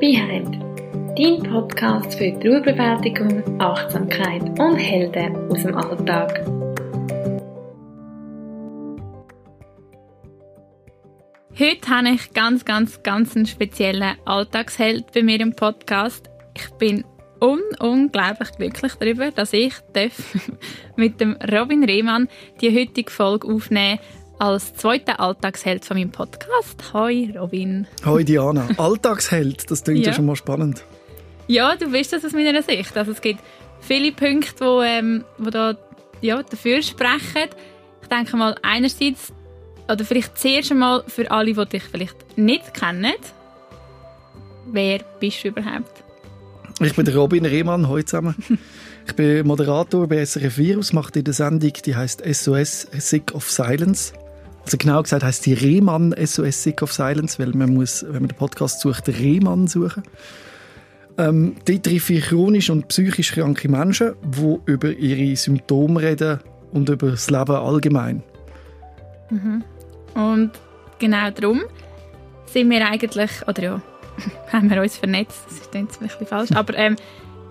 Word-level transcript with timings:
Behind, 0.00 0.54
dein 1.18 1.42
Podcast 1.42 2.14
für 2.16 2.30
Trauerbewältigung, 2.38 3.42
Achtsamkeit 3.60 4.42
und 4.60 4.76
Helden 4.76 5.50
aus 5.50 5.62
dem 5.64 5.76
Alltag. 5.76 6.46
Heute 11.58 11.88
habe 11.88 12.10
ich 12.10 12.32
ganz, 12.32 12.64
ganz, 12.64 13.02
ganz 13.02 13.34
einen 13.34 13.46
speziellen 13.46 14.16
Alltagsheld 14.24 15.12
bei 15.12 15.24
mir 15.24 15.40
im 15.40 15.56
Podcast. 15.56 16.30
Ich 16.56 16.70
bin 16.78 17.04
un 17.40 17.58
unglaublich 17.80 18.52
glücklich 18.52 18.94
darüber, 19.00 19.32
dass 19.32 19.52
ich 19.52 19.74
mit 20.96 21.20
dem 21.20 21.36
Robin 21.52 21.82
Rehmann 21.82 22.28
die 22.60 22.72
heutige 22.72 23.10
Folge 23.10 23.48
aufnehmen 23.48 23.98
als 24.38 24.74
zweiter 24.74 25.20
Alltagsheld 25.20 25.84
von 25.84 25.96
meinem 25.96 26.10
Podcast. 26.10 26.92
Hoi 26.92 27.32
Robin. 27.36 27.86
Hoi 28.04 28.24
Diana. 28.24 28.68
Alltagsheld, 28.76 29.70
das 29.70 29.84
klingt 29.84 30.00
ja. 30.00 30.08
ja. 30.08 30.12
schon 30.12 30.26
mal 30.26 30.36
spannend. 30.36 30.84
Ja, 31.46 31.76
du 31.76 31.90
bist 31.90 32.12
das 32.12 32.24
aus 32.24 32.32
meiner 32.32 32.62
Sicht. 32.62 32.96
Also 32.96 33.12
es 33.12 33.20
gibt 33.20 33.40
viele 33.80 34.12
Punkte, 34.12 34.64
die 34.64 34.86
ähm, 34.86 35.24
wo 35.38 35.50
da, 35.50 35.76
ja, 36.20 36.42
dafür 36.42 36.82
sprechen. 36.82 37.48
Ich 38.02 38.08
denke 38.08 38.36
mal, 38.36 38.54
einerseits, 38.62 39.32
oder 39.90 40.04
vielleicht 40.04 40.38
zuerst 40.38 40.70
einmal 40.70 41.02
für 41.06 41.30
alle, 41.30 41.52
die 41.52 41.66
dich 41.66 41.82
vielleicht 41.82 42.38
nicht 42.38 42.74
kennen. 42.74 43.14
Wer 44.66 45.00
bist 45.18 45.42
du 45.42 45.48
überhaupt? 45.48 46.04
Ich 46.80 46.94
bin 46.94 47.08
Robin 47.08 47.44
Rehmann, 47.44 47.88
heute 47.88 48.06
zusammen. 48.06 48.36
Ich 49.08 49.14
bin 49.14 49.46
Moderator 49.46 50.06
bei 50.06 50.22
SRF 50.22 50.58
Virus, 50.58 50.92
mache 50.92 51.18
in 51.20 51.24
der 51.24 51.32
Sendung, 51.32 51.72
die 51.72 51.96
heißt 51.96 52.22
SOS 52.30 52.88
Sick 52.92 53.34
of 53.34 53.50
Silence. 53.50 54.12
Also 54.68 54.76
genau 54.76 55.02
gesagt 55.02 55.24
heißt 55.24 55.46
die 55.46 55.54
Rehmann 55.54 56.14
SOS 56.22 56.62
Sick 56.62 56.82
of 56.82 56.92
Silence, 56.92 57.38
weil 57.38 57.54
man 57.54 57.72
muss, 57.72 58.04
wenn 58.04 58.20
man 58.20 58.28
den 58.28 58.36
Podcast 58.36 58.82
sucht, 58.82 59.08
Rehmann 59.08 59.66
suchen. 59.66 60.02
Ähm, 61.16 61.56
dort 61.64 61.84
treffe 61.84 62.12
ich 62.12 62.26
chronisch 62.26 62.68
und 62.68 62.86
psychisch 62.88 63.32
kranke 63.32 63.70
Menschen, 63.70 64.12
die 64.22 64.58
über 64.66 64.90
ihre 64.90 65.34
Symptome 65.36 66.02
reden 66.02 66.40
und 66.70 66.86
über 66.90 67.12
das 67.12 67.30
Leben 67.30 67.56
allgemein. 67.56 68.22
Mhm. 69.30 69.64
Und 70.12 70.50
genau 70.98 71.30
darum 71.30 71.62
sind 72.44 72.68
wir 72.68 72.86
eigentlich, 72.86 73.30
oder 73.46 73.62
ja, 73.62 73.82
haben 74.52 74.68
wir 74.68 74.82
uns 74.82 74.98
vernetzt, 74.98 75.46
das 75.48 75.60
ist 75.60 75.74
jetzt 75.74 76.02
ein 76.02 76.08
bisschen 76.08 76.26
falsch, 76.26 76.52
aber 76.52 76.76
ähm, 76.76 76.96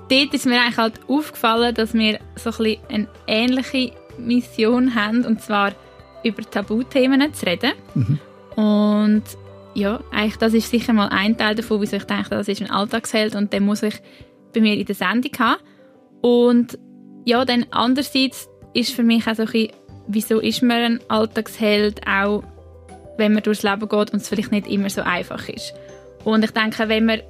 dort 0.07 0.35
ist 0.35 0.45
mir 0.45 0.61
eigentlich 0.61 0.77
halt 0.77 0.99
aufgefallen, 1.07 1.73
dass 1.73 1.95
wir 1.95 2.19
so 2.35 2.51
ein 2.51 2.57
bisschen 2.57 2.79
eine 2.89 3.07
ähnliche 3.25 3.91
Mission 4.19 4.93
haben, 4.93 5.25
und 5.25 5.41
zwar 5.41 5.73
über 6.27 6.43
Tabuthemen 6.43 7.33
zu 7.33 7.45
reden. 7.45 7.73
Mhm. 7.95 8.19
Und 8.55 9.23
ja, 9.73 9.99
eigentlich 10.11 10.37
das 10.37 10.53
ist 10.53 10.71
sicher 10.71 10.93
mal 10.93 11.09
ein 11.09 11.37
Teil 11.37 11.55
davon, 11.55 11.81
wieso 11.81 11.97
ich 11.97 12.05
denke, 12.05 12.29
das 12.29 12.47
ist 12.47 12.61
ein 12.61 12.71
Alltagsheld 12.71 13.35
und 13.35 13.53
den 13.53 13.63
muss 13.65 13.83
ich 13.83 13.95
bei 14.53 14.61
mir 14.61 14.75
in 14.75 14.85
der 14.85 14.95
Sendung 14.95 15.31
haben. 15.39 15.61
Und 16.21 16.79
ja, 17.25 17.45
dann 17.45 17.65
andererseits 17.71 18.49
ist 18.73 18.93
für 18.93 19.03
mich 19.03 19.27
auch 19.27 19.35
so 19.35 19.43
ein 19.43 19.51
bisschen, 19.51 19.71
wieso 20.07 20.39
ist 20.39 20.63
man 20.63 20.77
ein 20.77 20.99
Alltagsheld, 21.09 22.07
auch 22.07 22.43
wenn 23.17 23.33
man 23.33 23.43
durchs 23.43 23.63
Leben 23.63 23.87
geht 23.87 24.13
und 24.13 24.21
es 24.21 24.29
vielleicht 24.29 24.51
nicht 24.51 24.67
immer 24.67 24.89
so 24.89 25.01
einfach 25.01 25.47
ist. 25.49 25.73
Und 26.23 26.43
ich 26.43 26.51
denke, 26.51 26.89
wenn 26.89 27.05
man 27.05 27.21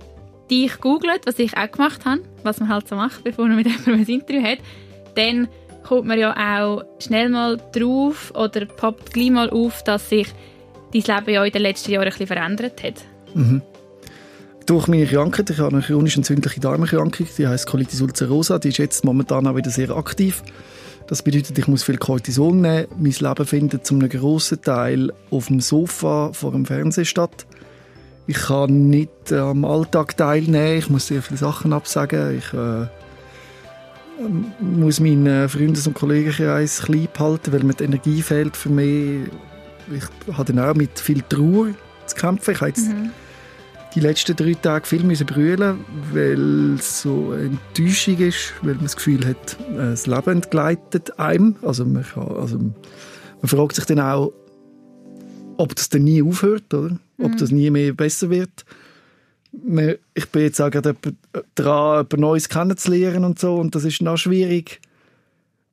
dich 0.49 0.79
googelt, 0.79 1.25
was 1.25 1.39
ich 1.39 1.57
auch 1.57 1.69
gemacht 1.69 2.05
habe, 2.05 2.21
was 2.43 2.59
man 2.59 2.69
halt 2.69 2.87
so 2.87 2.95
macht, 2.95 3.23
bevor 3.23 3.47
man 3.47 3.57
mit 3.57 3.67
jemandem 3.67 3.95
ein 3.95 4.05
Interview 4.05 4.43
hat, 4.43 4.59
dann 5.15 5.47
kommt 5.87 6.05
man 6.05 6.19
ja 6.19 6.33
auch 6.35 6.83
schnell 6.99 7.29
mal 7.29 7.57
drauf 7.71 8.33
oder 8.35 8.65
poppt 8.65 9.13
gleich 9.13 9.31
mal 9.31 9.49
auf, 9.49 9.83
dass 9.83 10.09
sich 10.09 10.27
dein 10.93 11.01
Leben 11.01 11.33
ja 11.33 11.45
in 11.45 11.51
den 11.51 11.61
letzten 11.61 11.91
Jahren 11.91 12.05
ein 12.05 12.09
bisschen 12.09 12.27
verändert 12.27 12.83
hat. 12.83 12.95
Mhm. 13.33 13.61
Durch 14.65 14.87
meine 14.87 15.05
Krankheit, 15.05 15.49
ich 15.49 15.59
habe 15.59 15.77
eine 15.77 15.81
chronisch 15.81 16.17
entzündliche 16.17 16.59
Darmerkrankung, 16.59 17.27
die 17.37 17.47
heißt 17.47 17.67
Colitis 17.67 18.01
ulcerosa, 18.01 18.59
die 18.59 18.69
ist 18.69 18.79
jetzt 18.79 19.05
momentan 19.05 19.47
auch 19.47 19.55
wieder 19.55 19.69
sehr 19.69 19.91
aktiv. 19.91 20.43
Das 21.07 21.23
bedeutet, 21.23 21.57
ich 21.57 21.69
muss 21.69 21.83
viel 21.83 21.97
Cortison 21.97 22.59
nehmen. 22.59 22.87
Mein 22.97 23.15
Leben 23.17 23.45
findet 23.45 23.85
zum 23.85 23.99
einem 23.99 24.09
grossen 24.09 24.61
Teil 24.61 25.13
auf 25.31 25.47
dem 25.47 25.61
Sofa 25.61 26.33
vor 26.33 26.51
dem 26.51 26.65
Fernseher 26.65 27.05
statt. 27.05 27.45
Ich 28.27 28.35
kann 28.35 28.89
nicht 28.89 29.31
am 29.31 29.63
Alltag 29.63 30.17
teilnehmen, 30.17 30.79
ich 30.79 30.89
muss 30.89 31.07
sehr 31.07 31.21
viele 31.21 31.37
Sachen 31.37 31.71
absagen. 31.71 32.37
Ich 32.37 32.53
äh, 32.53 32.87
muss 34.59 34.99
meinen 34.99 35.47
Freundes- 35.49 35.87
und 35.87 35.93
Kollegenkreis 35.93 36.81
klein 36.83 37.07
behalten, 37.13 37.51
weil 37.53 37.63
mir 37.63 37.73
die 37.73 37.83
Energie 37.83 38.21
fehlt 38.21 38.57
für 38.57 38.69
mich. 38.69 39.29
Ich 39.93 40.35
habe 40.35 40.53
dann 40.53 40.63
auch 40.63 40.75
mit 40.75 40.99
viel 40.99 41.21
Trauer 41.21 41.67
zu 42.05 42.15
kämpfen. 42.15 42.51
Ich 42.51 42.61
habe 42.61 42.69
jetzt 42.69 42.87
mhm. 42.87 43.11
die 43.95 43.99
letzten 43.99 44.35
drei 44.35 44.53
Tage 44.53 44.85
viel 44.85 45.03
müssen 45.03 45.27
brüllen, 45.27 45.79
weil 46.11 46.75
es 46.75 47.01
so 47.01 47.33
Enttäuschung 47.33 48.17
ist, 48.17 48.53
weil 48.61 48.75
man 48.75 48.83
das 48.83 48.95
Gefühl 48.95 49.25
hat, 49.25 49.57
das 49.75 50.07
Leben 50.07 50.31
entgleitet 50.31 51.19
einem. 51.19 51.55
Also 51.61 51.85
man, 51.85 52.03
kann, 52.03 52.27
also 52.27 52.57
man 52.57 52.73
fragt 53.45 53.75
sich 53.75 53.85
dann 53.85 53.99
auch, 53.99 54.33
ob 55.57 55.75
das 55.75 55.89
dann 55.89 56.03
nie 56.03 56.21
aufhört, 56.21 56.73
oder? 56.73 56.97
ob 57.19 57.31
mhm. 57.31 57.37
das 57.37 57.51
nie 57.51 57.69
mehr 57.69 57.93
besser 57.93 58.29
wird. 58.29 58.65
Ich 60.13 60.29
bin 60.29 60.41
jetzt 60.43 60.61
auch 60.61 60.69
gerade 60.69 60.95
dran, 61.55 62.05
etwas 62.05 62.19
Neues 62.19 62.49
kennenzulernen 62.49 63.25
und 63.25 63.39
so, 63.39 63.55
und 63.55 63.75
das 63.75 63.83
ist 63.85 64.01
noch 64.01 64.17
schwierig, 64.17 64.79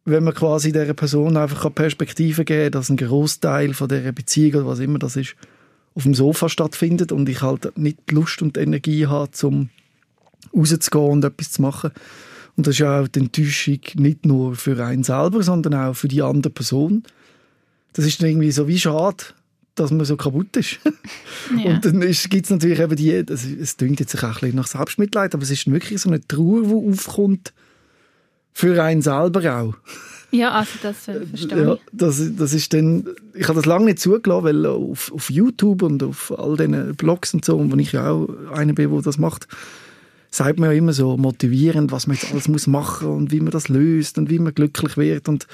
wenn 0.04 0.24
man 0.24 0.34
quasi 0.34 0.72
dieser 0.72 0.94
Person 0.94 1.36
einfach 1.36 1.72
Perspektive 1.74 2.44
geben 2.44 2.70
kann, 2.70 2.72
dass 2.72 2.88
ein 2.90 2.96
Großteil 2.96 3.74
von 3.74 3.88
dieser 3.88 4.12
Beziehung 4.12 4.62
oder 4.62 4.66
was 4.66 4.78
immer 4.80 4.98
das 4.98 5.16
ist, 5.16 5.34
auf 5.94 6.02
dem 6.02 6.14
Sofa 6.14 6.48
stattfindet 6.48 7.12
und 7.12 7.28
ich 7.28 7.42
halt 7.42 7.76
nicht 7.78 8.10
Lust 8.10 8.42
und 8.42 8.58
Energie 8.58 9.06
habe, 9.06 9.30
um 9.44 9.70
rauszugehen 10.54 11.10
und 11.10 11.24
etwas 11.24 11.52
zu 11.52 11.62
machen. 11.62 11.92
Und 12.56 12.66
das 12.66 12.78
ist 12.78 12.86
auch 12.86 13.08
die 13.08 13.20
Enttäuschung 13.20 13.80
nicht 13.94 14.26
nur 14.26 14.56
für 14.56 14.82
einen 14.84 15.04
selber, 15.04 15.42
sondern 15.42 15.74
auch 15.74 15.94
für 15.94 16.08
die 16.08 16.22
andere 16.22 16.52
Person. 16.52 17.02
Das 17.92 18.04
ist 18.04 18.20
dann 18.20 18.28
irgendwie 18.28 18.50
so 18.50 18.68
wie 18.68 18.78
schade, 18.78 19.24
dass 19.74 19.90
man 19.90 20.04
so 20.04 20.16
kaputt 20.16 20.56
ist. 20.56 20.78
Ja. 21.62 21.74
Und 21.74 21.84
dann 21.84 22.00
gibt 22.00 22.44
es 22.46 22.50
natürlich 22.50 22.80
eben 22.80 22.96
die, 22.96 23.24
das, 23.24 23.44
es 23.44 23.76
klingt 23.76 24.00
jetzt 24.00 24.16
auch 24.16 24.22
ein 24.22 24.32
bisschen 24.32 24.56
nach 24.56 24.66
Selbstmitleid, 24.66 25.34
aber 25.34 25.42
es 25.42 25.50
ist 25.50 25.70
wirklich 25.70 26.00
so 26.00 26.08
eine 26.08 26.26
Trauer, 26.26 26.62
die 26.62 26.90
aufkommt 26.90 27.52
für 28.54 28.82
einen 28.82 29.02
selber 29.02 29.60
auch. 29.60 29.74
Ja, 30.30 30.52
also 30.52 30.70
das 30.82 30.96
verstehe 31.04 31.64
ja, 31.64 31.78
das, 31.92 32.22
das 32.36 32.54
ist 32.54 32.72
dann, 32.72 33.06
ich 33.34 33.46
habe 33.46 33.56
das 33.56 33.66
lange 33.66 33.84
nicht 33.84 33.98
zugelassen, 33.98 34.44
weil 34.44 34.66
auf, 34.66 35.12
auf 35.12 35.30
YouTube 35.30 35.82
und 35.82 36.02
auf 36.02 36.36
all 36.36 36.56
diesen 36.56 36.96
Blogs 36.96 37.34
und 37.34 37.44
so, 37.44 37.70
wo 37.70 37.76
ich 37.76 37.92
ja 37.92 38.10
auch 38.10 38.28
einer 38.52 38.72
bin, 38.72 38.90
der 38.90 39.02
das 39.02 39.18
macht, 39.18 39.46
sagt 40.30 40.58
man 40.58 40.70
ja 40.70 40.76
immer 40.76 40.92
so 40.92 41.16
motivierend, 41.16 41.92
was 41.92 42.06
man 42.06 42.16
jetzt 42.16 42.32
alles 42.32 42.48
muss 42.48 42.66
machen 42.66 43.08
und 43.08 43.32
wie 43.32 43.40
man 43.40 43.50
das 43.50 43.68
löst 43.68 44.18
und 44.18 44.30
wie 44.30 44.38
man 44.38 44.54
glücklich 44.54 44.96
wird 44.96 45.28
und 45.28 45.46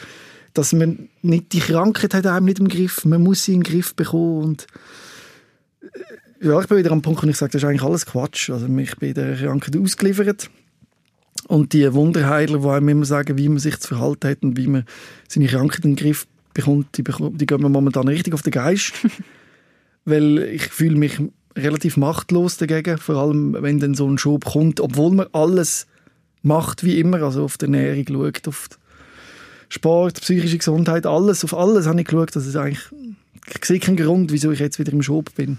dass 0.54 0.72
man 0.72 1.08
nicht 1.22 1.52
die 1.52 1.60
Krankheit 1.60 2.14
hat 2.14 2.26
einem 2.26 2.46
nicht 2.46 2.58
im 2.58 2.68
Griff, 2.68 3.04
man 3.04 3.22
muss 3.22 3.44
sie 3.44 3.54
in 3.54 3.62
den 3.62 3.72
Griff 3.72 3.94
bekommen 3.94 4.44
und 4.44 4.66
äh, 5.82 6.46
ja, 6.46 6.60
ich 6.60 6.66
bin 6.66 6.78
wieder 6.78 6.92
am 6.92 7.02
Punkt, 7.02 7.22
wo 7.22 7.26
ich 7.26 7.36
sage, 7.36 7.52
das 7.52 7.62
ist 7.62 7.68
eigentlich 7.68 7.82
alles 7.82 8.06
Quatsch. 8.06 8.48
Also 8.48 8.66
ich 8.66 8.96
bin 8.96 9.12
der 9.12 9.36
Krankheit 9.36 9.76
ausgeliefert 9.76 10.50
und 11.48 11.72
die 11.72 11.92
Wunderheiler, 11.92 12.60
die 12.60 12.68
einem 12.68 12.88
immer 12.88 13.04
sagen, 13.04 13.36
wie 13.36 13.48
man 13.48 13.58
sich 13.58 13.78
zu 13.78 13.88
verhalten 13.88 14.28
hat 14.28 14.42
und 14.42 14.56
wie 14.56 14.66
man 14.66 14.84
seine 15.28 15.48
Krankheit 15.48 15.84
in 15.84 15.96
den 15.96 15.96
Griff 15.96 16.26
bekommt, 16.54 16.96
die, 16.96 17.04
die 17.04 17.46
gehen 17.46 17.60
mir 17.60 17.68
momentan 17.68 18.08
richtig 18.08 18.34
auf 18.34 18.42
den 18.42 18.52
Geist, 18.52 18.92
weil 20.04 20.38
ich 20.38 20.62
fühle 20.68 20.96
mich 20.96 21.20
relativ 21.56 21.96
machtlos 21.96 22.56
dagegen, 22.56 22.98
vor 22.98 23.16
allem 23.16 23.56
wenn 23.60 23.80
dann 23.80 23.94
so 23.94 24.08
ein 24.08 24.18
Schub 24.18 24.44
kommt, 24.44 24.80
obwohl 24.80 25.12
man 25.12 25.26
alles 25.32 25.86
macht 26.42 26.84
wie 26.84 26.98
immer, 26.98 27.22
also 27.22 27.44
auf 27.44 27.58
die 27.58 27.66
Ernährung 27.66 28.06
schaut, 28.08 28.48
auf 28.48 28.68
die 28.68 28.79
Sport, 29.70 30.20
psychische 30.20 30.58
Gesundheit, 30.58 31.06
alles, 31.06 31.44
auf 31.44 31.56
alles 31.56 31.86
habe 31.86 32.00
ich 32.00 32.06
geschaut. 32.06 32.34
Das 32.34 32.44
ist 32.44 32.56
eigentlich, 32.56 32.82
ich 33.46 33.64
sehe 33.64 33.78
keinen 33.78 33.96
Grund, 33.96 34.32
wieso 34.32 34.50
ich 34.50 34.58
jetzt 34.58 34.78
wieder 34.78 34.92
im 34.92 35.02
Schub 35.02 35.34
bin. 35.36 35.58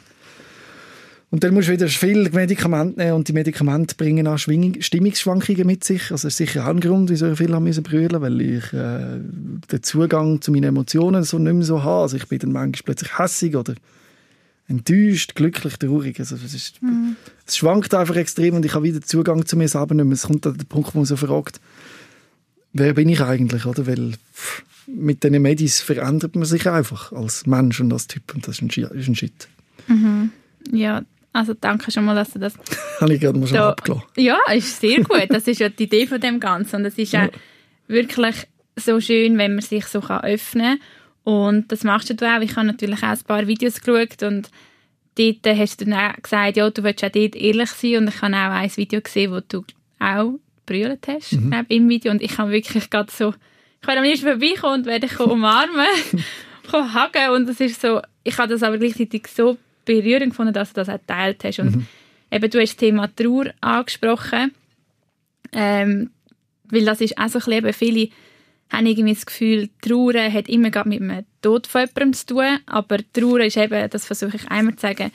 Und 1.32 1.46
dann 1.46 1.54
musst 1.54 1.70
du 1.70 1.72
wieder 1.72 1.88
viel 1.88 2.30
Medikamente 2.30 3.00
nehmen 3.00 3.14
und 3.14 3.28
die 3.30 3.32
Medikamente 3.32 3.96
bringen 3.96 4.28
auch 4.28 4.38
Stimmungsschwankungen 4.38 5.66
mit 5.66 5.86
sich. 5.86 6.12
Also 6.12 6.28
das 6.28 6.34
ist 6.34 6.38
sicher 6.38 6.66
auch 6.66 6.70
ein 6.70 6.82
Grund, 6.82 7.10
wieso 7.10 7.32
ich 7.32 7.38
viel 7.38 7.56
haben 7.56 7.64
müssen 7.64 7.84
brüllen, 7.84 8.22
weil 8.22 8.42
ich 8.42 8.74
äh, 8.74 9.22
den 9.72 9.82
Zugang 9.82 10.42
zu 10.42 10.52
meinen 10.52 10.66
Emotionen 10.66 11.24
so 11.24 11.40
nicht 11.40 11.54
mehr 11.54 11.64
so 11.64 11.84
habe. 11.84 12.02
Also 12.02 12.18
ich 12.18 12.28
bin 12.28 12.40
dann 12.40 12.52
manchmal 12.52 12.84
plötzlich 12.84 13.18
hässig 13.18 13.56
oder 13.56 13.76
enttäuscht, 14.68 15.36
glücklich, 15.36 15.78
traurig. 15.78 16.20
Also 16.20 16.36
es, 16.36 16.54
ist, 16.54 16.84
mhm. 16.84 17.16
es 17.48 17.56
schwankt 17.56 17.94
einfach 17.94 18.18
extrem 18.18 18.56
und 18.56 18.66
ich 18.66 18.74
habe 18.74 18.84
wieder 18.84 19.02
Zugang 19.02 19.46
zu 19.46 19.56
mir 19.56 19.70
selber 19.70 19.96
nicht 19.96 20.04
mehr. 20.04 20.16
Es 20.16 20.24
kommt 20.24 20.46
an 20.46 20.58
den 20.58 20.68
Punkt, 20.68 20.94
wo 20.94 21.00
man 21.00 21.06
so 21.06 21.16
fragt, 21.16 21.62
wer 22.74 22.94
bin 22.94 23.10
ich 23.10 23.22
eigentlich, 23.22 23.66
oder? 23.66 23.88
Weil 23.88 24.14
mit 24.88 25.24
den 25.24 25.42
Medis 25.42 25.82
verändert 25.82 26.36
man 26.36 26.46
sich 26.46 26.68
einfach 26.68 27.12
als 27.12 27.46
Mensch 27.46 27.80
und 27.80 27.94
als 27.94 28.08
Typ 28.08 28.34
und 28.34 28.48
das 28.48 28.60
ist 28.60 28.62
ein, 28.62 28.70
ist 28.70 29.08
ein 29.08 29.16
Shit. 29.16 29.48
Mhm. 29.88 30.32
Ja, 30.72 31.04
also 31.34 31.54
danke 31.54 31.92
schon 31.92 32.06
mal, 32.06 32.16
dass 32.16 32.32
du 32.32 32.40
das... 32.40 32.54
Habe 33.00 33.14
ich 33.14 33.22
gerade 33.22 33.40
mal 33.40 33.48
schon 33.48 33.58
da, 33.58 33.70
abgelassen. 33.70 34.08
Ja, 34.18 34.38
ist 34.54 34.80
sehr 34.80 35.04
gut. 35.04 35.28
Das 35.30 35.48
ist 35.48 35.60
ja 35.60 35.70
die 35.70 35.84
Idee 35.84 36.08
von 36.08 36.20
dem 36.20 36.40
Ganzen 36.40 36.78
und 36.78 36.86
es 36.86 36.98
ist 36.98 37.14
ja. 37.14 37.26
auch 37.26 37.30
wirklich 37.88 38.36
so 38.76 39.00
schön, 39.00 39.38
wenn 39.38 39.56
man 39.56 39.62
sich 39.62 39.86
so 39.86 40.02
kann 40.02 40.24
öffnen 40.24 40.78
kann 40.78 40.80
und 41.24 41.72
das 41.72 41.84
machst 41.84 42.10
du 42.10 42.26
auch. 42.26 42.42
Ich 42.42 42.56
habe 42.56 42.68
natürlich 42.68 43.04
auch 43.04 43.10
ein 43.10 43.20
paar 43.26 43.48
Videos 43.48 43.80
geschaut 43.82 44.24
und 44.24 44.50
dort 45.18 45.58
hast 45.58 45.82
du 45.82 45.86
dann 45.86 45.94
auch 45.94 46.22
gesagt, 46.22 46.58
ja, 46.58 46.70
du 46.70 46.84
willst 46.84 47.04
auch 47.04 47.10
dort 47.10 47.36
ehrlich 47.36 47.70
sein 47.70 47.98
und 47.98 48.08
ich 48.10 48.22
habe 48.22 48.36
auch 48.36 48.62
ein 48.62 48.76
Video 48.76 49.02
gesehen, 49.02 49.32
wo 49.32 49.40
du 49.40 49.64
auch 50.00 50.40
brüllt 50.66 51.08
hast 51.08 51.34
mhm. 51.34 51.66
im 51.68 51.90
Video. 51.90 52.12
Und 52.12 52.22
ich 52.22 52.38
habe 52.38 52.52
wirklich 52.52 52.90
gerade 52.90 53.12
so, 53.12 53.34
ich 53.82 53.88
werde 53.88 54.00
am 54.00 54.06
liebsten 54.06 54.28
vorbeikommen 54.28 54.82
und 54.82 54.86
werde 54.86 55.08
dich 55.08 55.20
umarmen, 55.20 55.88
hagen 56.72 57.32
und 57.34 57.50
das 57.50 57.60
ist 57.60 57.82
so, 57.82 58.02
ich 58.24 58.38
habe 58.38 58.54
das 58.54 58.64
aber 58.64 58.78
gleichzeitig 58.78 59.28
so 59.28 59.58
berührend 59.86 60.30
gefunden, 60.30 60.54
dass 60.54 60.70
du 60.70 60.76
das 60.76 60.90
auch 60.90 61.00
geteilt 61.00 61.44
hast. 61.44 61.60
Und 61.60 61.76
mhm. 61.76 61.88
eben, 62.32 62.50
du 62.50 62.60
hast 62.60 62.72
das 62.72 62.78
Thema 62.78 63.14
Trauer 63.14 63.54
angesprochen, 63.60 64.54
ähm, 65.52 66.12
weil 66.66 66.86
das 66.86 67.02
ist 67.02 67.18
auch 67.18 67.28
so 67.28 67.40
ein 67.40 67.64
bisschen, 67.64 67.74
viele 67.74 68.10
haben 68.72 68.86
irgendwie 68.86 69.14
das 69.14 69.26
Gefühl, 69.26 69.70
Trauer 69.82 70.32
hat 70.32 70.48
immer 70.48 70.72
mit 70.86 71.00
dem 71.02 71.26
Tod 71.42 71.68
von 71.68 71.82
jemandem 71.82 72.14
zu 72.14 72.26
tun, 72.28 72.60
aber 72.66 73.00
Trauer 73.12 73.42
ist 73.42 73.58
eben, 73.58 73.90
das 73.90 74.06
versuche 74.06 74.38
ich 74.38 74.48
einmal 74.50 74.76
zu 74.76 74.82
sagen, 74.82 75.12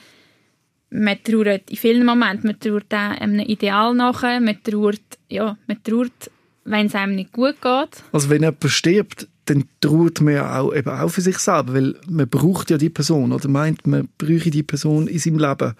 man 0.89 1.17
trauert 1.23 1.69
in 1.69 1.77
vielen 1.77 2.05
Momenten, 2.05 2.47
man 2.47 2.59
trauert 2.59 2.93
auch 2.93 3.21
einem 3.21 3.39
Ideal 3.39 3.93
nach, 3.93 4.21
man 4.21 4.57
trauert, 4.63 5.01
ja, 5.29 5.57
man 5.67 5.83
trauert, 5.83 6.31
wenn 6.65 6.87
es 6.87 6.95
einem 6.95 7.15
nicht 7.15 7.31
gut 7.31 7.61
geht. 7.61 8.03
Also 8.11 8.29
wenn 8.29 8.43
jemand 8.43 8.63
stirbt, 8.67 9.27
dann 9.45 9.65
trauert 9.81 10.21
man 10.21 10.33
ja 10.33 10.59
auch, 10.59 10.73
eben 10.73 10.89
auch 10.89 11.09
für 11.09 11.21
sich 11.21 11.37
selber, 11.37 11.73
weil 11.73 11.95
man 12.09 12.27
braucht 12.27 12.69
ja 12.69 12.77
die 12.77 12.89
Person 12.89 13.31
oder 13.31 13.47
meint, 13.47 13.87
man 13.87 14.09
bräuchte 14.17 14.51
die 14.51 14.63
Person 14.63 15.07
in 15.07 15.19
seinem 15.19 15.39
Leben. 15.39 15.73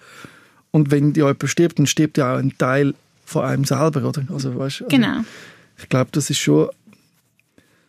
Und 0.70 0.90
wenn 0.90 1.12
ja 1.14 1.26
jemand 1.26 1.48
stirbt, 1.48 1.78
dann 1.78 1.86
stirbt 1.86 2.18
ja 2.18 2.34
auch 2.34 2.38
ein 2.38 2.56
Teil 2.56 2.94
von 3.24 3.44
einem 3.44 3.64
selber, 3.64 4.08
oder? 4.08 4.24
Also, 4.32 4.56
weißt, 4.56 4.82
also, 4.82 4.96
genau. 4.96 5.20
Ich 5.76 5.88
glaube, 5.88 6.10
das 6.12 6.30
ist 6.30 6.38
schon 6.38 6.68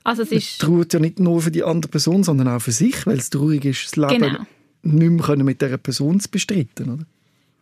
also 0.04 0.24
es 0.24 0.32
ist... 0.32 0.62
Man 0.62 0.70
trauert 0.72 0.94
ja 0.94 1.00
nicht 1.00 1.20
nur 1.20 1.42
für 1.42 1.52
die 1.52 1.64
andere 1.64 1.90
Person, 1.90 2.24
sondern 2.24 2.48
auch 2.48 2.62
für 2.62 2.72
sich, 2.72 3.06
weil 3.06 3.18
es 3.18 3.30
traurig 3.30 3.66
ist, 3.66 3.86
das 3.86 3.96
Leben 3.96 4.22
genau. 4.22 4.46
Nicht 4.82 5.28
mehr 5.28 5.44
mit 5.44 5.62
dieser 5.62 5.78
Person 5.78 6.20
zu 6.20 6.30
bestreiten. 6.30 6.94
Oder? 6.94 7.06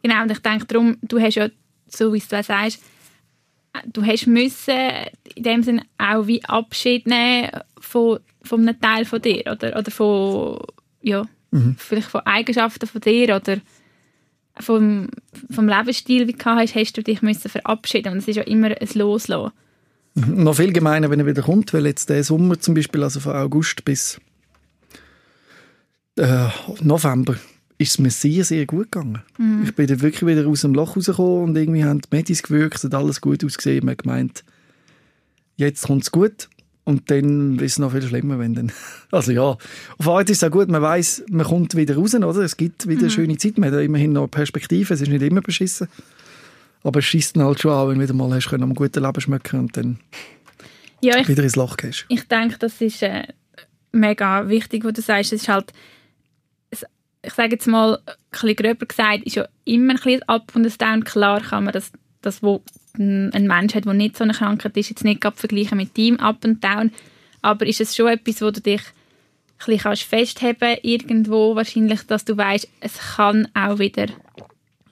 Genau, 0.03 0.23
und 0.23 0.31
ich 0.31 0.39
denke 0.39 0.65
darum, 0.65 0.97
du 1.01 1.19
hast 1.19 1.35
ja, 1.35 1.49
so 1.87 2.13
wie 2.13 2.19
du 2.19 2.43
sagst, 2.43 2.81
du 3.91 4.05
hast 4.05 4.27
müssen 4.27 4.79
in 5.35 5.43
dem 5.43 5.63
Sinne 5.63 5.83
auch 5.97 6.27
wie 6.27 6.43
Abschied 6.45 7.07
nehmen 7.07 7.49
von, 7.79 8.19
von 8.41 8.61
einem 8.61 8.79
Teil 8.79 9.05
von 9.05 9.21
dir 9.21 9.43
oder, 9.51 9.77
oder 9.77 9.91
von, 9.91 10.59
ja, 11.01 11.25
mhm. 11.51 11.75
vielleicht 11.77 12.09
von 12.09 12.21
Eigenschaften 12.21 12.87
von 12.87 13.01
dir 13.01 13.35
oder 13.35 13.57
vom, 14.59 15.09
vom 15.51 15.67
Lebensstil, 15.67 16.27
wie 16.27 16.33
du 16.33 16.45
hast, 16.45 16.75
hast 16.75 16.97
du 16.97 17.03
dich 17.03 17.21
müssen 17.21 17.49
verabschieden 17.49 18.13
und 18.13 18.19
es 18.19 18.27
ist 18.27 18.37
ja 18.37 18.43
immer 18.43 18.69
ein 18.69 18.89
Loslassen. 18.93 19.53
Noch 20.15 20.55
viel 20.55 20.73
gemeiner, 20.73 21.11
wenn 21.11 21.19
er 21.19 21.27
wieder 21.27 21.43
kommt, 21.43 21.73
weil 21.73 21.85
jetzt 21.85 22.09
der 22.09 22.23
Sommer 22.23 22.59
zum 22.59 22.73
Beispiel, 22.73 23.03
also 23.03 23.19
von 23.19 23.35
August 23.35 23.85
bis 23.85 24.19
äh, 26.17 26.49
November, 26.81 27.35
ist 27.77 27.91
es 27.91 27.99
mir 27.99 28.09
sehr, 28.09 28.43
sehr 28.43 28.65
gut 28.65 28.91
gegangen. 28.91 29.21
Mhm. 29.37 29.63
Ich 29.65 29.75
bin 29.75 29.87
dann 29.87 30.01
wirklich 30.01 30.25
wieder 30.25 30.47
aus 30.47 30.61
dem 30.61 30.73
Loch 30.73 30.95
rausgekommen 30.95 31.43
und 31.43 31.57
irgendwie 31.57 31.83
haben 31.83 32.01
die 32.01 32.15
Medis 32.15 32.43
gewirkt, 32.43 32.83
hat 32.83 32.95
alles 32.95 33.21
gut 33.21 33.43
ausgesehen. 33.43 33.85
Man 33.85 33.93
hat 33.93 34.03
gemeint, 34.03 34.43
jetzt 35.57 35.85
kommt 35.85 36.03
es 36.03 36.11
gut. 36.11 36.49
Und 36.83 37.11
dann 37.11 37.59
ist 37.59 37.73
es 37.73 37.79
noch 37.79 37.91
viel 37.91 38.01
schlimmer, 38.01 38.39
wenn 38.39 38.53
dann... 38.53 38.71
Also 39.11 39.33
ja, 39.33 39.57
auf 39.97 40.07
Art 40.07 40.29
ist 40.29 40.37
es 40.37 40.43
auch 40.43 40.51
gut, 40.51 40.69
man 40.69 40.81
weiß, 40.81 41.25
man 41.29 41.45
kommt 41.45 41.75
wieder 41.75 41.95
raus, 41.95 42.15
oder? 42.15 42.41
Es 42.41 42.55
gibt 42.55 42.87
wieder 42.87 43.03
mhm. 43.03 43.09
schöne 43.09 43.37
Zeit, 43.37 43.57
man 43.57 43.73
hat 43.73 43.81
immerhin 43.81 44.13
noch 44.13 44.27
Perspektive, 44.27 44.93
es 44.93 45.01
ist 45.01 45.09
nicht 45.09 45.21
immer 45.21 45.41
beschissen. 45.41 45.89
Aber 46.83 46.99
es 46.99 47.05
schießt 47.05 47.37
halt 47.37 47.59
schon 47.59 47.71
an, 47.71 47.89
wenn 47.89 47.95
du 47.95 48.03
wieder 48.03 48.13
mal 48.13 48.33
hast 48.33 48.47
können, 48.47 48.63
am 48.63 48.73
guten 48.73 49.03
Leben 49.03 49.19
schmecken 49.19 49.59
und 49.59 49.75
dann 49.75 49.99
ja, 51.01 51.17
ich, 51.17 51.27
wieder 51.27 51.43
ins 51.43 51.57
Loch 51.57 51.75
gehst. 51.75 52.05
Ich 52.07 52.27
denke, 52.27 52.57
das 52.57 52.79
ist 52.79 53.03
äh, 53.03 53.27
mega 53.91 54.47
wichtig, 54.47 54.85
was 54.85 54.93
du 54.93 55.01
sagst. 55.01 55.33
Es 55.33 55.41
ist 55.41 55.49
halt, 55.49 55.73
ich 57.27 57.33
sage 57.33 57.51
jetzt 57.51 57.67
mal, 57.67 57.99
ein 58.05 58.15
bisschen 58.31 58.55
gröber 58.55 58.85
gesagt, 58.85 59.23
ist 59.23 59.35
ja 59.35 59.47
immer 59.65 59.93
ein 59.93 59.97
bisschen 59.97 60.23
Up 60.23 60.55
und 60.55 60.65
ein 60.65 60.73
Down. 60.77 61.03
Klar 61.03 61.41
kann 61.41 61.65
man 61.65 61.73
das, 61.73 61.91
das 62.21 62.41
wo 62.41 62.63
ein 62.97 63.47
Mensch 63.47 63.75
hat, 63.75 63.83
der 63.83 63.93
nicht 63.93 64.15
so 64.15 64.23
eine 64.23 64.33
Krankheit 64.33 64.77
ist, 64.77 64.89
jetzt 64.89 65.03
nicht 65.03 65.21
vergleichen 65.21 65.77
mit 65.77 65.97
dem 65.97 66.19
Up 66.21 66.45
und 66.45 66.63
Down. 66.63 66.91
Aber 67.41 67.65
ist 67.65 67.81
es 67.81 67.95
schon 67.95 68.07
etwas, 68.07 68.41
wo 68.41 68.49
du 68.49 68.61
dich 68.61 68.79
ein 68.79 69.65
bisschen 69.65 69.79
kannst 69.79 70.03
festheben 70.03 70.77
irgendwo 70.83 71.53
wahrscheinlich, 71.55 72.03
dass 72.07 72.23
du 72.23 72.37
weißt, 72.37 72.69
es 72.79 72.97
kann 73.15 73.49
auch 73.53 73.77
wieder 73.77 74.07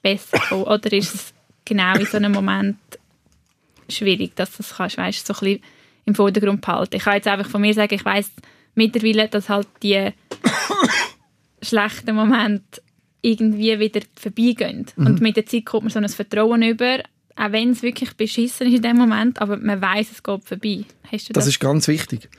besser 0.01 0.37
kommen? 0.49 0.63
Oder 0.65 0.91
ist 0.91 1.15
es 1.15 1.33
genau 1.63 1.95
in 1.95 2.05
so 2.05 2.17
einem 2.17 2.33
Moment 2.33 2.77
schwierig, 3.87 4.35
dass 4.35 4.51
du 4.51 4.57
das 4.57 4.75
kannst, 4.75 4.97
weißt, 4.97 5.25
so 5.25 5.33
ein 5.33 5.39
bisschen 5.39 5.63
im 6.05 6.15
Vordergrund 6.15 6.61
behalten. 6.61 6.95
Ich 6.97 7.03
kann 7.03 7.15
jetzt 7.15 7.27
einfach 7.27 7.49
von 7.49 7.61
mir 7.61 7.73
sagen, 7.73 7.93
ich 7.93 8.03
weiß 8.03 8.29
mittlerweile, 8.75 9.29
dass 9.29 9.47
halt 9.47 9.67
die 9.81 10.11
schlechten 11.65 12.15
Momente 12.15 12.81
irgendwie 13.21 13.79
wieder 13.79 14.01
vorbeigehen. 14.15 14.85
Mhm. 14.95 15.05
Und 15.05 15.21
mit 15.21 15.35
der 15.35 15.45
Zeit 15.45 15.65
kommt 15.65 15.83
man 15.83 15.91
so 15.91 15.99
ein 15.99 16.07
Vertrauen 16.07 16.61
über, 16.61 16.99
auch 17.35 17.51
wenn 17.51 17.71
es 17.71 17.81
wirklich 17.81 18.13
beschissen 18.13 18.67
ist 18.67 18.75
in 18.75 18.81
dem 18.81 18.97
Moment, 18.97 19.41
aber 19.41 19.57
man 19.57 19.81
weiß, 19.81 20.11
es 20.11 20.23
geht 20.23 20.43
vorbei. 20.43 20.85
Hast 21.11 21.29
du 21.29 21.33
das? 21.33 21.45
das 21.45 21.47
ist 21.47 21.59
ganz 21.59 21.87
wichtig. 21.87 22.29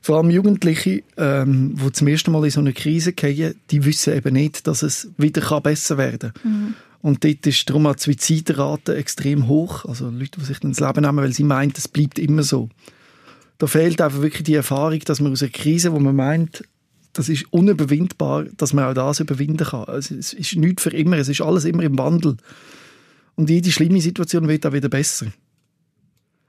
Vor 0.00 0.16
allem 0.16 0.30
Jugendliche, 0.30 1.02
ähm, 1.16 1.76
die 1.76 1.92
zum 1.92 2.08
ersten 2.08 2.32
Mal 2.32 2.44
in 2.44 2.50
so 2.50 2.60
eine 2.60 2.72
Krise 2.72 3.12
gehen, 3.12 3.54
die 3.70 3.84
wissen 3.84 4.14
eben 4.14 4.34
nicht, 4.34 4.66
dass 4.66 4.82
es 4.82 5.10
wieder 5.16 5.60
besser 5.60 5.98
werden 5.98 6.32
kann. 6.32 6.52
Mhm. 6.52 6.74
Und 7.02 7.24
dort 7.24 7.46
ist 7.46 7.68
darum 7.68 7.86
auch 7.86 7.96
die 7.96 8.02
Suizidrate 8.02 8.94
extrem 8.94 9.48
hoch. 9.48 9.84
Also 9.84 10.08
Leute, 10.08 10.40
die 10.40 10.44
sich 10.44 10.60
dann 10.60 10.70
das 10.70 10.80
Leben 10.80 11.04
nehmen, 11.04 11.18
weil 11.18 11.32
sie 11.32 11.44
meinen, 11.44 11.72
es 11.76 11.88
bleibt 11.88 12.18
immer 12.18 12.44
so. 12.44 12.68
Da 13.58 13.66
fehlt 13.66 14.00
einfach 14.00 14.22
wirklich 14.22 14.44
die 14.44 14.54
Erfahrung, 14.54 15.00
dass 15.00 15.20
man 15.20 15.32
aus 15.32 15.42
einer 15.42 15.50
Krise, 15.50 15.92
wo 15.92 15.98
man 15.98 16.16
meint, 16.16 16.64
das 17.12 17.28
ist 17.28 17.44
unüberwindbar, 17.52 18.44
dass 18.56 18.72
man 18.72 18.84
auch 18.84 18.94
das 18.94 19.20
überwinden 19.20 19.66
kann. 19.66 19.84
Also 19.84 20.14
es 20.14 20.32
ist 20.32 20.56
nichts 20.56 20.82
für 20.82 20.90
immer, 20.90 21.18
es 21.18 21.28
ist 21.28 21.40
alles 21.40 21.64
immer 21.64 21.82
im 21.82 21.98
Wandel. 21.98 22.36
Und 23.34 23.50
jede 23.50 23.70
schlimme 23.70 24.00
Situation 24.00 24.48
wird 24.48 24.66
auch 24.66 24.72
wieder 24.72 24.88
besser. 24.88 25.26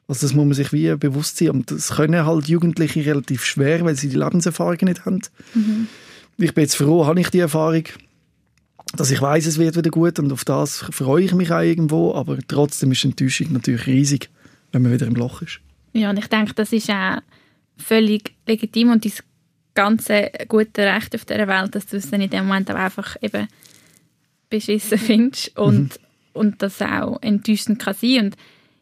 Also 0.08 0.26
das 0.26 0.34
muss 0.34 0.46
man 0.46 0.54
sich 0.54 0.74
wie 0.74 0.96
bewusst 0.96 1.38
sein. 1.38 1.50
Und 1.50 1.72
das 1.72 1.92
können 1.92 2.26
halt 2.26 2.48
Jugendliche 2.48 3.06
relativ 3.06 3.46
schwer, 3.46 3.84
weil 3.86 3.96
sie 3.96 4.10
die 4.10 4.18
Lebenserfahrung 4.18 4.78
nicht 4.82 5.06
haben. 5.06 5.22
Mhm. 5.54 5.88
Ich 6.38 6.54
bin 6.54 6.64
jetzt 6.64 6.76
froh, 6.76 7.06
habe 7.06 7.20
ich 7.20 7.30
die 7.30 7.40
Erfahrung 7.40 7.84
dass 8.96 9.12
ich 9.12 9.22
weiß, 9.22 9.46
es 9.46 9.58
wird 9.58 9.76
wieder 9.76 9.90
gut 9.90 10.20
und 10.20 10.32
auf 10.32 10.46
das 10.46 10.78
freue 10.78 11.24
ich 11.24 11.34
mich 11.34 11.52
auch 11.52 11.62
irgendwo, 11.62 12.14
aber 12.14 12.38
trotzdem 12.48 12.92
ist 12.92 13.04
die 13.04 13.08
Enttäuschung 13.08 13.52
natürlich 13.52 13.88
riesig, 13.88 14.30
wenn 14.72 14.84
man 14.84 14.94
wieder 14.94 15.08
im 15.08 15.16
Loch 15.16 15.42
ist. 15.42 15.60
Ja, 15.94 16.10
und 16.10 16.20
ich 16.20 16.28
denke, 16.28 16.54
das 16.54 16.72
ist 16.72 16.90
auch 16.90 17.18
völlig 17.78 18.34
legitim 18.46 18.92
und 18.92 19.06
das 19.06 19.24
ganze 19.74 20.32
gute 20.48 20.82
Recht 20.82 21.16
auf 21.16 21.26
dieser 21.26 21.48
Welt, 21.48 21.76
dass 21.76 21.88
du 21.88 21.98
es 21.98 22.10
dann 22.10 22.22
in 22.22 22.30
dem 22.30 22.46
Moment 22.48 22.70
auch 22.72 22.76
einfach 22.76 23.16
eben 23.22 23.48
beschissen 24.50 24.98
findest 24.98 25.58
und, 25.58 25.82
mhm. 25.84 25.90
und 26.34 26.62
das 26.62 26.82
auch 26.82 27.22
enttäuschend 27.22 27.80
kann 27.80 27.96
sein. 27.96 28.26
Und 28.26 28.36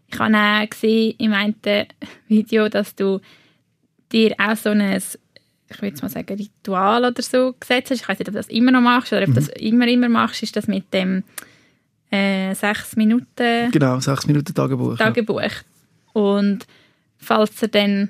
ich 0.08 0.20
habe 0.20 0.36
auch 0.36 0.70
gesehen 0.70 1.16
in 1.18 1.32
meinem 1.32 1.56
Video, 2.28 2.68
dass 2.68 2.96
du 2.96 3.22
dir 4.12 4.36
auch 4.38 4.58
so 4.58 4.70
ein 4.70 5.02
ich 5.74 5.82
würde 5.82 6.02
mal 6.02 6.10
sagen, 6.10 6.36
Ritual 6.36 7.06
oder 7.06 7.22
so 7.22 7.56
gesetzt 7.60 7.92
hast. 7.92 8.02
Ich 8.02 8.10
weiß 8.10 8.20
nicht, 8.20 8.28
ob 8.28 8.34
du 8.34 8.40
das 8.40 8.50
immer 8.50 8.72
noch 8.72 8.82
machst 8.82 9.14
oder 9.14 9.22
ob 9.22 9.28
du 9.28 9.32
mhm. 9.32 9.36
das 9.36 9.48
immer, 9.50 9.88
immer 9.88 10.10
machst, 10.10 10.44
ist 10.44 10.56
das 10.56 10.68
mit 10.68 10.94
dem 10.94 11.24
äh, 12.12 12.54
sechs 12.54 12.98
Minuten... 12.98 13.72
Genau, 13.72 14.00
sechs 14.02 14.28
Minuten 14.28 14.54
Tagebuch. 14.54 14.98
Tagebuch. 14.98 15.42
Ja. 15.42 15.50
Und 16.14 16.68
falls 17.18 17.62
er 17.62 17.70
dann... 17.70 18.10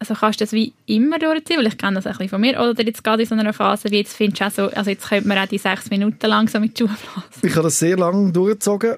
Also 0.00 0.14
kannst 0.14 0.40
du 0.40 0.44
das 0.44 0.52
wie 0.52 0.72
immer 0.86 1.18
durchziehen, 1.18 1.58
weil 1.58 1.66
ich 1.66 1.76
kenne 1.76 1.96
das 1.96 2.06
ein 2.06 2.12
bisschen 2.12 2.30
von 2.30 2.40
mir, 2.40 2.58
oder 2.58 2.82
jetzt 2.84 3.04
gerade 3.04 3.22
in 3.22 3.28
so 3.28 3.34
einer 3.34 3.52
Phase 3.52 3.90
wie 3.90 3.98
jetzt 3.98 4.16
findest 4.16 4.40
du 4.40 4.46
auch 4.46 4.50
so, 4.50 4.74
also 4.74 4.90
jetzt 4.90 5.06
könnte 5.08 5.28
man 5.28 5.38
auch 5.38 5.46
die 5.46 5.58
sechs 5.58 5.90
Minuten 5.90 6.26
lang 6.26 6.48
so 6.48 6.58
mit 6.58 6.76
Schuhe 6.76 6.88
blasen. 6.88 7.42
Ich 7.42 7.52
habe 7.52 7.64
das 7.64 7.78
sehr 7.78 7.98
lange 7.98 8.32
durchgezogen 8.32 8.96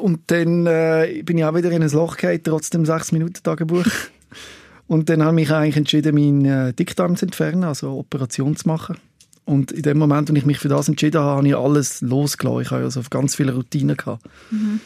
und 0.00 0.20
dann 0.26 0.66
äh, 0.66 1.22
bin 1.24 1.38
ich 1.38 1.44
auch 1.44 1.54
wieder 1.54 1.70
in 1.70 1.82
ein 1.82 1.90
Loch 1.90 2.16
gefallen, 2.16 2.40
trotzdem 2.42 2.84
sechs 2.84 3.12
Minuten 3.12 3.42
Tagebuch. 3.42 3.86
Und 4.88 5.10
dann 5.10 5.22
habe 5.22 5.38
ich 5.38 5.48
mich 5.48 5.54
eigentlich 5.54 5.76
entschieden, 5.76 6.14
meinen 6.14 6.44
äh, 6.46 6.72
Dickdarm 6.72 7.14
zu 7.14 7.26
entfernen, 7.26 7.64
also 7.64 7.90
Operation 7.90 8.56
zu 8.56 8.66
machen. 8.66 8.96
Und 9.44 9.70
in 9.70 9.82
dem 9.82 9.98
Moment, 9.98 10.30
wo 10.30 10.34
ich 10.34 10.46
mich 10.46 10.58
für 10.58 10.68
das 10.68 10.88
entschieden 10.88 11.20
habe, 11.20 11.36
habe 11.36 11.48
ich 11.48 11.54
alles 11.54 12.00
losgelassen. 12.00 12.62
Ich 12.62 12.70
habe 12.70 12.84
also 12.84 13.02
ganz 13.10 13.34
viele 13.34 13.54
Routinen 13.54 13.98
gehabt. 13.98 14.24
Mhm. 14.50 14.80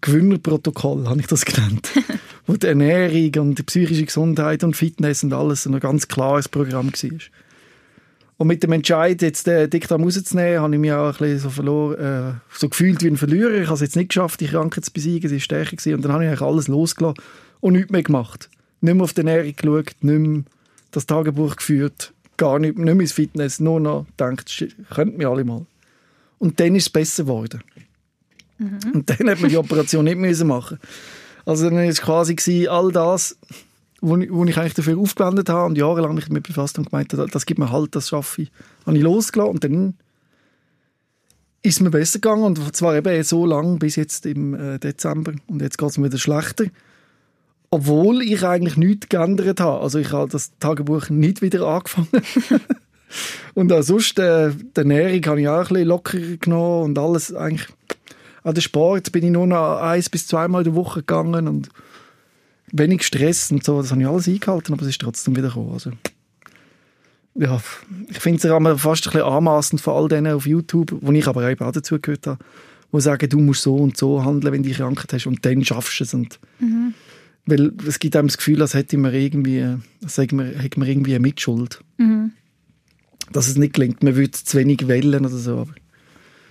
Gewinnerprotokoll 0.00 1.08
habe 1.08 1.20
ich 1.20 1.26
das 1.26 1.44
genannt. 1.44 1.90
wo 2.46 2.54
die 2.54 2.66
Ernährung 2.66 3.48
und 3.48 3.58
die 3.58 3.64
psychische 3.64 4.04
Gesundheit 4.04 4.62
und 4.62 4.76
Fitness 4.76 5.24
und 5.24 5.32
alles 5.32 5.66
ein 5.66 5.78
ganz 5.80 6.06
klares 6.06 6.48
Programm 6.48 6.92
war. 6.92 7.20
Und 8.38 8.46
mit 8.46 8.62
dem 8.62 8.72
Entscheid, 8.72 9.20
jetzt 9.22 9.46
den 9.46 9.68
Dickdarm 9.70 10.04
rauszunehmen, 10.04 10.60
habe 10.60 10.74
ich 10.74 10.80
mich 10.80 10.92
auch 10.92 11.06
ein 11.06 11.12
bisschen 11.12 11.38
so, 11.38 11.50
verloren, 11.50 11.98
äh, 11.98 12.32
so 12.52 12.68
gefühlt 12.68 13.02
wie 13.02 13.08
ein 13.08 13.16
Verlierer. 13.16 13.54
Ich 13.54 13.66
habe 13.66 13.74
es 13.74 13.80
jetzt 13.80 13.96
nicht 13.96 14.10
geschafft, 14.10 14.40
die 14.40 14.46
Krankheit 14.46 14.84
zu 14.84 14.92
besiegen, 14.92 15.28
sie 15.28 15.36
war 15.36 15.40
stärker. 15.40 15.76
Gewesen. 15.76 15.94
Und 15.94 16.04
dann 16.04 16.12
habe 16.12 16.24
ich 16.24 16.28
eigentlich 16.28 16.42
alles 16.42 16.68
losgelassen 16.68 17.22
und 17.60 17.72
nichts 17.72 17.90
mehr 17.90 18.02
gemacht 18.02 18.50
nicht 18.80 18.94
mehr 18.94 19.04
auf 19.04 19.12
die 19.12 19.20
Ernährung 19.20 19.54
geschaut, 19.54 19.94
nicht 20.00 20.18
mehr 20.18 20.42
das 20.90 21.06
Tagebuch 21.06 21.56
geführt, 21.56 22.12
gar 22.36 22.58
nicht, 22.58 22.78
nicht 22.78 22.84
mehr 22.84 23.00
ins 23.00 23.12
Fitness, 23.12 23.60
nur 23.60 23.80
noch 23.80 24.06
gedacht, 24.16 24.66
könnten 24.90 25.18
wir 25.18 25.28
alle 25.28 25.44
mal. 25.44 25.66
Und 26.38 26.60
dann 26.60 26.74
ist 26.74 26.84
es 26.84 26.90
besser 26.90 27.24
geworden. 27.24 27.62
Mhm. 28.58 28.78
Und 28.94 29.10
dann 29.10 29.30
hat 29.30 29.40
man 29.40 29.50
die 29.50 29.56
Operation 29.56 30.04
nicht 30.04 30.18
müssen 30.18 30.48
machen 30.48 30.78
Also 31.44 31.68
dann 31.68 31.76
war 31.76 31.92
quasi 31.92 32.68
all 32.68 32.90
das, 32.92 33.36
wo 34.00 34.16
ich, 34.16 34.30
wo 34.30 34.44
ich 34.44 34.56
eigentlich 34.56 34.74
dafür 34.74 34.98
aufgewendet 34.98 35.48
habe 35.48 35.66
und 35.66 35.78
jahrelang 35.78 36.14
mich 36.14 36.26
damit 36.26 36.46
befasst 36.46 36.78
und 36.78 36.90
gemeint 36.90 37.12
habe, 37.12 37.26
das 37.26 37.46
gibt 37.46 37.58
mir 37.58 37.70
halt, 37.70 37.94
das 37.94 38.08
schaffe 38.08 38.42
ich, 38.42 38.52
habe 38.84 38.96
ich 38.96 39.02
losgelassen 39.02 39.52
und 39.54 39.64
dann 39.64 39.94
ist 41.62 41.80
mir 41.80 41.90
besser 41.90 42.20
gegangen 42.20 42.44
und 42.44 42.76
zwar 42.76 42.94
eben 42.94 43.22
so 43.24 43.44
lang 43.44 43.78
bis 43.78 43.96
jetzt 43.96 44.24
im 44.26 44.54
äh, 44.54 44.78
Dezember 44.78 45.32
und 45.48 45.62
jetzt 45.62 45.78
geht 45.78 45.90
es 45.90 45.98
mir 45.98 46.06
wieder 46.06 46.18
schlechter. 46.18 46.66
Obwohl 47.70 48.22
ich 48.22 48.44
eigentlich 48.44 48.76
nichts 48.76 49.08
geändert 49.08 49.60
habe. 49.60 49.80
Also 49.80 49.98
ich 49.98 50.12
habe 50.12 50.30
das 50.30 50.52
Tagebuch 50.60 51.10
nicht 51.10 51.42
wieder 51.42 51.66
angefangen. 51.66 52.08
und 53.54 53.72
auch 53.72 53.82
sonst, 53.82 54.18
äh, 54.20 54.52
die 54.52 54.80
Ernährung 54.80 55.26
habe 55.26 55.40
ich 55.40 55.48
auch 55.48 55.58
ein 55.58 55.68
bisschen 55.68 55.88
locker 55.88 56.18
genommen 56.40 56.84
und 56.84 56.98
alles 56.98 57.34
eigentlich. 57.34 57.68
An 58.46 58.54
den 58.54 58.62
Sport 58.62 59.10
bin 59.10 59.24
ich 59.24 59.32
nur 59.32 59.48
noch 59.48 59.80
eins 59.80 60.08
bis 60.08 60.28
zweimal 60.28 60.60
in 60.60 60.72
der 60.72 60.74
Woche 60.76 61.00
gegangen 61.00 61.48
und 61.48 61.68
wenig 62.70 63.02
Stress 63.02 63.50
und 63.50 63.64
so. 63.64 63.82
Das 63.82 63.90
habe 63.90 64.00
ich 64.00 64.06
alles 64.06 64.28
eingehalten, 64.28 64.72
aber 64.72 64.82
es 64.82 64.88
ist 64.90 65.00
trotzdem 65.00 65.34
wieder 65.34 65.48
gekommen. 65.48 65.72
Also 65.72 65.90
ja, 67.34 67.60
ich 68.08 68.20
finde 68.20 68.48
es 68.48 68.80
fast 68.80 69.08
ein 69.08 69.12
bisschen 69.12 69.26
anmassend 69.26 69.80
von 69.80 69.94
all 69.94 70.08
denen 70.08 70.32
auf 70.32 70.46
YouTube, 70.46 70.96
wo 71.00 71.10
ich 71.10 71.26
aber 71.26 71.50
auch 71.50 71.72
dazu 71.72 71.98
gehört 72.00 72.28
habe, 72.28 72.44
die 72.92 73.00
sagen, 73.00 73.28
du 73.28 73.40
musst 73.40 73.62
so 73.62 73.74
und 73.74 73.96
so 73.96 74.24
handeln, 74.24 74.54
wenn 74.54 74.62
du 74.62 74.68
die 74.68 74.76
Krankheit 74.76 75.12
hast 75.12 75.26
und 75.26 75.44
dann 75.44 75.64
schaffst 75.64 75.98
du 75.98 76.04
es. 76.04 76.14
Und 76.14 76.38
mhm. 76.60 76.94
Weil 77.46 77.72
es 77.84 77.98
gibt 77.98 78.14
einem 78.14 78.28
das 78.28 78.38
Gefühl, 78.38 78.62
als 78.62 78.74
hätte 78.74 78.96
man 78.96 79.12
irgendwie, 79.12 79.76
als 80.04 80.18
hätte 80.18 80.36
man, 80.36 80.52
hätte 80.52 80.78
man 80.78 80.88
irgendwie 80.88 81.16
eine 81.16 81.20
Mitschuld. 81.22 81.80
Mhm. 81.98 82.30
Dass 83.32 83.48
es 83.48 83.56
nicht 83.56 83.74
gelingt. 83.74 84.04
Man 84.04 84.14
würde 84.14 84.30
zu 84.30 84.56
wenig 84.56 84.86
wählen 84.86 85.26
oder 85.26 85.36
so, 85.36 85.58
aber 85.58 85.74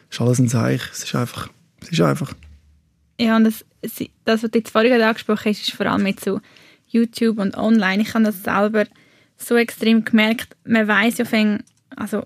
es 0.10 0.18
ist 0.18 0.22
alles 0.22 0.40
ein 0.40 0.50
Zeichen. 0.50 0.90
Es 0.92 1.06
ist 1.06 1.16
einfach, 1.16 1.50
es 1.86 1.94
ist 1.94 2.02
einfach. 2.02 2.34
Ja, 3.20 3.38
und 3.38 3.46
das, 3.46 3.66
das 3.82 4.10
was 4.26 4.42
du 4.42 4.58
jetzt 4.58 4.72
vorhin 4.72 5.02
angesprochen 5.02 5.50
hast, 5.50 5.62
ist 5.62 5.72
vor 5.72 5.86
allem 5.86 6.04
mit 6.04 6.20
so 6.20 6.42
YouTube 6.88 7.40
und 7.40 7.58
online. 7.58 8.02
Ich 8.02 8.14
habe 8.14 8.26
das 8.26 8.44
selber 8.44 8.86
so 9.38 9.56
extrem 9.56 10.04
gemerkt, 10.04 10.56
man 10.66 10.88
weiß 10.88 11.18
ja, 11.18 11.26
fäng, 11.26 11.64
also 11.96 12.26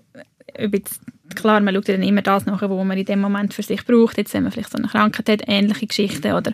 jetzt, 0.56 1.00
klar, 1.34 1.60
man 1.60 1.74
schaut 1.74 1.88
dann 1.88 2.02
immer 2.02 2.22
das 2.22 2.46
nach, 2.46 2.62
was 2.62 2.70
man 2.70 2.98
in 2.98 3.04
dem 3.04 3.20
Moment 3.20 3.54
für 3.54 3.62
sich 3.62 3.84
braucht. 3.84 4.16
Jetzt, 4.16 4.34
wenn 4.34 4.44
man 4.44 4.52
vielleicht 4.52 4.70
so 4.70 4.78
eine 4.78 4.88
Krankheit 4.88 5.28
hat, 5.28 5.48
ähnliche 5.48 5.86
Geschichten 5.86 6.32
oder 6.32 6.52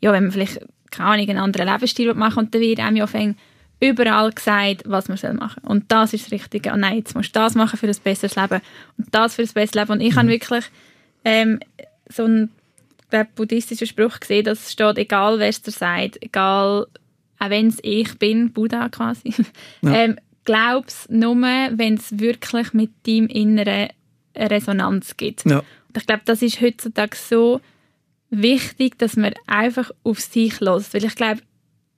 ja, 0.00 0.12
wenn 0.12 0.24
man 0.24 0.32
vielleicht 0.32 0.60
keine 0.92 1.08
Ahnung, 1.08 1.28
einen 1.28 1.38
anderen 1.38 1.68
Lebensstil 1.68 2.14
machen 2.14 2.40
und 2.40 2.54
dann 2.54 2.60
wird 2.60 2.78
einem 2.78 2.96
ja 2.96 3.06
fäng 3.06 3.34
überall 3.80 4.30
gesagt, 4.30 4.82
was 4.86 5.08
man 5.08 5.16
soll 5.16 5.34
machen 5.34 5.62
und 5.64 5.90
das 5.90 6.12
ist 6.12 6.26
das 6.26 6.32
Richtige. 6.32 6.72
Und 6.72 6.80
nein, 6.80 6.98
jetzt 6.98 7.16
musst 7.16 7.34
du 7.34 7.40
das 7.40 7.56
machen 7.56 7.76
für 7.76 7.88
ein 7.88 7.96
besseres 8.04 8.36
Leben 8.36 8.60
und 8.96 9.12
das 9.12 9.34
für 9.34 9.42
ein 9.42 9.48
besseres 9.48 9.74
Leben. 9.74 9.90
Und 9.90 10.00
ich 10.00 10.14
mhm. 10.14 10.18
habe 10.18 10.28
wirklich 10.28 10.64
ähm, 11.24 11.58
so 12.12 12.24
einen 12.24 12.50
buddhistischen 13.34 13.86
Spruch 13.86 14.20
gesehen, 14.20 14.44
dass 14.44 14.72
steht, 14.72 14.98
egal 14.98 15.38
wer 15.38 15.48
es 15.48 15.62
dir 15.62 15.70
sagt, 15.70 16.22
egal 16.22 16.86
auch 17.38 17.50
wenn 17.50 17.68
es 17.68 17.78
ich 17.82 18.18
bin, 18.18 18.52
Buddha 18.52 18.88
quasi, 18.88 19.34
ja. 19.82 19.92
ähm, 19.94 20.16
glaub's 20.44 21.08
nur, 21.08 21.36
wenn 21.36 21.94
es 21.94 22.18
wirklich 22.18 22.72
mit 22.72 22.90
deinem 23.06 23.26
Inneren 23.26 23.88
eine 24.34 24.50
Resonanz 24.50 25.16
gibt. 25.16 25.44
Ja. 25.44 25.58
Und 25.58 25.96
ich 25.96 26.06
glaube, 26.06 26.22
das 26.24 26.42
ist 26.42 26.60
heutzutage 26.60 27.16
so 27.16 27.60
wichtig, 28.30 28.98
dass 28.98 29.16
man 29.16 29.34
einfach 29.46 29.90
auf 30.04 30.20
sich 30.20 30.58
lässt. 30.60 30.94
Weil 30.94 31.04
ich 31.04 31.14
glaube, 31.14 31.42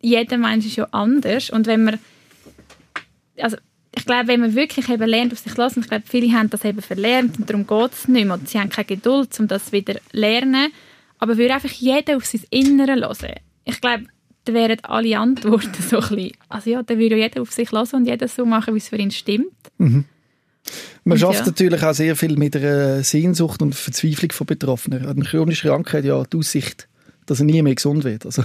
jeder 0.00 0.36
Mensch 0.36 0.66
ist 0.66 0.76
ja 0.76 0.88
anders 0.90 1.50
und 1.50 1.66
wenn 1.66 1.84
man 1.84 1.98
also 3.38 3.56
ich 3.96 4.06
glaube, 4.06 4.28
wenn 4.28 4.40
man 4.40 4.54
wirklich 4.54 4.88
eben 4.88 5.08
lernt, 5.08 5.32
auf 5.32 5.38
sich 5.38 5.54
zu 5.54 5.62
und 5.62 5.78
ich 5.78 5.88
glaube, 5.88 6.04
viele 6.06 6.32
haben 6.32 6.50
das 6.50 6.64
eben 6.64 6.82
verlernt 6.82 7.38
und 7.38 7.48
darum 7.48 7.66
geht 7.66 7.92
es 7.92 8.08
nicht 8.08 8.26
mehr 8.26 8.34
und 8.34 8.48
sie 8.48 8.58
haben 8.58 8.68
keine 8.68 8.86
Geduld, 8.86 9.38
um 9.38 9.48
das 9.48 9.72
wieder 9.72 9.94
zu 9.94 10.00
lernen, 10.12 10.72
aber 11.18 11.38
würde 11.38 11.54
einfach 11.54 11.70
jeder 11.70 12.16
auf 12.16 12.24
sein 12.24 12.42
Innere 12.50 12.96
hören. 12.96 13.36
Ich 13.64 13.80
glaube, 13.80 14.04
dann 14.44 14.54
wären 14.54 14.78
alle 14.82 15.18
Antworten 15.18 15.82
so 15.82 15.98
ein 15.98 16.08
bisschen, 16.08 16.32
also 16.48 16.70
ja, 16.70 16.82
dann 16.82 16.98
würde 16.98 17.16
jeder 17.16 17.42
auf 17.42 17.52
sich 17.52 17.70
lassen 17.70 17.96
und 17.96 18.06
jeder 18.06 18.28
so 18.28 18.44
machen, 18.44 18.74
wie 18.74 18.78
es 18.78 18.88
für 18.88 18.96
ihn 18.96 19.10
stimmt. 19.10 19.52
Mhm. 19.78 20.04
Man 21.04 21.18
schafft 21.18 21.40
ja. 21.40 21.46
natürlich 21.46 21.82
auch 21.82 21.92
sehr 21.92 22.16
viel 22.16 22.36
mit 22.36 22.54
der 22.54 23.04
Sehnsucht 23.04 23.60
und 23.60 23.74
Verzweiflung 23.74 24.32
von 24.32 24.46
Betroffenen. 24.46 25.06
Eine 25.06 25.24
chronische 25.24 25.68
Krankheit 25.68 26.04
ja 26.04 26.22
die 26.24 26.36
Aussicht, 26.38 26.88
dass 27.26 27.40
er 27.40 27.46
nie 27.46 27.60
mehr 27.62 27.74
gesund 27.74 28.04
wird. 28.04 28.24
Also, 28.24 28.42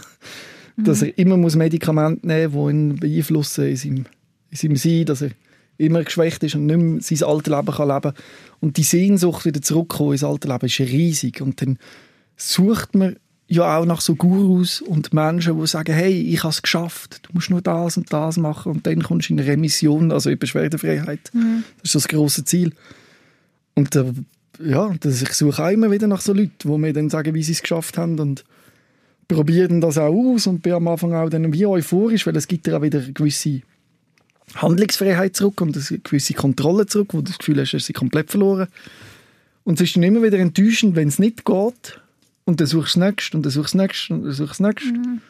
mhm. 0.75 0.83
dass 0.83 1.01
er 1.01 1.17
immer 1.17 1.37
muss 1.37 1.55
Medikamente 1.55 2.27
nehmen 2.27 2.53
muss, 2.53 2.69
die 2.69 2.75
ihn 2.75 2.95
beeinflussen 2.97 3.67
in 3.67 3.75
seinem, 3.77 4.05
in 4.51 4.57
seinem 4.57 4.75
Sein, 4.75 5.05
dass 5.05 5.21
er 5.21 5.31
immer 5.77 6.03
geschwächt 6.03 6.43
ist 6.43 6.55
und 6.55 6.65
nicht 6.65 6.77
mehr 6.77 7.01
sein 7.01 7.27
altes 7.27 7.53
Leben 7.53 7.73
kann 7.73 7.87
leben 7.87 8.13
Und 8.59 8.77
die 8.77 8.83
Sehnsucht 8.83 9.45
wieder 9.45 9.61
zurückkommen 9.61 10.11
ins 10.11 10.23
alte 10.23 10.47
Leben 10.47 10.65
ist 10.65 10.79
riesig. 10.79 11.41
Und 11.41 11.61
dann 11.61 11.79
sucht 12.35 12.95
man 12.95 13.15
ja 13.47 13.77
auch 13.77 13.85
nach 13.85 14.01
so 14.01 14.15
Gurus 14.15 14.81
und 14.81 15.13
Menschen, 15.13 15.59
die 15.59 15.67
sagen, 15.67 15.93
hey, 15.93 16.13
ich 16.13 16.43
habe 16.43 16.51
es 16.51 16.61
geschafft, 16.61 17.21
du 17.23 17.33
musst 17.33 17.49
nur 17.49 17.61
das 17.61 17.97
und 17.97 18.13
das 18.13 18.37
machen 18.37 18.71
und 18.73 18.85
dann 18.85 19.01
kommst 19.01 19.29
du 19.29 19.33
in 19.33 19.39
eine 19.39 19.49
Remission, 19.49 20.11
also 20.11 20.29
in 20.29 20.37
Beschwerdefreiheit. 20.37 21.31
Mhm. 21.33 21.63
Das 21.81 21.89
ist 21.89 21.95
das 21.95 22.07
grosse 22.07 22.45
Ziel. 22.45 22.73
Und 23.73 23.95
äh, 23.95 24.13
ja, 24.63 24.93
das, 24.99 25.21
ich 25.21 25.33
suche 25.33 25.63
auch 25.63 25.69
immer 25.69 25.89
wieder 25.89 26.07
nach 26.07 26.21
so 26.21 26.33
Leuten, 26.33 26.51
die 26.63 26.77
mir 26.77 26.93
dann 26.93 27.09
sagen, 27.09 27.33
wie 27.33 27.41
sie 27.41 27.53
es 27.53 27.61
geschafft 27.61 27.97
haben 27.97 28.19
und 28.19 28.45
probieren 29.27 29.81
das 29.81 29.97
auch 29.97 30.13
aus 30.13 30.45
und 30.45 30.61
bin 30.61 30.73
am 30.73 30.87
Anfang 30.87 31.13
auch 31.13 31.29
dann 31.29 31.51
wie 31.53 31.65
euphorisch, 31.65 32.27
weil 32.27 32.35
es 32.35 32.47
gibt 32.47 32.67
ja 32.67 32.77
auch 32.77 32.81
wieder 32.81 32.99
gewisse 32.99 33.61
Handlungsfreiheit 34.55 35.35
zurück 35.35 35.61
und 35.61 35.75
eine 35.75 35.99
gewisse 35.99 36.33
Kontrolle 36.33 36.85
zurück, 36.85 37.09
wo 37.13 37.17
du 37.17 37.25
das 37.25 37.37
Gefühl 37.37 37.59
hast, 37.59 37.71
du 37.71 37.77
hast 37.77 37.85
sie 37.85 37.93
komplett 37.93 38.31
verloren. 38.31 38.67
Und 39.63 39.79
es 39.79 39.87
ist 39.87 39.95
dann 39.95 40.03
immer 40.03 40.23
wieder 40.23 40.39
enttäuschend, 40.39 40.95
wenn 40.95 41.07
es 41.07 41.19
nicht 41.19 41.45
geht 41.45 41.99
und 42.45 42.59
dann 42.59 42.67
suchst 42.67 42.95
du 42.95 42.99
das 42.99 43.07
nächste 43.09 43.37
und 43.37 43.43
dann 43.43 43.51
suchst 43.51 43.73
du 43.73 43.77
das 43.77 43.87
nächste 43.87 44.13
und 44.13 44.23
dann 44.23 44.31
suchst 44.31 44.59
du 44.59 44.63
das 44.63 44.75
nächste. 44.75 44.93
Mhm. 44.93 45.21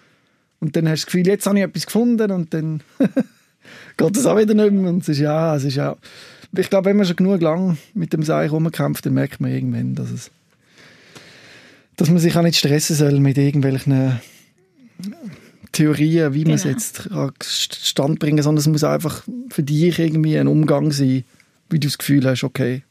Und 0.62 0.76
dann 0.76 0.88
hast 0.88 1.02
du 1.02 1.06
das 1.06 1.06
Gefühl, 1.08 1.28
jetzt 1.28 1.46
habe 1.46 1.58
ich 1.58 1.64
etwas 1.64 1.86
gefunden 1.86 2.32
und 2.32 2.54
dann 2.54 2.82
geht 3.98 4.16
das 4.16 4.26
auch 4.26 4.38
wieder 4.38 4.54
nicht 4.54 4.72
mehr. 4.72 4.90
Und 4.90 5.02
es 5.02 5.10
ist 5.10 5.20
ja, 5.20 5.56
es 5.56 5.64
ist 5.64 5.76
ja. 5.76 5.96
Ich 6.56 6.70
glaube, 6.70 6.86
wenn 6.86 6.98
man 6.98 7.06
schon 7.06 7.18
genug 7.18 7.42
lang 7.42 7.78
mit 7.94 8.12
dem 8.12 8.24
Seich 8.24 8.52
rumkämpft, 8.52 9.06
dann 9.06 9.14
merkt 9.14 9.40
man 9.40 9.52
irgendwann, 9.52 9.96
dass 9.96 10.10
es 10.10 10.32
dass 12.00 12.10
man 12.10 12.20
sich 12.20 12.36
auch 12.38 12.44
nicht 12.44 12.58
stressen 12.58 12.96
soll 12.96 13.20
mit 13.20 13.38
irgendwelchen 13.38 14.22
Theorien, 15.80 16.34
wie 16.34 16.44
genau. 16.44 16.58
man 16.58 16.76
es 16.76 17.04
genau. 17.04 17.28
jetzt 17.28 17.88
stand 17.88 18.20
bringen, 18.20 18.44
sondern 18.44 18.60
es 18.60 18.68
muss 18.68 18.84
einfach 18.84 19.24
für 19.50 19.64
dich 19.64 19.98
irgendwie 19.98 20.38
ein 20.38 20.48
Umgang 20.48 20.92
sein, 20.92 21.24
wie 21.70 21.80
du 21.80 21.88
das 21.88 21.98
Gefühl 21.98 22.26
hast, 22.26 22.44
okay, 22.44 22.84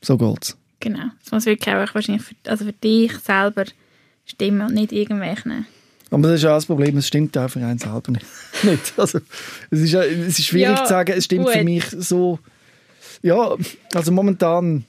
so 0.00 0.16
geht's. 0.16 0.56
Genau. 0.78 1.06
Es 1.24 1.32
muss 1.32 1.46
wirklich 1.46 1.74
auch 1.74 1.92
wahrscheinlich 1.92 2.22
für, 2.22 2.34
also 2.46 2.66
für 2.66 2.72
dich 2.72 3.12
selber 3.18 3.64
stimmen 4.24 4.68
und 4.68 4.74
nicht 4.74 4.92
irgendwelchen. 4.92 5.66
Aber 6.10 6.22
das 6.28 6.40
ist 6.40 6.44
auch 6.44 6.54
das 6.54 6.66
Problem, 6.66 6.96
es 6.98 7.08
stimmt 7.08 7.36
auch 7.36 7.50
für 7.50 7.58
einen 7.58 7.78
selber 7.78 8.12
nicht. 8.12 8.26
nicht. 8.62 8.92
Also, 8.96 9.18
es, 9.70 9.80
ist, 9.80 9.94
es 9.94 10.38
ist 10.38 10.46
schwierig 10.46 10.78
ja, 10.78 10.84
zu 10.84 10.88
sagen, 10.88 11.14
es 11.16 11.24
stimmt 11.24 11.46
gut. 11.46 11.54
für 11.54 11.64
mich 11.64 11.84
so. 11.90 12.38
Ja, 13.22 13.56
also 13.92 14.12
momentan 14.12 14.84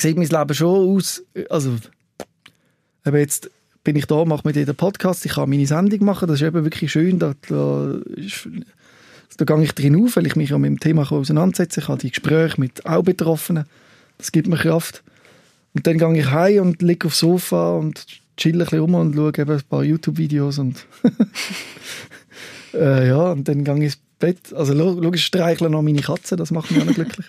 sieht 0.00 0.16
mein 0.16 0.28
Leben 0.28 0.54
schon 0.54 0.96
aus. 0.96 1.24
Also, 1.50 1.76
aber 3.02 3.18
jetzt 3.18 3.50
bin 3.84 3.96
ich 3.96 4.06
da, 4.06 4.24
mache 4.24 4.42
mit 4.44 4.56
dir 4.56 4.66
den 4.66 4.76
Podcast, 4.76 5.26
ich 5.26 5.32
kann 5.32 5.50
meine 5.50 5.66
Sendung 5.66 6.04
machen, 6.04 6.28
das 6.28 6.40
ist 6.40 6.46
eben 6.46 6.64
wirklich 6.64 6.92
schön. 6.92 7.18
Da, 7.18 7.34
da, 7.48 7.98
ist, 8.16 8.48
da 9.36 9.44
gehe 9.44 9.64
ich 9.64 9.72
drin 9.72 10.04
auf, 10.04 10.16
weil 10.16 10.26
ich 10.26 10.36
mich 10.36 10.50
ja 10.50 10.58
mit 10.58 10.70
dem 10.70 10.80
Thema 10.80 11.10
auseinandersetze. 11.10 11.80
Ich 11.80 11.88
habe 11.88 11.98
die 11.98 12.10
Gespräche 12.10 12.60
mit 12.60 12.86
auch 12.86 13.02
Betroffenen 13.02 13.64
das 14.22 14.30
gibt 14.30 14.46
mir 14.46 14.56
Kraft. 14.56 15.02
Und 15.74 15.86
dann 15.86 15.98
gehe 15.98 16.18
ich 16.18 16.30
heim 16.30 16.62
und 16.62 16.82
liege 16.82 17.08
aufs 17.08 17.18
Sofa 17.18 17.74
und 17.74 18.06
chill 18.36 18.54
ein 18.54 18.58
bisschen 18.58 18.78
rum 18.78 18.94
und 18.94 19.14
schaue 19.14 19.32
eben 19.36 19.50
ein 19.50 19.62
paar 19.68 19.82
YouTube-Videos 19.82 20.58
und 20.58 20.86
äh, 22.74 23.08
ja, 23.08 23.32
und 23.32 23.48
dann 23.48 23.64
gehe 23.64 23.74
ich 23.74 23.82
ins 23.82 23.98
Bett. 24.18 24.52
Also 24.54 24.74
logisch 24.74 25.26
streichle 25.26 25.70
noch 25.70 25.82
meine 25.82 26.00
Katze, 26.00 26.36
das 26.36 26.50
macht 26.50 26.70
mich 26.70 26.80
auch 26.80 26.86
noch 26.86 26.94
glücklich. 26.94 27.26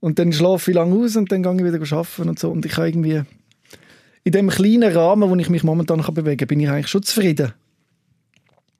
Und 0.00 0.18
dann 0.18 0.32
schlafe 0.32 0.70
ich 0.70 0.74
lange 0.74 0.96
aus 0.96 1.14
und 1.16 1.30
dann 1.30 1.42
gehe 1.42 1.54
ich 1.54 1.64
wieder 1.64 1.96
arbeiten 1.96 2.28
und 2.28 2.38
so. 2.38 2.50
Und 2.50 2.64
ich 2.66 2.76
habe 2.76 2.88
irgendwie 2.88 3.22
in 4.24 4.32
dem 4.32 4.48
kleinen 4.48 4.92
Rahmen, 4.94 5.30
wo 5.30 5.36
ich 5.36 5.48
mich 5.48 5.62
momentan 5.62 6.02
kann 6.02 6.14
bewegen 6.14 6.38
kann, 6.38 6.48
bin 6.48 6.60
ich 6.60 6.68
eigentlich 6.68 6.88
schon 6.88 7.02
zufrieden. 7.02 7.52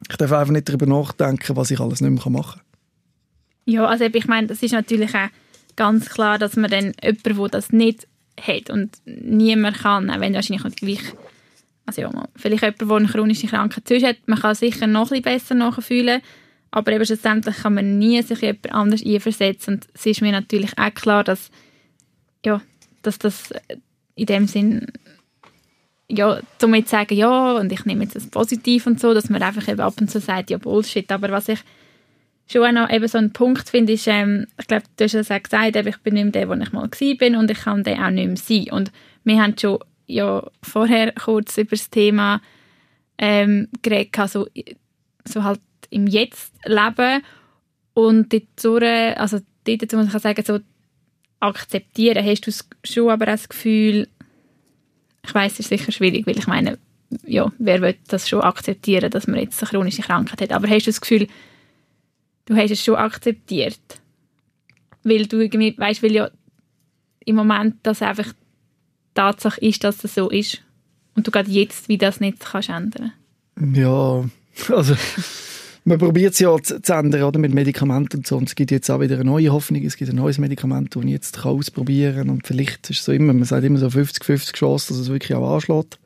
Ich 0.09 0.17
darf 0.17 0.33
einfach 0.33 0.53
nicht 0.53 0.69
darüber 0.69 0.87
nachdenken, 0.87 1.57
was 1.57 1.71
ich 1.71 1.81
alles 1.81 2.01
nicht 2.01 2.11
mehr 2.11 2.33
machen 2.33 2.61
kann. 2.61 2.71
Ja, 3.67 3.87
also 3.87 4.05
ich 4.05 4.27
meine, 4.27 4.47
das 4.47 4.63
ist 4.63 4.73
natürlich 4.73 5.15
auch 5.15 5.29
ganz 5.77 6.09
klar, 6.09 6.39
dass 6.39 6.57
man 6.57 6.71
dann 6.71 6.93
jemanden, 7.03 7.37
der 7.37 7.49
das 7.49 7.73
nicht 7.73 8.07
hat 8.41 8.71
und 8.71 8.97
niemand 9.05 9.79
kann, 9.79 10.11
auch 10.11 10.21
wenn 10.21 10.35
wahrscheinlich 10.35 10.77
gleich, 10.77 11.03
also 11.87 12.03
ja, 12.03 12.11
vielleicht 12.37 12.63
jemand, 12.63 12.81
der 12.81 12.97
eine 12.97 13.09
chronische 13.09 13.47
Krankheit 13.47 13.87
sonst 13.87 14.05
hat, 14.05 14.17
man 14.27 14.39
kann 14.39 14.55
sicher 14.55 14.87
noch 14.87 15.11
ein 15.11 15.23
bisschen 15.23 15.23
besser 15.23 15.55
nachfühlen, 15.55 16.23
aber 16.71 16.93
eben 16.93 17.05
schlussendlich 17.05 17.57
kann 17.57 17.75
man 17.75 17.99
nie 17.99 18.23
sich 18.23 18.41
jemand 18.41 18.73
anders 18.73 19.05
einversetzen 19.05 19.75
und 19.75 19.89
es 19.95 20.07
ist 20.07 20.23
mir 20.23 20.33
natürlich 20.33 20.77
auch 20.79 20.95
klar, 20.95 21.25
dass, 21.25 21.51
ja, 22.45 22.61
dass 23.03 23.19
das 23.19 23.53
in 24.15 24.27
dem 24.27 24.47
Sinn 24.47 24.87
ja, 26.11 26.41
um 26.63 26.75
jetzt 26.75 26.89
zu 26.89 26.97
sagen, 26.97 27.15
ja, 27.15 27.53
und 27.53 27.73
ich 27.73 27.85
nehme 27.85 28.05
jetzt 28.05 28.17
das 28.17 28.27
positiv 28.27 28.87
und 28.87 29.01
so, 29.01 29.15
dass 29.15 29.31
man 29.31 29.43
einfach 29.43 29.69
eben 29.69 29.81
ab 29.81 29.95
und 30.01 30.11
zu 30.11 30.21
sagt, 30.21 30.51
ja, 30.51 30.59
Bullshit, 30.59 31.11
aber 31.11 31.31
was 31.31 31.49
ich 31.49 31.61
schon 32.47 32.65
auch 32.65 32.73
noch 32.73 32.91
eben 32.91 33.07
so 33.07 33.19
ein 33.19 33.33
Punkt 33.33 33.69
finde, 33.69 33.93
ist, 33.93 34.07
ähm, 34.09 34.47
ich 34.59 34.67
glaube, 34.67 34.85
du 34.97 35.05
hast 35.05 35.13
ja 35.13 35.39
gesagt, 35.39 35.77
ich 35.77 35.99
bin 35.99 36.15
nicht 36.15 36.25
mehr 36.25 36.33
der, 36.33 36.49
wo 36.49 36.55
ich 36.55 36.73
mal 36.73 36.91
war 36.91 37.39
und 37.39 37.51
ich 37.51 37.59
kann 37.59 37.85
der 37.85 38.05
auch 38.05 38.11
nicht 38.11 38.27
mehr 38.27 38.37
sein. 38.37 38.73
Und 38.73 38.93
wir 39.25 39.41
haben 39.41 39.57
schon 39.59 39.79
ja, 40.07 40.45
vorher 40.63 41.13
kurz 41.13 41.57
über 41.59 41.71
das 41.71 41.91
Thema 41.91 42.41
ähm, 43.19 43.69
geredet, 43.83 44.17
so, 44.29 44.49
so 45.25 45.45
halt 45.45 45.61
im 45.91 46.07
Jetzt 46.07 46.53
leben 46.65 47.23
und 47.95 48.33
dort, 48.33 48.83
also 49.19 49.39
dort 49.65 49.93
muss 49.93 50.15
ich 50.15 50.23
sagen, 50.23 50.45
so, 50.45 50.59
akzeptieren, 51.41 52.25
hast 52.25 52.47
du 52.47 52.53
schon 52.85 53.11
aber 53.11 53.27
auch 53.27 53.31
das 53.31 53.49
Gefühl, 53.49 54.09
ich 55.25 55.35
weiß, 55.35 55.53
es 55.53 55.61
ist 55.61 55.69
sicher 55.69 55.93
schwierig, 55.93 56.27
weil 56.27 56.39
ich 56.39 56.47
meine, 56.47 56.79
ja, 57.27 57.51
wer 57.59 57.81
will 57.81 57.97
das 58.09 58.29
schon 58.29 58.41
akzeptieren, 58.41 59.11
dass 59.11 59.27
man 59.27 59.41
jetzt 59.41 59.63
eine 59.63 59.71
chronische 59.71 60.03
Krankheit 60.03 60.41
hat, 60.41 60.53
aber 60.53 60.69
hast 60.69 60.87
du 60.87 60.91
das 60.91 61.01
Gefühl, 61.01 61.27
du 62.47 62.57
hast 62.57 62.71
es 62.71 62.85
schon 62.85 62.97
akzeptiert? 62.97 63.81
Weil 65.03 65.27
du 65.27 65.39
irgendwie, 65.41 65.77
weißt, 65.77 66.03
weil 66.03 66.13
ja 66.13 66.31
im 67.25 67.37
Moment 67.37 67.77
das 67.83 68.03
einfach 68.03 68.33
Tatsache 69.15 69.61
ist, 69.61 69.85
dass 69.85 69.99
das 69.99 70.15
so 70.15 70.31
ist 70.31 70.63
und 71.15 71.27
du 71.27 71.31
gerade 71.31 71.51
jetzt 71.51 71.89
wie 71.89 71.99
das 71.99 72.21
nicht 72.21 72.41
kannst 72.41 72.69
ändern. 72.69 73.13
Ja, 73.75 74.25
also 74.75 74.95
man 75.85 75.99
probiert 75.99 76.35
es 76.35 76.39
ja 76.39 76.57
zu, 76.63 76.81
zu 76.81 76.93
ändern 76.93 77.23
oder, 77.23 77.39
mit 77.39 77.55
Medikamenten 77.55 78.19
und 78.19 78.27
so. 78.27 78.37
Und 78.37 78.49
es 78.49 78.55
gibt 78.55 78.71
jetzt 78.71 78.91
auch 78.91 79.01
wieder 79.01 79.17
eine 79.17 79.25
neue 79.25 79.51
Hoffnung. 79.51 79.83
Es 79.85 79.97
gibt 79.97 80.11
ein 80.11 80.17
neues 80.17 80.39
Medikament, 80.39 80.95
das 80.95 81.05
ich 81.05 81.11
jetzt 81.11 81.39
kann 81.39 81.53
ausprobieren 81.53 82.17
kann. 82.17 82.31
Und 82.31 82.47
vielleicht 82.47 82.91
ist 82.91 83.01
es 83.01 83.05
so 83.05 83.13
immer, 83.13 83.33
man 83.33 83.45
sagt 83.45 83.65
immer 83.65 83.79
so 83.79 83.87
50-50 83.87 84.53
Chance, 84.55 84.89
dass 84.89 84.99
es 84.99 85.09
wirklich 85.09 85.35
auch 85.35 85.55
anschlägt. 85.55 85.99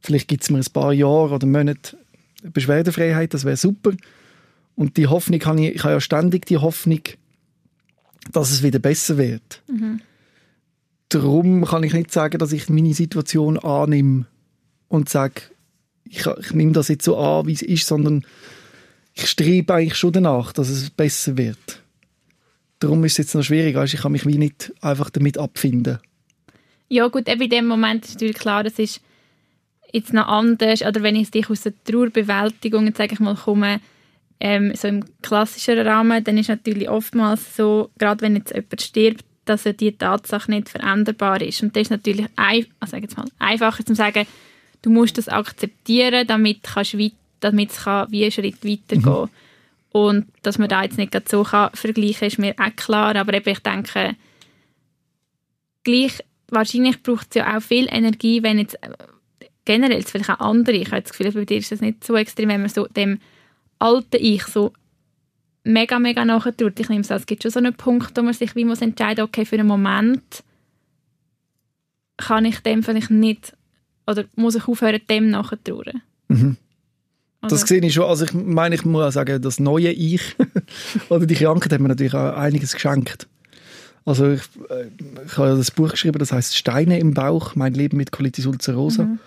Vielleicht 0.00 0.28
gibt 0.28 0.42
es 0.42 0.50
mir 0.50 0.58
ein 0.58 0.72
paar 0.72 0.92
Jahre 0.92 1.34
oder 1.34 1.46
Monate 1.46 1.96
Beschwerdefreiheit, 2.42 3.32
das 3.32 3.44
wäre 3.44 3.56
super. 3.56 3.92
Und 4.76 4.96
die 4.96 5.06
Hoffnung 5.06 5.42
habe 5.44 5.60
ich, 5.64 5.76
ich 5.76 5.84
habe 5.84 5.94
ja 5.94 6.00
ständig 6.00 6.46
die 6.46 6.58
Hoffnung, 6.58 7.00
dass 8.32 8.50
es 8.50 8.62
wieder 8.62 8.78
besser 8.78 9.18
wird. 9.18 9.62
Mhm. 9.68 10.00
Darum 11.08 11.64
kann 11.64 11.84
ich 11.84 11.92
nicht 11.92 12.12
sagen, 12.12 12.38
dass 12.38 12.52
ich 12.52 12.68
meine 12.68 12.94
Situation 12.94 13.58
annehme 13.58 14.26
und 14.88 15.08
sage, 15.08 15.42
ich, 16.04 16.26
ich 16.26 16.52
nehme 16.52 16.72
das 16.72 16.88
jetzt 16.88 17.04
so 17.04 17.16
an, 17.16 17.46
wie 17.46 17.52
es 17.52 17.62
ist, 17.62 17.86
sondern 17.86 18.24
ich 19.14 19.26
strebe 19.26 19.74
eigentlich 19.74 19.96
schon 19.96 20.12
danach, 20.12 20.52
dass 20.52 20.68
es 20.68 20.90
besser 20.90 21.36
wird. 21.36 21.82
Darum 22.80 23.04
ist 23.04 23.12
es 23.12 23.18
jetzt 23.18 23.34
noch 23.34 23.42
schwierig, 23.42 23.76
ich 23.76 24.00
kann 24.00 24.12
mich 24.12 24.26
wie 24.26 24.38
nicht 24.38 24.72
einfach 24.80 25.10
damit 25.10 25.38
abfinden. 25.38 26.00
Ja 26.88 27.08
gut, 27.08 27.28
eben 27.28 27.42
in 27.42 27.50
dem 27.50 27.66
Moment 27.66 28.04
ist 28.04 28.14
natürlich 28.14 28.36
klar, 28.36 28.64
das 28.64 28.78
ist 28.78 29.00
jetzt 29.92 30.12
noch 30.12 30.26
anders, 30.26 30.82
oder 30.82 31.02
wenn 31.02 31.16
ich 31.16 31.30
dich 31.30 31.48
aus 31.48 31.62
der 31.62 31.72
Trauerbewältigung, 31.84 32.86
jetzt 32.86 32.98
sage 32.98 33.14
ich 33.14 33.20
mal, 33.20 33.36
komme, 33.36 33.80
ähm, 34.40 34.74
so 34.74 34.88
im 34.88 35.04
klassischeren 35.22 35.86
Rahmen, 35.86 36.22
dann 36.24 36.36
ist 36.36 36.48
natürlich 36.48 36.88
oftmals 36.88 37.56
so, 37.56 37.90
gerade 37.96 38.20
wenn 38.22 38.36
jetzt 38.36 38.52
jemand 38.52 38.82
stirbt, 38.82 39.24
dass 39.44 39.62
die 39.62 39.92
Tatsache 39.92 40.50
nicht 40.50 40.68
veränderbar 40.68 41.40
ist. 41.40 41.62
Und 41.62 41.76
das 41.76 41.82
ist 41.82 41.90
natürlich 41.90 42.26
ein, 42.36 42.66
also 42.80 42.96
jetzt 42.96 43.16
mal, 43.16 43.26
einfacher 43.38 43.84
zu 43.84 43.94
sagen, 43.94 44.26
du 44.82 44.90
musst 44.90 45.16
das 45.16 45.28
akzeptieren, 45.28 46.26
damit 46.26 46.62
kannst 46.62 46.98
weiter 46.98 47.14
damit 47.44 47.70
es 47.70 47.84
kann 47.84 48.10
wie 48.10 48.22
einen 48.22 48.32
Schritt 48.32 48.64
weitergehen 48.64 49.02
kann. 49.02 49.22
Mhm. 49.22 49.28
Und 49.92 50.26
dass 50.42 50.58
man 50.58 50.68
da 50.68 50.82
jetzt 50.82 50.98
nicht 50.98 51.28
so 51.28 51.44
kann 51.44 51.70
vergleichen 51.72 52.18
kann, 52.18 52.28
ist 52.28 52.38
mir 52.38 52.54
auch 52.58 52.74
klar. 52.74 53.14
Aber 53.14 53.32
eben, 53.32 53.48
ich 53.48 53.60
denke, 53.60 54.16
gleich, 55.84 56.24
wahrscheinlich 56.48 57.02
braucht 57.02 57.28
es 57.30 57.36
ja 57.36 57.56
auch 57.56 57.62
viel 57.62 57.86
Energie, 57.88 58.42
wenn 58.42 58.58
jetzt 58.58 58.74
äh, 58.82 58.90
generell, 59.64 60.02
vielleicht 60.02 60.30
auch 60.30 60.40
andere, 60.40 60.76
ich 60.76 60.90
habe 60.90 61.02
das 61.02 61.12
Gefühl, 61.12 61.30
bei 61.32 61.44
dir 61.44 61.58
ist 61.58 61.70
das 61.70 61.80
nicht 61.80 62.02
so 62.02 62.16
extrem, 62.16 62.48
wenn 62.48 62.62
man 62.62 62.70
so 62.70 62.86
dem 62.88 63.20
alten 63.78 64.18
Ich 64.18 64.44
so 64.44 64.72
mega, 65.62 65.98
mega 65.98 66.24
nachtut. 66.24 66.80
Ich 66.80 66.88
nehme 66.88 67.02
es 67.02 67.10
es 67.10 67.26
gibt 67.26 67.42
schon 67.42 67.52
so 67.52 67.58
einen 67.58 67.74
Punkt, 67.74 68.16
wo 68.16 68.22
man 68.22 68.34
sich 68.34 68.56
wie 68.56 68.64
muss 68.64 68.82
entscheiden, 68.82 69.24
okay, 69.24 69.44
für 69.44 69.56
einen 69.56 69.68
Moment 69.68 70.42
kann 72.16 72.44
ich 72.44 72.60
dem 72.60 72.82
vielleicht 72.82 73.10
nicht, 73.10 73.56
oder 74.06 74.24
muss 74.36 74.54
ich 74.54 74.68
aufhören, 74.68 75.00
dem 75.08 75.30
nachzutrauern. 75.30 76.02
Mhm. 76.28 76.56
Das 77.48 77.62
sehe 77.62 77.80
ich 77.80 77.94
schon. 77.94 78.04
Also 78.04 78.24
ich 78.24 78.32
meine, 78.32 78.74
ich 78.74 78.84
muss 78.84 79.04
auch 79.04 79.12
sagen, 79.12 79.40
das 79.40 79.60
neue 79.60 79.90
Ich 79.90 80.36
oder 81.08 81.26
die 81.26 81.34
Krankheit 81.34 81.72
hat 81.72 81.80
mir 81.80 81.88
natürlich 81.88 82.14
auch 82.14 82.36
einiges 82.36 82.72
geschenkt. 82.72 83.26
Also 84.04 84.32
ich, 84.32 84.42
äh, 84.68 84.86
ich 85.24 85.36
habe 85.36 85.56
das 85.56 85.70
Buch 85.70 85.90
geschrieben, 85.90 86.18
das 86.18 86.32
heißt 86.32 86.56
Steine 86.56 86.98
im 86.98 87.14
Bauch, 87.14 87.54
mein 87.54 87.74
Leben 87.74 87.96
mit 87.96 88.12
Colitis 88.12 88.46
ulcerosa. 88.46 89.04
Mhm. 89.04 89.18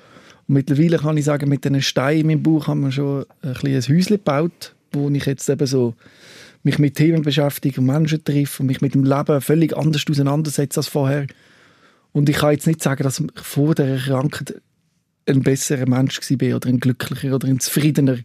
Und 0.48 0.54
mittlerweile 0.54 1.00
kann 1.00 1.18
ich 1.18 1.26
sagen, 1.26 1.50
mit 1.50 1.64
diesen 1.64 1.82
Steinen 1.82 2.22
in 2.22 2.28
meinem 2.28 2.44
Bauch 2.44 2.68
haben 2.68 2.82
wir 2.82 2.92
schon 2.92 3.26
ein 3.42 3.54
kleines 3.56 3.90
Häuschen 3.90 4.18
gebaut, 4.18 4.76
wo 4.92 5.10
ich 5.10 5.26
jetzt 5.26 5.50
eben 5.50 5.68
so 5.68 5.96
mich 6.64 6.80
mit 6.80 6.96
Themen 6.96 7.24
beschäftige 7.24 7.82
und 7.82 7.88
Menschen 7.88 8.24
treffe 8.24 8.62
und 8.62 8.68
mich 8.68 8.82
mit 8.82 8.94
dem 8.94 9.04
Leben 9.04 9.42
völlig 9.42 9.76
anders 9.76 10.04
auseinandersetze 10.10 10.80
als 10.80 10.88
vorher. 10.88 11.28
Und 12.12 12.30
ich 12.30 12.38
kann 12.38 12.52
jetzt 12.52 12.68
nicht 12.68 12.84
sagen, 12.84 13.04
dass 13.04 13.20
ich 13.20 13.28
vor 13.36 13.76
der 13.76 13.98
Krankheit 13.98 14.62
ein 15.28 15.44
besserer 15.44 15.88
Mensch 15.88 16.20
bin 16.38 16.54
oder 16.54 16.70
ein 16.70 16.80
glücklicher 16.80 17.34
oder 17.34 17.48
ein 17.48 17.60
zufriedener, 17.60 18.18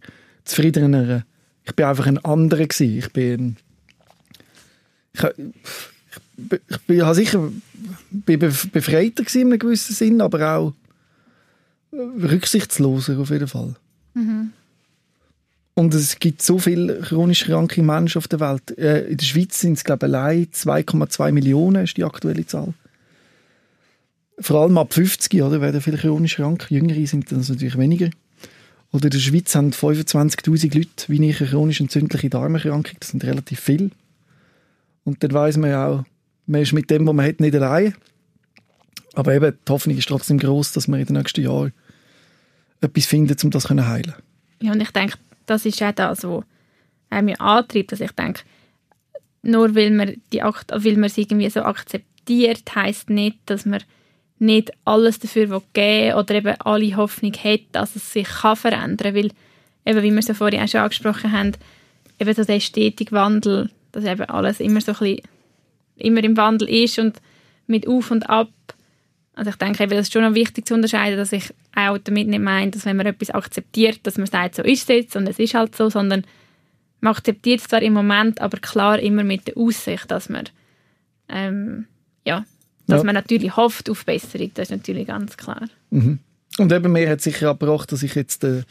zufriedener. 0.45 1.25
Ich 1.65 1.75
bin 1.75 1.85
einfach 1.85 2.07
ein 2.07 2.23
anderer 2.23 2.65
gewesen. 2.65 2.97
Ich 2.97 3.11
bin 3.11 3.57
ich, 5.13 5.23
ich, 5.23 6.61
ich 6.69 6.77
bin 6.87 7.05
halt 7.05 7.15
sicher 7.15 7.51
bin 8.09 8.39
befreiter 8.39 9.23
gewesen 9.23 9.41
in 9.41 9.47
einem 9.47 9.59
gewissen 9.59 9.93
Sinn, 9.93 10.21
aber 10.21 10.55
auch 10.55 10.73
rücksichtsloser 11.91 13.19
auf 13.19 13.29
jeden 13.29 13.47
Fall. 13.47 13.75
Mhm. 14.13 14.51
Und 15.75 15.93
es 15.95 16.19
gibt 16.19 16.41
so 16.41 16.59
viele 16.59 17.01
chronisch 17.01 17.45
kranke 17.45 17.81
Menschen 17.81 18.19
auf 18.19 18.27
der 18.27 18.39
Welt. 18.39 18.77
Äh, 18.77 19.07
in 19.07 19.17
der 19.17 19.25
Schweiz 19.25 19.59
sind 19.59 19.73
es, 19.73 19.83
glaube 19.83 20.05
ich, 20.05 20.13
allein 20.13 20.45
2,2 20.45 21.31
Millionen 21.31 21.83
ist 21.83 21.97
die 21.97 22.03
aktuelle 22.03 22.45
Zahl 22.45 22.73
vor 24.43 24.61
allem 24.61 24.77
ab 24.77 24.93
50 24.93 25.41
oder, 25.41 25.61
werden 25.61 25.81
viele 25.81 25.97
chronisch 25.97 26.35
krank. 26.35 26.67
Jüngere 26.69 27.05
sind 27.07 27.31
das 27.31 27.49
natürlich 27.49 27.77
weniger. 27.77 28.09
Oder 28.91 29.05
in 29.05 29.11
der 29.11 29.19
Schweiz 29.19 29.55
haben 29.55 29.71
25'000 29.71 30.77
Leute 30.77 30.89
wie 31.07 31.29
ich 31.29 31.41
eine 31.41 31.49
chronisch 31.49 31.81
entzündliche 31.81 32.29
Darmerkrankung. 32.29 32.95
Das 32.99 33.09
sind 33.09 33.23
relativ 33.23 33.59
viele. 33.59 33.89
Und 35.03 35.23
dann 35.23 35.33
weiß 35.33 35.57
man 35.57 35.69
ja 35.71 35.87
auch, 35.87 36.03
man 36.45 36.61
ist 36.61 36.73
mit 36.73 36.89
dem, 36.89 37.07
was 37.07 37.15
man 37.15 37.25
hat, 37.25 37.39
nicht 37.39 37.55
allein. 37.55 37.95
Aber 39.13 39.33
eben, 39.33 39.57
die 39.67 39.71
Hoffnung 39.71 39.97
ist 39.97 40.07
trotzdem 40.07 40.37
groß, 40.37 40.73
dass 40.73 40.87
wir 40.87 40.97
in 40.97 41.05
den 41.05 41.15
nächsten 41.15 41.41
Jahren 41.41 41.73
etwas 42.81 43.05
finden, 43.05 43.37
um 43.43 43.51
das 43.51 43.63
zu 43.63 43.87
heilen. 43.87 44.13
Ja, 44.61 44.71
und 44.71 44.81
ich 44.81 44.91
denke, 44.91 45.17
das 45.45 45.65
ist 45.65 45.81
auch 45.81 45.91
das, 45.91 46.23
was 46.23 46.43
mich 47.23 47.39
antreibt, 47.39 47.91
dass 47.91 48.01
ich 48.01 48.11
denke, 48.11 48.41
nur 49.41 49.75
weil 49.75 49.91
man, 49.91 50.15
die, 50.31 50.39
weil 50.39 50.93
man 50.93 51.03
es 51.03 51.17
irgendwie 51.17 51.49
so 51.49 51.61
akzeptiert, 51.63 52.75
heisst 52.75 53.09
nicht, 53.09 53.39
dass 53.45 53.65
man 53.65 53.83
nicht 54.39 54.71
alles 54.85 55.19
dafür 55.19 55.61
geben 55.73 56.17
oder 56.17 56.35
eben 56.35 56.55
alle 56.61 56.95
Hoffnung 56.95 57.33
hat, 57.33 57.61
dass 57.71 57.95
es 57.95 58.11
sich 58.11 58.27
kann 58.27 58.55
verändern 58.55 59.13
kann. 59.13 59.15
Weil, 59.15 59.31
eben, 59.85 60.03
wie 60.03 60.11
wir 60.11 60.19
es 60.19 60.27
ja 60.27 60.33
vorhin 60.33 60.61
auch 60.61 60.67
schon 60.67 60.81
angesprochen 60.81 61.31
haben, 61.31 61.53
eben 62.19 62.33
so 62.33 62.43
der 62.43 62.59
stetige 62.59 63.11
Wandel, 63.11 63.69
dass 63.91 64.05
eben 64.05 64.23
alles 64.23 64.59
immer 64.59 64.81
so 64.81 64.91
ein 64.91 64.97
bisschen, 64.97 65.21
immer 65.97 66.23
im 66.23 66.37
Wandel 66.37 66.69
ist 66.69 66.99
und 66.99 67.21
mit 67.67 67.87
Auf 67.87 68.11
und 68.11 68.29
Ab. 68.29 68.49
Also 69.35 69.49
ich 69.49 69.55
denke, 69.55 69.83
eben, 69.83 69.91
das 69.91 70.07
ist 70.07 70.13
schon 70.13 70.23
noch 70.23 70.35
wichtig 70.35 70.67
zu 70.67 70.73
unterscheiden, 70.73 71.17
dass 71.17 71.31
ich 71.31 71.53
auch 71.75 71.97
damit 71.97 72.27
nicht 72.27 72.41
meine, 72.41 72.71
dass 72.71 72.85
wenn 72.85 72.97
man 72.97 73.07
etwas 73.07 73.31
akzeptiert, 73.31 73.99
dass 74.03 74.17
man 74.17 74.27
sagt, 74.27 74.55
so 74.55 74.63
ist 74.63 74.83
es 74.83 74.87
jetzt 74.87 75.15
und 75.15 75.27
es 75.27 75.39
ist 75.39 75.53
halt 75.53 75.75
so, 75.75 75.89
sondern 75.89 76.23
man 76.99 77.13
akzeptiert 77.13 77.59
es 77.59 77.67
zwar 77.67 77.81
im 77.81 77.93
Moment, 77.93 78.41
aber 78.41 78.59
klar 78.59 78.99
immer 78.99 79.23
mit 79.23 79.47
der 79.47 79.57
Aussicht, 79.57 80.09
dass 80.11 80.29
man 80.29 80.45
ähm, 81.29 81.87
ja, 82.25 82.45
dass 82.93 83.01
ja. 83.01 83.05
man 83.05 83.15
natürlich 83.15 83.55
hofft 83.57 83.89
auf 83.89 84.05
Besserung, 84.05 84.51
das 84.53 84.69
ist 84.69 84.77
natürlich 84.77 85.07
ganz 85.07 85.35
klar. 85.35 85.67
Mhm. 85.89 86.19
Und 86.59 86.71
eben 86.71 86.91
mir 86.91 87.09
hat 87.09 87.21
sicher 87.21 87.49
abgebracht, 87.49 87.91
dass 87.91 88.03
ich 88.03 88.13
jetzt 88.13 88.43
äh, 88.43 88.61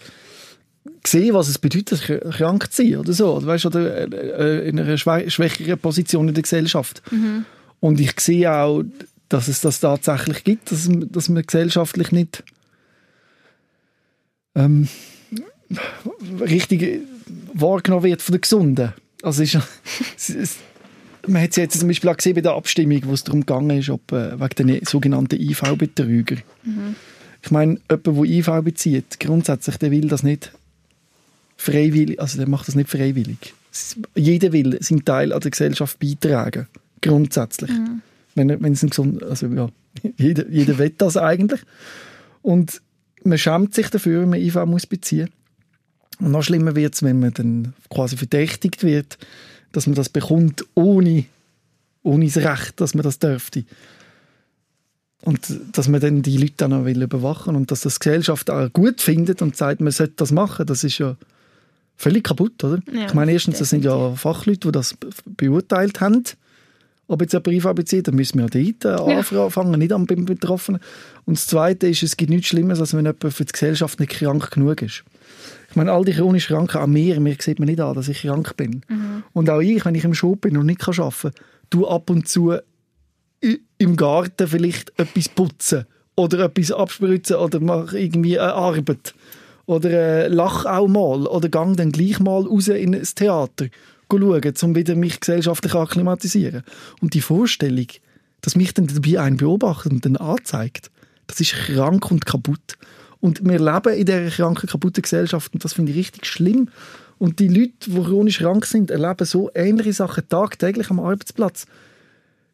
sehe, 1.04 1.35
was 1.35 1.48
es 1.48 1.58
bedeutet, 1.58 2.02
krank 2.30 2.72
zu 2.72 2.82
sein 2.82 2.96
oder 2.96 3.12
so. 3.12 3.35
Oder, 3.37 3.46
weißt, 3.46 3.66
oder 3.66 4.12
äh, 4.12 4.68
in 4.68 4.78
einer 4.78 4.96
schwächeren 4.96 5.78
Position 5.78 6.28
in 6.28 6.35
der 6.35 6.42
Gesellschaft. 6.42 7.02
Mhm. 7.11 7.44
Und 7.80 8.00
ich 8.00 8.18
sehe 8.20 8.52
auch, 8.52 8.85
dass 9.28 9.48
es 9.48 9.61
das 9.61 9.80
tatsächlich 9.80 10.44
gibt, 10.44 10.70
dass, 10.70 10.88
dass 10.88 11.28
man 11.28 11.42
gesellschaftlich 11.42 12.12
nicht 12.12 12.44
ähm, 14.54 14.88
richtig 16.40 17.00
wahrgenommen 17.52 18.04
wird 18.04 18.22
von 18.22 18.35
den 18.35 18.40
Gesunden. 18.42 18.92
Also 19.22 19.42
ist, 19.42 19.58
es, 20.16 20.58
man 21.26 21.42
hat 21.42 21.50
es 21.50 21.56
jetzt 21.56 21.78
zum 21.78 21.88
Beispiel 21.88 22.11
auch 22.11 22.16
gesehen 22.16 22.35
bei 22.35 22.40
der 22.40 22.52
Abstimmung, 22.52 23.00
wo 23.04 23.12
es 23.12 23.24
darum 23.24 23.40
gegangen 23.40 23.78
ist, 23.78 23.90
ob, 23.90 24.12
äh, 24.12 24.38
wegen 24.40 24.68
den 24.68 24.85
sogenannten 24.85 25.40
IV-Betrüger. 25.40 26.37
Mhm. 26.64 26.96
Ich 27.42 27.50
meine, 27.50 27.78
jemand, 27.90 28.06
der 28.06 28.24
IV 28.24 28.64
bezieht, 28.64 29.20
grundsätzlich, 29.20 29.76
der 29.76 29.90
will 29.90 30.08
das 30.08 30.22
nicht 30.22 30.52
freiwillig, 31.56 32.20
also 32.20 32.38
der 32.38 32.48
macht 32.48 32.68
das 32.68 32.74
nicht 32.74 32.90
freiwillig. 32.90 33.54
Jeder 34.14 34.52
will 34.52 34.78
seinen 34.82 35.04
Teil 35.04 35.32
an 35.32 35.40
der 35.40 35.50
Gesellschaft 35.50 35.98
beitragen, 35.98 36.66
grundsätzlich. 37.00 37.70
Mhm. 37.70 38.02
Wenn, 38.35 38.62
wenn 38.62 38.72
es 38.72 38.82
ein 38.82 38.90
gesund, 38.90 39.22
also 39.22 39.46
ja, 39.46 39.68
jeder, 40.16 40.48
jeder 40.48 40.78
will 40.78 40.92
das 40.96 41.16
eigentlich. 41.16 41.61
Und 42.42 42.80
man 43.24 43.38
schämt 43.38 43.74
sich 43.74 43.88
dafür, 43.88 44.22
wenn 44.22 44.30
man 44.30 44.40
IV 44.40 44.56
muss 44.66 44.87
beziehen. 44.87 45.30
Und 46.18 46.30
noch 46.30 46.42
schlimmer 46.42 46.76
wird 46.76 46.94
es, 46.94 47.02
wenn 47.02 47.20
man 47.20 47.32
dann 47.35 47.74
quasi 47.90 48.16
verdächtigt 48.16 48.85
wird, 48.85 49.18
dass 49.72 49.87
man 49.87 49.94
das 49.94 50.08
bekommt, 50.08 50.64
ohne, 50.74 51.24
ohne 52.02 52.26
das 52.26 52.37
Recht, 52.37 52.80
dass 52.80 52.94
man 52.94 53.02
das 53.02 53.18
dürfte. 53.18 53.64
Und 55.22 55.40
dass 55.72 55.88
man 55.88 56.00
dann 56.00 56.22
die 56.22 56.37
Leute 56.37 56.54
dann 56.56 56.70
noch 56.70 56.85
will 56.85 57.00
überwachen 57.00 57.54
und 57.54 57.70
dass 57.70 57.82
das 57.82 57.98
die 57.98 58.04
Gesellschaft 58.04 58.50
auch 58.50 58.72
gut 58.72 59.00
findet 59.00 59.40
und 59.40 59.56
sagt, 59.56 59.80
man 59.80 59.92
sollte 59.92 60.14
das 60.16 60.32
machen, 60.32 60.66
das 60.66 60.82
ist 60.82 60.98
ja 60.98 61.16
völlig 61.96 62.24
kaputt, 62.24 62.62
oder? 62.64 62.80
Ja, 62.92 63.06
ich 63.06 63.14
meine, 63.14 63.32
erstens, 63.32 63.58
das 63.58 63.70
sind 63.70 63.85
ja 63.85 64.14
Fachleute, 64.16 64.68
die 64.68 64.72
das 64.72 64.96
beurteilt 65.37 66.00
haben 66.00 66.24
ob 67.12 67.20
jetzt 67.20 67.32
jemand 67.32 67.48
IV 67.48 67.74
bezieht, 67.74 68.08
dann 68.08 68.14
müssen 68.14 68.38
wir 68.38 68.48
ja 68.52 68.72
dort 68.80 69.32
äh, 69.32 69.37
anfangen, 69.37 69.78
nicht 69.78 69.92
am 69.92 70.06
Betroffenen. 70.06 70.80
Und 71.26 71.37
das 71.37 71.46
Zweite 71.46 71.88
ist, 71.88 72.02
es 72.02 72.16
gibt 72.16 72.30
nichts 72.30 72.48
Schlimmeres, 72.48 72.80
als 72.80 72.94
wenn 72.94 73.04
jemand 73.04 73.32
für 73.32 73.44
die 73.44 73.52
Gesellschaft 73.52 74.00
nicht 74.00 74.12
krank 74.12 74.50
genug 74.50 74.82
ist. 74.82 75.04
Ich 75.72 75.76
meine, 75.76 75.90
all 75.90 76.04
die 76.04 76.12
chronisch 76.12 76.48
Kranken, 76.48 76.76
an 76.76 76.92
mir, 76.92 77.18
mir 77.18 77.35
sieht 77.38 77.58
man 77.58 77.66
nicht 77.66 77.80
an, 77.80 77.94
dass 77.94 78.08
ich 78.08 78.20
krank 78.20 78.56
bin. 78.58 78.82
Mhm. 78.88 79.22
Und 79.32 79.48
auch 79.48 79.61
ich, 79.61 79.82
wenn 79.87 79.94
ich 79.94 80.04
im 80.04 80.12
Shop 80.12 80.42
bin 80.42 80.58
und 80.58 80.66
nicht 80.66 80.87
arbeiten 80.87 81.32
kann, 81.32 81.32
du 81.70 81.88
ab 81.88 82.11
und 82.11 82.28
zu 82.28 82.58
im 83.78 83.96
Garten 83.96 84.46
vielleicht 84.46 84.92
etwas 84.98 85.30
putzen 85.30 85.87
oder 86.14 86.40
etwas 86.40 86.72
abspritzen 86.72 87.37
oder 87.37 87.58
mach 87.58 87.94
irgendwie 87.94 88.38
eine 88.38 88.52
Arbeit. 88.52 89.14
Oder 89.64 89.90
äh, 89.90 90.28
lach 90.28 90.66
auch 90.66 90.88
mal 90.88 91.26
oder 91.26 91.48
gang 91.48 91.74
dann 91.76 91.90
gleich 91.90 92.20
mal 92.20 92.42
raus 92.42 92.68
in 92.68 92.94
ein 92.94 93.02
Theater 93.02 93.66
schauen, 94.11 94.54
um 94.62 94.74
wieder 94.76 94.94
mich 94.94 95.20
gesellschaftlich 95.20 95.74
akklimatisieren. 95.74 96.64
Und 97.00 97.14
die 97.14 97.22
Vorstellung, 97.22 97.87
dass 98.42 98.56
mich 98.56 98.74
dann 98.74 98.88
dabei 98.88 99.20
ein 99.20 99.38
beobachtet 99.38 99.92
und 99.92 100.04
dann 100.04 100.16
anzeigt, 100.16 100.90
das 101.28 101.40
ist 101.40 101.54
krank 101.54 102.11
und 102.11 102.26
kaputt. 102.26 102.76
Und 103.22 103.44
wir 103.44 103.61
leben 103.61 103.94
in 103.94 104.04
dieser 104.04 104.30
kranken, 104.30 104.68
kaputten 104.68 105.00
Gesellschaft 105.00 105.54
und 105.54 105.64
das 105.64 105.74
finde 105.74 105.92
ich 105.92 105.98
richtig 105.98 106.26
schlimm. 106.26 106.68
Und 107.18 107.38
die 107.38 107.46
Leute, 107.46 107.72
die 107.87 108.02
chronisch 108.02 108.38
krank 108.38 108.66
sind, 108.66 108.90
erleben 108.90 109.24
so 109.24 109.48
ähnliche 109.54 109.92
Sachen 109.92 110.28
tagtäglich 110.28 110.90
am 110.90 110.98
Arbeitsplatz. 110.98 111.66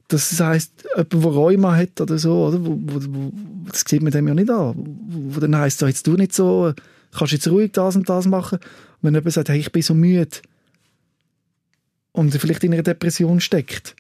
Das 0.08 0.38
heisst, 0.38 0.84
jemand, 0.94 1.14
der 1.14 1.20
Rheuma 1.20 1.74
hat 1.74 1.98
oder 2.02 2.18
so, 2.18 2.48
oder? 2.48 2.62
Wo, 2.62 2.78
wo, 2.82 3.00
wo, 3.00 3.32
das 3.72 3.84
sieht 3.88 4.02
man 4.02 4.12
dem 4.12 4.28
ja 4.28 4.34
nicht 4.34 4.50
an. 4.50 4.74
Wo, 5.08 5.40
dann 5.40 5.56
heisst, 5.56 5.78
so, 5.78 5.86
jetzt 5.86 6.06
du 6.06 6.12
nicht 6.16 6.34
so, 6.34 6.74
kannst 7.16 7.32
jetzt 7.32 7.48
ruhig 7.48 7.72
das 7.72 7.96
und 7.96 8.06
das 8.06 8.26
machen. 8.26 8.58
Und 8.58 8.64
wenn 9.00 9.14
jemand 9.14 9.32
sagt, 9.32 9.48
hey, 9.48 9.58
ich 9.58 9.72
bin 9.72 9.80
so 9.80 9.94
müde 9.94 10.36
und 12.12 12.34
vielleicht 12.34 12.62
in 12.62 12.74
einer 12.74 12.82
Depression 12.82 13.40
steckt, 13.40 13.96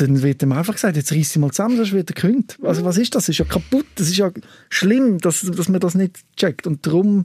dann 0.00 0.22
wird 0.22 0.42
ihm 0.42 0.52
einfach 0.52 0.74
gesagt, 0.74 0.96
jetzt 0.96 1.12
reiss 1.12 1.30
dich 1.30 1.38
mal 1.38 1.50
zusammen, 1.50 1.76
sonst 1.76 1.92
wird 1.92 2.10
er 2.10 2.14
gekündigt. 2.14 2.58
Also 2.62 2.84
was 2.84 2.98
ist 2.98 3.14
das? 3.14 3.24
Das 3.24 3.30
ist 3.30 3.38
ja 3.38 3.44
kaputt. 3.44 3.86
Das 3.96 4.08
ist 4.08 4.16
ja 4.16 4.30
schlimm, 4.68 5.18
dass, 5.18 5.42
dass 5.42 5.68
man 5.68 5.80
das 5.80 5.94
nicht 5.94 6.18
checkt. 6.36 6.66
Und 6.66 6.86
darum 6.86 7.24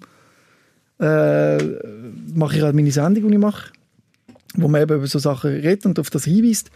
äh, 1.00 1.58
mache 2.34 2.58
ich 2.58 2.62
halt 2.62 2.76
meine 2.76 2.92
Sendung, 2.92 3.28
die 3.28 3.36
ich 3.36 3.40
mache, 3.40 3.72
wo 4.56 4.68
man 4.68 4.82
eben 4.82 4.98
über 4.98 5.08
so 5.08 5.20
Sachen 5.20 5.52
redet 5.52 5.86
und 5.86 6.00
auf 6.00 6.10
das 6.10 6.26
hinweist. 6.26 6.72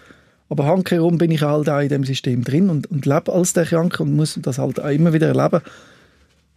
Aber 0.50 0.66
handkehrum 0.66 1.18
bin 1.18 1.32
ich 1.32 1.42
halt 1.42 1.70
auch 1.70 1.80
in 1.80 1.90
dem 1.90 2.04
System 2.04 2.44
drin 2.44 2.70
und, 2.70 2.88
und 2.88 3.06
lebe 3.06 3.34
als 3.34 3.54
der 3.54 3.66
Kranke 3.66 4.04
und 4.04 4.16
muss 4.16 4.40
das 4.42 4.60
halt 4.60 4.80
auch 4.80 4.90
immer 4.90 5.14
wieder 5.14 5.28
erleben 5.28 5.62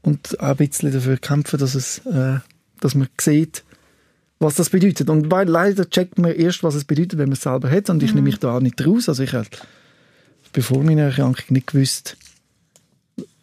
und 0.03 0.39
auch 0.41 0.49
ein 0.49 0.57
bisschen 0.57 0.93
dafür 0.93 1.17
kämpfen, 1.17 1.59
dass, 1.59 1.75
es, 1.75 1.99
äh, 2.07 2.39
dass 2.81 2.95
man 2.95 3.09
sieht, 3.21 3.65
was 4.41 4.57
das 4.57 4.71
bedeutet. 4.71 5.09
Und 5.09 5.31
weil 5.31 5.49
leider 5.49 5.89
checkt 5.89 6.19
man 6.19 6.33
erst, 6.33 6.63
was 6.63 6.75
es 6.75 6.85
bedeutet, 6.85 7.19
wenn 7.19 7.29
man 7.29 7.35
es 7.35 7.43
selber 7.43 7.71
hat. 7.71 7.89
Und 7.91 8.03
ich 8.03 8.15
nehme 8.15 8.25
mich 8.25 8.39
da 8.39 8.57
auch 8.57 8.61
nicht 8.61 8.85
raus. 8.85 9.09
Also 9.09 9.23
ich 9.23 9.33
habe 9.33 9.47
bevor 10.53 10.83
meiner 10.83 11.03
Erkrankung 11.03 11.45
nicht 11.51 11.69
gewusst, 11.69 12.17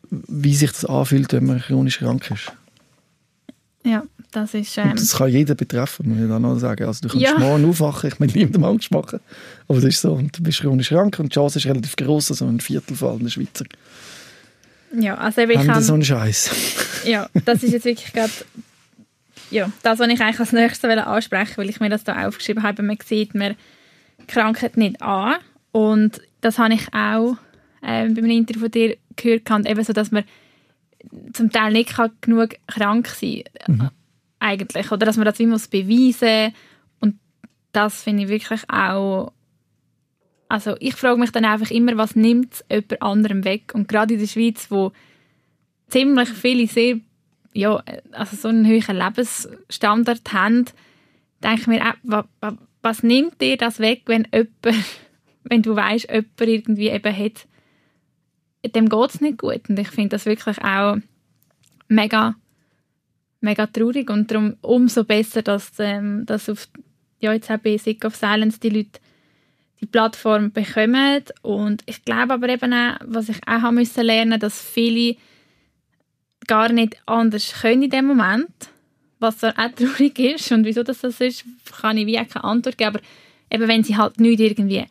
wie 0.10 0.56
sich 0.56 0.72
das 0.72 0.86
anfühlt, 0.86 1.32
wenn 1.34 1.46
man 1.46 1.62
chronisch 1.62 2.00
krank 2.00 2.30
ist. 2.32 2.52
Ja, 3.86 4.04
das 4.32 4.54
ist... 4.54 4.78
Ähm, 4.78 4.94
das 4.96 5.16
kann 5.16 5.30
jeder 5.30 5.56
betreffen, 5.56 6.10
muss 6.10 6.20
ich 6.22 6.28
da 6.28 6.40
noch 6.40 6.58
sagen. 6.60 6.86
Also 6.86 7.08
du 7.08 7.10
kannst 7.10 7.24
Ja. 7.24 7.38
morgen 7.38 7.70
aufwachen, 7.70 8.10
ich 8.12 8.20
will 8.20 8.28
niemandem 8.28 8.64
Angst 8.66 8.92
machen, 8.92 9.20
aber 9.68 9.80
das 9.80 9.90
ist 9.94 10.02
so. 10.02 10.14
Und 10.14 10.38
du 10.38 10.44
bist 10.44 10.60
chronisch 10.60 10.90
krank 10.90 11.18
und 11.20 11.32
die 11.32 11.36
Chance 11.36 11.60
ist 11.60 11.66
relativ 11.66 11.96
groß, 11.96 12.32
also 12.32 12.46
ein 12.46 12.60
Viertel 12.60 12.98
von 12.98 13.10
allen 13.10 13.30
Schweizer 13.30 13.66
ja, 14.94 15.16
also 15.16 15.42
eben, 15.42 15.52
ich 15.52 15.68
haben 15.68 15.82
so 15.82 15.94
einen 15.94 16.04
Scheiß. 16.04 16.50
Ja, 17.06 17.30
das 17.46 17.64
ist 17.64 17.74
jetzt 17.74 17.86
wirklich 17.86 18.14
gerade 18.14 18.32
ja, 19.50 19.72
das, 19.84 20.00
was 20.00 20.08
ich 20.08 20.22
eigentlich 20.22 20.40
als 20.40 20.52
nächstes 20.52 20.90
ansprechen 20.90 21.58
weil 21.58 21.70
ich 21.70 21.80
mir 21.80 21.90
das 21.90 22.04
da 22.04 22.28
aufgeschrieben 22.28 22.64
habe. 22.64 22.84
Man 22.84 22.98
sieht 23.04 23.34
mir 23.34 23.56
die 24.20 24.28
Krankheit 24.28 24.78
nicht 24.78 25.02
an. 25.02 25.38
Und 25.72 26.22
das 26.42 26.60
habe 26.60 26.74
ich 26.74 26.94
auch 26.94 27.38
ähm, 27.84 28.14
bei 28.14 28.22
einem 28.22 28.32
Interview 28.32 28.62
von 28.62 28.72
dir 28.72 28.98
gehört, 29.16 29.46
gehabt, 29.46 29.68
eben 29.68 29.84
so, 29.84 29.94
dass 29.94 30.12
man 30.12 30.24
zum 31.34 31.52
Teil 31.52 31.72
nicht 31.74 31.96
kann 31.96 32.12
genug 32.22 32.56
krank 32.68 33.08
sein 33.08 33.44
kann. 33.66 33.92
Eigentlich. 34.40 34.92
Oder 34.92 35.06
dass 35.06 35.18
man 35.18 35.26
das 35.26 35.40
wie 35.40 35.46
muss 35.46 35.68
beweisen 35.68 36.54
Und 37.00 37.20
das 37.72 38.04
finde 38.04 38.24
ich 38.24 38.30
wirklich 38.30 38.62
auch 38.70 39.32
also 40.50 40.76
ich 40.80 40.96
frage 40.96 41.20
mich 41.20 41.32
dann 41.32 41.46
einfach 41.46 41.72
immer, 41.72 41.98
was 41.98 42.16
nimmt 42.16 42.54
es 42.54 42.66
jemand 42.70 43.02
anderem 43.02 43.44
weg? 43.44 43.74
Und 43.74 43.88
gerade 43.88 44.14
in 44.14 44.20
der 44.20 44.28
Schweiz, 44.28 44.68
wo 44.70 44.92
ziemlich 45.90 46.30
viele 46.30 46.68
sehr, 46.68 47.00
ja, 47.58 47.84
also 48.12 48.36
so 48.36 48.48
einen 48.50 48.66
hohen 48.68 48.98
Lebensstandard 48.98 50.32
haben, 50.34 50.66
denke 51.44 51.62
ich 51.62 51.68
mir, 51.68 51.82
auch, 51.82 51.94
wa- 52.04 52.28
wa- 52.42 52.58
was 52.82 53.04
nimmt 53.04 53.42
dir 53.42 53.58
das 53.58 53.80
weg, 53.80 54.04
wenn 54.06 54.28
jemand, 54.32 54.52
wenn 55.44 55.62
du 55.64 55.76
weißt, 55.76 56.10
jemand 56.10 56.42
irgendwie 56.42 56.90
eben 56.90 57.18
hat, 57.18 57.48
dem 58.76 58.90
geht 58.90 59.10
es 59.10 59.22
nicht 59.22 59.38
gut. 59.40 59.70
Und 59.70 59.80
ich 59.80 59.88
finde 59.90 60.10
das 60.10 60.26
wirklich 60.26 60.58
auch 60.64 60.98
mega, 61.88 62.36
mega 63.42 63.66
traurig 63.68 64.10
und 64.10 64.30
darum 64.30 64.58
umso 64.62 65.04
besser, 65.04 65.42
dass, 65.42 65.72
ähm, 65.80 66.26
dass 66.26 66.50
auf, 66.50 66.68
ja, 67.20 67.34
jetzt 67.34 67.50
auch 67.50 67.58
bei 67.58 67.78
Sick 67.78 68.06
of 68.06 68.16
Silence 68.16 68.60
die 68.60 68.70
Leute 68.70 69.00
die 69.80 69.86
Plattform 69.86 70.52
bekommen 70.52 71.24
und 71.44 71.84
ich 71.86 72.04
glaube 72.04 72.34
aber 72.34 72.50
eben 72.50 72.74
auch, 72.74 72.98
was 73.06 73.30
ich 73.30 73.38
auch 73.48 73.62
haben 73.62 73.76
müssen 73.76 74.04
lernen, 74.04 74.40
dass 74.40 74.60
viele 74.60 75.16
gar 76.48 76.72
nicht 76.72 76.98
anders 77.06 77.54
können 77.62 77.84
in 77.84 77.90
dem 77.90 78.06
Moment, 78.06 78.50
was 79.20 79.42
so 79.42 79.48
auch 79.48 79.72
traurig 79.76 80.18
ist. 80.20 80.52
Und 80.52 80.66
wieso 80.66 80.84
das 80.84 81.02
so 81.02 81.08
ist, 81.08 81.46
kann 81.80 81.98
ich 81.98 82.08
wie 82.08 82.20
auch 82.20 82.28
keine 82.28 82.46
Antwort 82.46 82.78
geben, 82.78 82.96
aber 82.96 83.02
eben 83.52 83.68
wenn 83.68 83.84
sie 83.84 83.98
halt 83.98 84.20
nicht 84.20 84.40
irgendwie 84.40 84.86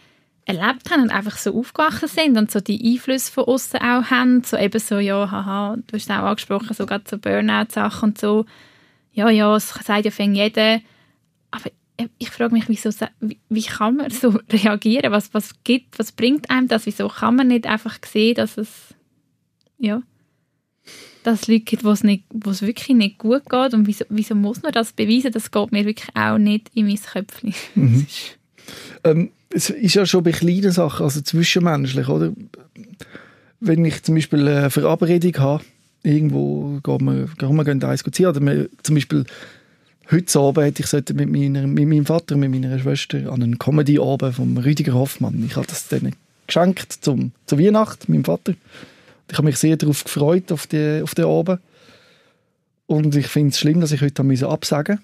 erlebt 0.47 0.91
haben 0.91 1.03
und 1.03 1.11
einfach 1.11 1.37
so 1.37 1.59
aufgewachsen 1.59 2.09
sind 2.09 2.39
und 2.39 2.51
so 2.51 2.61
die 2.61 2.93
Einflüsse 2.93 3.33
von 3.33 3.45
außen 3.45 3.81
auch 3.81 4.05
haben, 4.11 4.45
so 4.45 4.57
eben 4.57 4.79
so, 4.79 4.99
ja, 4.99 5.29
haha, 5.29 5.77
du 5.77 5.95
hast 5.95 6.05
es 6.05 6.11
auch 6.11 6.23
angesprochen, 6.23 6.73
so 6.73 6.87
gerade 6.87 7.05
so 7.09 7.19
Burnout-Sachen 7.19 8.11
und 8.11 8.19
so, 8.19 8.47
ja, 9.13 9.29
ja, 9.29 9.53
das 9.53 9.71
sagt 9.71 10.05
ja 10.05 10.11
fängt 10.11 10.37
jeder, 10.37 10.81
aber 11.51 11.71
ich 12.19 12.31
frage 12.31 12.55
mich, 12.55 12.69
wieso, 12.69 12.91
wie, 13.21 13.41
wie 13.49 13.63
kann 13.63 13.97
man 13.97 14.11
so 14.11 14.29
reagieren? 14.53 15.13
Was, 15.13 15.33
was 15.35 15.65
gibt, 15.65 15.99
was 15.99 16.13
bringt 16.13 16.51
einem 16.51 16.69
das? 16.69 16.87
Wieso 16.87 17.09
kann 17.09 17.37
man 17.37 17.49
nicht 17.49 17.67
einfach 17.67 17.99
sehen, 18.05 18.35
dass 18.35 18.59
es, 18.59 18.95
ja, 19.79 20.03
dass 21.27 21.49
Leute 21.49 21.61
gibt, 21.61 21.85
wo 21.85 21.91
es, 21.91 22.03
wirklich 22.03 22.97
nicht 22.97 23.19
gut 23.19 23.49
geht? 23.49 23.75
Und 23.75 23.87
wieso, 23.87 24.05
wieso 24.09 24.35
muss 24.35 24.63
man 24.63 24.73
das 24.73 24.93
beweisen? 24.93 25.33
Das 25.33 25.51
geht 25.51 25.73
mir 25.73 25.85
wirklich 25.85 26.15
auch 26.15 26.39
nicht 26.39 26.71
in 26.75 26.87
mein 26.87 27.01
Köpfchen. 27.01 27.55
Mhm. 27.75 28.07
Ähm, 29.05 29.31
es 29.51 29.71
ist 29.71 29.95
ja 29.95 30.05
schon 30.05 30.25
bei 30.25 30.33
kleinen 30.33 30.73
Sachen, 30.73 31.05
also 31.05 31.21
zwischenmenschlich, 31.21 32.09
oder? 32.09 32.33
Wenn 33.61 33.85
ich 33.85 34.03
zum 34.03 34.17
Beispiel 34.17 34.41
eine 34.41 34.71
Verabredung 34.71 35.39
habe, 35.39 35.65
irgendwo 36.03 36.81
gehen 36.83 37.05
wir, 37.05 37.29
gehen 37.39 37.55
wir 37.55 37.65
gehen 37.65 37.85
eins 37.85 38.03
ziehen, 38.11 38.27
oder 38.27 38.41
wir, 38.41 38.69
zum 38.83 38.97
Beispiel 38.97 39.25
heute 40.11 40.39
Abend 40.41 40.65
hätte 40.65 40.83
ich 40.83 40.89
sollte 40.89 41.15
mit, 41.15 41.31
meiner, 41.31 41.67
mit 41.67 41.89
meinem 41.89 42.07
Vater 42.07 42.35
und 42.35 42.41
mit 42.41 42.51
meiner 42.51 42.77
Schwester 42.79 43.33
an 43.33 43.43
einen 43.43 43.59
Comedy-Abend 43.59 44.35
vom 44.35 44.57
Rüdiger 44.59 44.95
Hoffmann. 44.95 45.45
Ich 45.47 45.55
habe 45.55 45.67
das 45.67 45.89
denen 45.89 46.17
geschenkt 46.47 46.93
zum, 46.93 47.33
zur 47.47 47.59
Weihnacht, 47.59 48.09
meinem 48.09 48.25
Vater. 48.25 48.55
Ich 49.31 49.37
habe 49.37 49.47
mich 49.47 49.57
sehr 49.57 49.77
darauf 49.77 50.05
gefreut, 50.05 50.53
auf, 50.53 50.67
die, 50.67 51.01
auf 51.03 51.15
den 51.15 51.27
Abend. 51.27 51.61
Und 52.87 53.17
ich 53.17 53.27
finde 53.27 53.51
es 53.51 53.59
schlimm, 53.59 53.81
dass 53.81 53.93
ich 53.93 54.01
heute 54.01 54.23
musste 54.23 54.49
absagen 54.49 55.01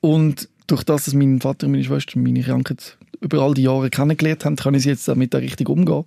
Und 0.00 0.48
durch 0.66 0.82
das, 0.82 1.04
dass 1.04 1.14
mein 1.14 1.40
Vater 1.40 1.66
und 1.66 1.72
meine 1.72 1.84
Schwester 1.84 2.18
meine 2.18 2.42
Krankheit 2.42 2.98
über 3.20 3.42
all 3.42 3.54
die 3.54 3.62
Jahre 3.62 3.90
kennengelernt 3.90 4.44
haben, 4.44 4.56
kann 4.56 4.74
ich 4.74 4.84
jetzt 4.84 5.08
damit 5.08 5.34
auch 5.34 5.40
richtig 5.40 5.68
umgehen. 5.68 6.04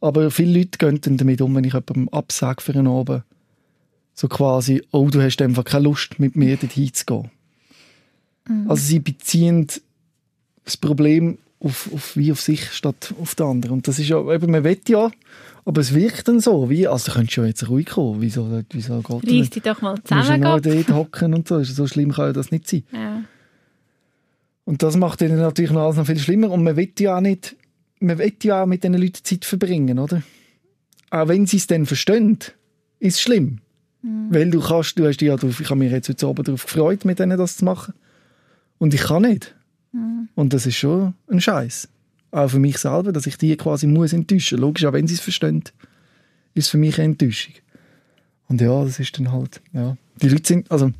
Aber 0.00 0.30
viele 0.30 0.58
Leute 0.58 0.78
gehen 0.78 1.16
damit 1.16 1.40
um, 1.40 1.54
wenn 1.54 1.64
ich 1.64 1.72
jemandem 1.72 2.08
absage 2.10 2.62
für 2.62 2.74
einen 2.74 2.86
Abend. 2.86 3.22
So 4.14 4.28
quasi, 4.28 4.82
oh, 4.92 5.08
du 5.08 5.20
hast 5.22 5.40
einfach 5.40 5.64
keine 5.64 5.84
Lust, 5.84 6.20
mit 6.20 6.36
mir 6.36 6.56
dorthin 6.56 6.92
zu 6.92 7.04
gehen. 7.06 7.30
Also 8.68 8.82
sie 8.84 8.98
beziehen 8.98 9.66
das 10.64 10.76
Problem 10.76 11.38
auf, 11.60 11.90
auf, 11.92 12.16
wie 12.16 12.30
auf 12.30 12.40
sich 12.40 12.70
statt 12.72 13.14
auf 13.20 13.34
den 13.34 13.46
anderen. 13.46 13.76
Und 13.76 13.88
das 13.88 13.98
ist 13.98 14.08
ja, 14.08 14.20
eben, 14.32 14.50
man 14.50 14.64
will 14.64 14.78
ja, 14.88 15.10
aber 15.66 15.80
es 15.80 15.94
wirkt 15.94 16.28
dann 16.28 16.40
so, 16.40 16.68
wie, 16.68 16.86
also 16.86 17.06
du 17.06 17.12
könntest 17.16 17.36
ja 17.36 17.44
jetzt 17.44 17.68
ruhig 17.68 17.86
kommen, 17.86 18.20
wieso, 18.20 18.62
wieso 18.70 19.00
geht 19.00 19.24
das 19.24 19.32
Reiss 19.32 19.50
dich 19.50 19.62
doch 19.62 19.80
mal 19.80 19.94
Du 19.94 20.14
musst 20.14 20.28
ja 20.28 20.36
zusammen. 20.36 20.62
dort 20.62 20.90
hocken 20.90 21.34
und 21.34 21.48
so, 21.48 21.62
so 21.62 21.86
schlimm 21.86 22.12
kann 22.12 22.26
ja 22.26 22.32
das 22.32 22.50
nicht 22.50 22.68
sein. 22.68 22.82
Ja. 22.92 23.24
Und 24.64 24.82
das 24.82 24.96
macht 24.96 25.20
ihnen 25.22 25.38
natürlich 25.38 25.70
noch 25.70 25.82
alles 25.82 25.96
noch 25.96 26.06
viel 26.06 26.18
schlimmer. 26.18 26.50
Und 26.50 26.62
man 26.62 26.76
will 26.76 26.92
ja 26.98 27.16
auch 27.16 27.20
nicht, 27.20 27.56
man 28.00 28.18
will 28.18 28.32
ja 28.42 28.62
auch 28.62 28.66
mit 28.66 28.82
diesen 28.82 28.94
Leuten 28.94 29.24
Zeit 29.24 29.44
verbringen, 29.44 29.98
oder? 29.98 30.22
Auch 31.10 31.28
wenn 31.28 31.46
sie 31.46 31.58
es 31.58 31.66
dann 31.66 31.86
verstehen, 31.86 32.38
ist 32.98 33.16
es 33.16 33.20
schlimm. 33.20 33.60
Weil 34.30 34.50
du 34.50 34.60
kannst, 34.60 34.98
du 34.98 35.06
hast 35.06 35.22
ja 35.22 35.34
ich 35.34 35.70
habe 35.70 35.76
mich 35.76 35.90
jetzt 35.90 36.10
heute 36.10 36.26
Abend 36.26 36.46
darauf 36.48 36.64
gefreut, 36.64 37.06
mit 37.06 37.18
denen 37.18 37.38
das 37.38 37.56
zu 37.56 37.64
machen. 37.64 37.94
Und 38.76 38.92
ich 38.92 39.02
kann 39.02 39.22
nicht. 39.22 39.54
Und 40.34 40.52
das 40.52 40.66
ist 40.66 40.76
schon 40.76 41.14
ein 41.30 41.40
Scheiß. 41.40 41.88
Auch 42.34 42.48
für 42.48 42.58
mich 42.58 42.78
selber, 42.78 43.12
dass 43.12 43.26
ich 43.26 43.38
die 43.38 43.56
quasi 43.56 43.86
muss 43.86 44.12
enttäuschen. 44.12 44.58
Logisch, 44.58 44.84
auch 44.84 44.92
wenn 44.92 45.06
sie 45.06 45.14
es 45.14 45.20
verstehen, 45.20 45.62
ist 46.54 46.64
es 46.64 46.68
für 46.68 46.78
mich 46.78 46.98
eine 46.98 47.12
Enttäuschung. 47.12 47.54
Und 48.48 48.60
ja, 48.60 48.84
das 48.84 48.98
ist 48.98 49.16
dann 49.16 49.30
halt, 49.30 49.60
ja. 49.72 49.96
Die 50.20 50.28
Leute 50.28 50.42
sind, 50.44 50.68
also, 50.68 50.90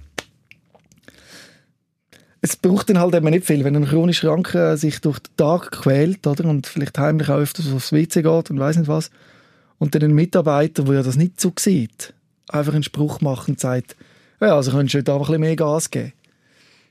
es 2.40 2.54
braucht 2.54 2.88
dann 2.88 3.00
halt 3.00 3.16
eben 3.16 3.28
nicht 3.30 3.44
viel, 3.46 3.64
wenn 3.64 3.74
ein 3.74 3.84
chronisch 3.84 4.20
Kranker 4.20 4.76
sich 4.76 5.00
durch 5.00 5.18
den 5.18 5.36
Tag 5.36 5.72
quält 5.72 6.24
oder, 6.24 6.44
und 6.44 6.68
vielleicht 6.68 6.96
heimlich 6.98 7.28
auch 7.28 7.38
öfters 7.38 7.72
aufs 7.72 7.90
WC 7.90 8.22
geht 8.22 8.50
und 8.50 8.60
weiß 8.60 8.76
nicht 8.76 8.86
was 8.86 9.10
und 9.78 9.94
dann 9.94 10.02
ein 10.02 10.14
Mitarbeiter, 10.14 10.84
der 10.84 10.94
ja 10.94 11.02
das 11.02 11.16
nicht 11.16 11.40
so 11.40 11.52
sieht, 11.58 12.14
einfach 12.48 12.74
einen 12.74 12.84
Spruch 12.84 13.20
macht 13.20 13.48
und 13.48 13.58
sagt, 13.58 13.96
ja, 14.40 14.54
also 14.54 14.70
könntest 14.70 14.94
du 14.94 14.98
heute 14.98 15.12
ein 15.12 15.18
bisschen 15.18 15.40
mehr 15.40 15.56
Gas 15.56 15.90
geben. 15.90 16.12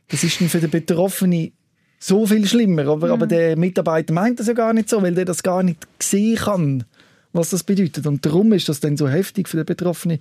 Das 0.10 0.23
ist 0.23 0.41
dann 0.41 0.49
für 0.49 0.60
den 0.60 0.69
Betroffenen 0.69 1.53
so 2.06 2.26
viel 2.28 2.46
schlimmer, 2.46 2.88
aber, 2.88 3.12
aber 3.12 3.28
der 3.28 3.58
Mitarbeiter 3.58 4.13
meint 4.13 4.39
das 4.39 4.48
ja 4.48 4.54
gar 4.54 4.74
nicht 4.74 4.89
so, 4.89 5.02
weil 5.02 5.13
der 5.16 5.26
das 5.26 5.42
gar 5.44 5.63
nicht 5.63 5.88
sehen 6.00 6.36
kann, 6.38 6.84
was 7.32 7.50
das 7.52 7.63
bedeutet. 7.63 8.06
Und 8.06 8.26
darum 8.26 8.52
ist 8.52 8.68
das 8.68 8.80
dann 8.82 8.98
so 8.98 9.08
heftig 9.08 9.48
für 9.48 9.58
den 9.58 9.66
Betroffenen. 9.66 10.20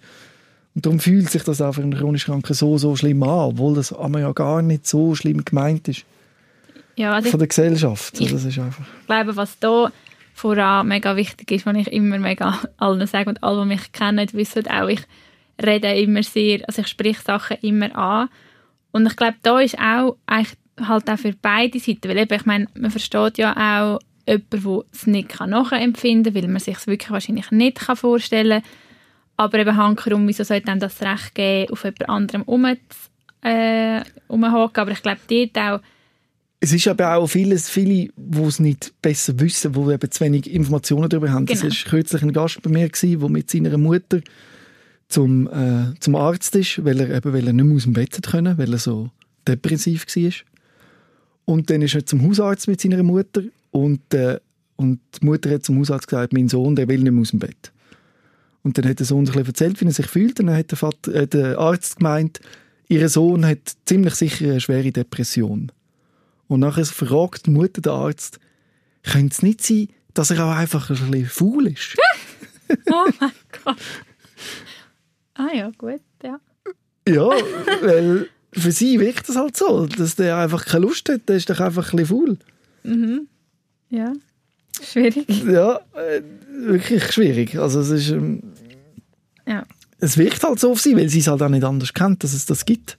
Und 0.75 0.87
darum 0.87 1.01
fühlt 1.01 1.29
sich 1.29 1.43
das 1.43 1.61
auch 1.61 1.73
für 1.73 1.83
einen 1.83 1.95
chronisch 1.95 2.27
Kranken 2.27 2.55
so, 2.55 2.79
so 2.79 2.95
schlimm 2.97 3.23
an, 3.25 3.29
obwohl 3.29 3.75
das 3.75 3.93
aber 3.93 4.21
ja 4.21 4.33
gar 4.33 4.63
nicht 4.63 4.87
so 4.87 5.15
schlimm 5.15 5.45
gemeint 5.45 5.89
ist. 5.89 6.05
Ja, 6.97 7.15
also 7.15 7.31
Von 7.31 7.39
der 7.41 7.49
Gesellschaft. 7.49 8.19
ich- 8.21 8.31
das 8.33 8.45
ist 8.45 8.59
einfach... 8.59 8.85
ich 9.01 9.07
glaube, 9.07 9.35
was 9.37 9.59
da 9.59 9.91
voran 10.35 10.89
mega 10.89 11.17
wichtig 11.17 11.51
ist, 11.51 11.67
was 11.67 11.77
ich 11.77 11.89
immer 11.93 12.19
mega 12.19 12.59
allen 12.79 13.07
sage 13.07 13.29
und 13.31 13.43
alle, 13.43 13.63
die 13.63 13.69
mich 13.69 13.93
kennen, 13.93 14.29
wissen 14.33 14.67
auch, 14.69 14.89
ich 14.89 15.01
rede 15.63 15.93
immer 15.95 16.23
sehr, 16.23 16.61
also 16.69 16.83
ich 16.83 16.89
spreche 16.89 17.23
Sachen 17.23 17.57
immer 17.61 17.95
an. 17.97 18.29
Und 18.93 19.07
ich 19.07 19.17
glaube, 19.17 19.37
da 19.43 19.59
ist 19.61 19.79
auch 19.79 20.17
eigentlich 20.27 20.57
halt 20.81 21.09
auch 21.11 21.19
für 21.19 21.35
beide 21.41 21.79
Seiten, 21.79 22.09
weil 22.09 22.19
eben, 22.19 22.35
ich 22.35 22.47
meine, 22.47 22.67
man 22.75 22.91
versteht 22.91 23.39
ja 23.39 23.53
auch 23.53 24.01
jemanden, 24.27 24.63
der 24.63 24.85
es 24.93 25.07
nicht 25.07 25.41
nachempfinden 25.41 26.33
kann, 26.33 26.43
weil 26.43 26.51
man 26.51 26.61
sich 26.61 26.77
es 26.77 26.87
wirklich 26.87 27.11
wahrscheinlich 27.11 27.51
nicht 27.51 27.81
kann 27.81 27.97
vorstellen 27.97 28.63
kann, 28.63 28.71
aber 29.37 29.59
eben 29.59 29.77
hankerum, 29.77 30.29
wieso 30.29 30.45
sollte 30.45 30.71
einem 30.71 30.81
das 30.81 31.03
Recht 31.03 31.35
geben, 31.35 31.73
auf 31.73 31.85
jemand 31.85 32.09
anderem 32.09 32.43
rum 32.43 32.77
äh, 33.45 34.03
aber 34.29 34.91
ich 34.93 35.03
glaube, 35.03 35.21
dort 35.29 35.59
auch 35.59 35.81
Es 36.61 36.73
ist 36.73 36.87
aber 36.87 37.17
auch 37.17 37.27
vieles, 37.27 37.69
viele, 37.69 38.11
die 38.17 38.43
es 38.43 38.61
nicht 38.61 38.95
besser 39.03 39.39
wissen, 39.41 39.73
die 39.73 39.93
eben 39.93 40.11
zu 40.11 40.25
wenig 40.25 40.49
Informationen 40.49 41.09
darüber 41.09 41.33
haben. 41.33 41.47
Genau. 41.47 41.67
Es 41.67 41.85
war 41.85 41.91
kürzlich 41.91 42.23
ein 42.23 42.33
Gast 42.33 42.63
bei 42.63 42.71
mir, 42.71 42.89
gewesen, 42.89 43.19
der 43.19 43.29
mit 43.29 43.51
seiner 43.51 43.77
Mutter 43.79 44.21
zum, 45.09 45.49
äh, 45.49 45.99
zum 45.99 46.15
Arzt 46.15 46.55
ist, 46.55 46.85
weil 46.85 47.01
er 47.01 47.11
eben 47.17 47.33
weil 47.33 47.47
er 47.47 47.53
nicht 47.53 47.65
mehr 47.65 47.77
aus 47.77 47.83
dem 47.83 47.95
Bett 47.95 48.23
können, 48.23 48.57
weil 48.59 48.73
er 48.73 48.79
so 48.79 49.11
depressiv 49.47 50.07
war. 50.07 50.33
Und 51.45 51.71
dann 51.71 51.83
ist 51.83 51.95
er 51.95 52.07
zum 52.07 52.27
Hausarzt 52.27 52.69
mit 52.69 52.81
seiner 52.81 53.03
Mutter 53.03 53.43
und, 53.71 54.15
äh, 54.15 54.39
und 54.77 55.01
die 55.21 55.27
Mutter 55.27 55.51
hat 55.51 55.65
zum 55.65 55.79
Hausarzt 55.79 56.09
gesagt, 56.09 56.33
mein 56.33 56.49
Sohn, 56.49 56.77
der 56.77 56.89
will 56.89 57.01
nicht 57.01 57.13
mehr 57.13 57.21
aus 57.21 57.31
dem 57.31 57.41
Bett. 57.41 57.73
Und 58.63 58.79
dann 58.79 58.89
hat 58.89 59.01
der 59.01 59.07
Sohn 59.07 59.27
sich 59.27 59.35
ein 59.35 59.41
bisschen 59.43 59.55
erzählt, 59.55 59.81
wie 59.81 59.87
er 59.87 59.93
sich 59.93 60.07
fühlt. 60.07 60.41
Und 60.41 60.47
dann 60.47 60.57
hat 60.57 60.71
der, 60.71 60.79
Vater, 60.79 61.15
äh, 61.15 61.27
der 61.27 61.59
Arzt 61.59 61.97
gemeint, 61.97 62.41
ihr 62.89 63.09
Sohn 63.09 63.45
hat 63.45 63.59
ziemlich 63.87 64.15
sicher 64.15 64.47
eine 64.47 64.61
schwere 64.61 64.93
Depression. 64.93 65.73
Und 66.47 66.61
nachher 66.61 66.85
fragt 66.85 67.47
die 67.47 67.51
Mutter 67.51 67.81
den 67.81 67.93
Arzt, 67.93 68.39
könnte 69.03 69.33
es 69.33 69.43
nicht 69.43 69.63
sein, 69.63 69.89
dass 70.15 70.31
er 70.31 70.45
auch 70.45 70.53
einfach 70.53 70.91
ein 70.91 71.11
bisschen 71.11 71.27
faul 71.27 71.67
ist? 71.69 71.97
Oh 72.91 73.05
mein 73.21 73.33
Gott. 73.65 73.77
Ah 75.35 75.51
ja, 75.55 75.71
gut, 75.77 76.01
ja. 76.23 76.41
ja, 77.07 77.29
weil 77.83 78.31
für 78.53 78.71
sie 78.73 79.01
wirkt 79.01 79.29
das 79.29 79.37
halt 79.37 79.57
so, 79.57 79.87
dass 79.87 80.17
der 80.17 80.37
einfach 80.37 80.65
keine 80.65 80.85
Lust 80.87 81.09
hat, 81.09 81.29
der 81.29 81.37
ist 81.37 81.49
doch 81.49 81.61
einfach 81.61 81.93
ein 81.93 81.97
bisschen 81.97 82.39
faul. 82.85 83.25
Ja, 83.91 84.13
schwierig. 84.83 85.27
Ja, 85.45 85.81
äh, 85.95 86.23
wirklich 86.49 87.13
schwierig. 87.13 87.59
Also 87.59 87.81
es 87.81 87.91
ist, 87.91 88.11
ähm, 88.11 88.43
Ja. 89.47 89.65
es 90.01 90.17
wirkt 90.19 90.43
halt 90.43 90.59
so 90.61 90.73
auf 90.73 90.81
sie, 90.81 90.97
weil 90.97 91.09
sie 91.09 91.19
es 91.21 91.27
halt 91.27 91.43
auch 91.43 91.49
nicht 91.49 91.65
anders 91.65 91.93
kennt, 91.93 92.25
dass 92.25 92.33
es 92.33 92.47
das 92.47 92.65
gibt. 92.65 92.97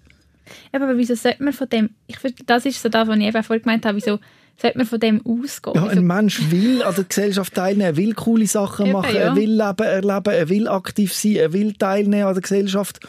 Eben, 0.74 0.84
aber 0.84 0.98
wieso 0.98 1.16
sollte 1.16 1.44
man 1.44 1.54
von 1.54 1.70
dem, 1.70 1.90
ich 2.08 2.18
finde, 2.20 2.44
das 2.46 2.66
ist 2.66 2.82
so 2.82 2.90
das, 2.90 3.08
was 3.08 3.18
ich 3.18 3.24
eben 3.24 3.44
vorhin 3.44 3.64
gemeint 3.64 3.86
habe, 3.86 3.98
wieso 3.98 4.20
sollte 4.62 4.78
man 4.78 4.88
von 4.88 5.00
dem 5.00 5.26
ausgehen? 5.26 5.76
Ja, 5.76 5.88
ein 5.88 6.06
Mensch 6.06 6.52
will 6.52 6.84
an 6.84 6.94
der 6.96 7.06
Gesellschaft 7.06 7.54
teilnehmen, 7.54 7.82
er 7.90 7.98
will 7.98 8.14
coole 8.14 8.46
Sachen 8.48 8.92
machen, 8.92 9.16
ja. 9.16 9.22
er 9.22 9.36
will 9.36 9.50
Leben 9.52 9.84
erleben, 9.84 10.34
er 10.34 10.50
will 10.50 10.68
aktiv 10.68 11.14
sein, 11.14 11.38
er 11.38 11.54
will 11.54 11.74
teilnehmen 11.74 12.28
an 12.28 12.34
der 12.34 12.42
Gesellschaft. 12.42 13.00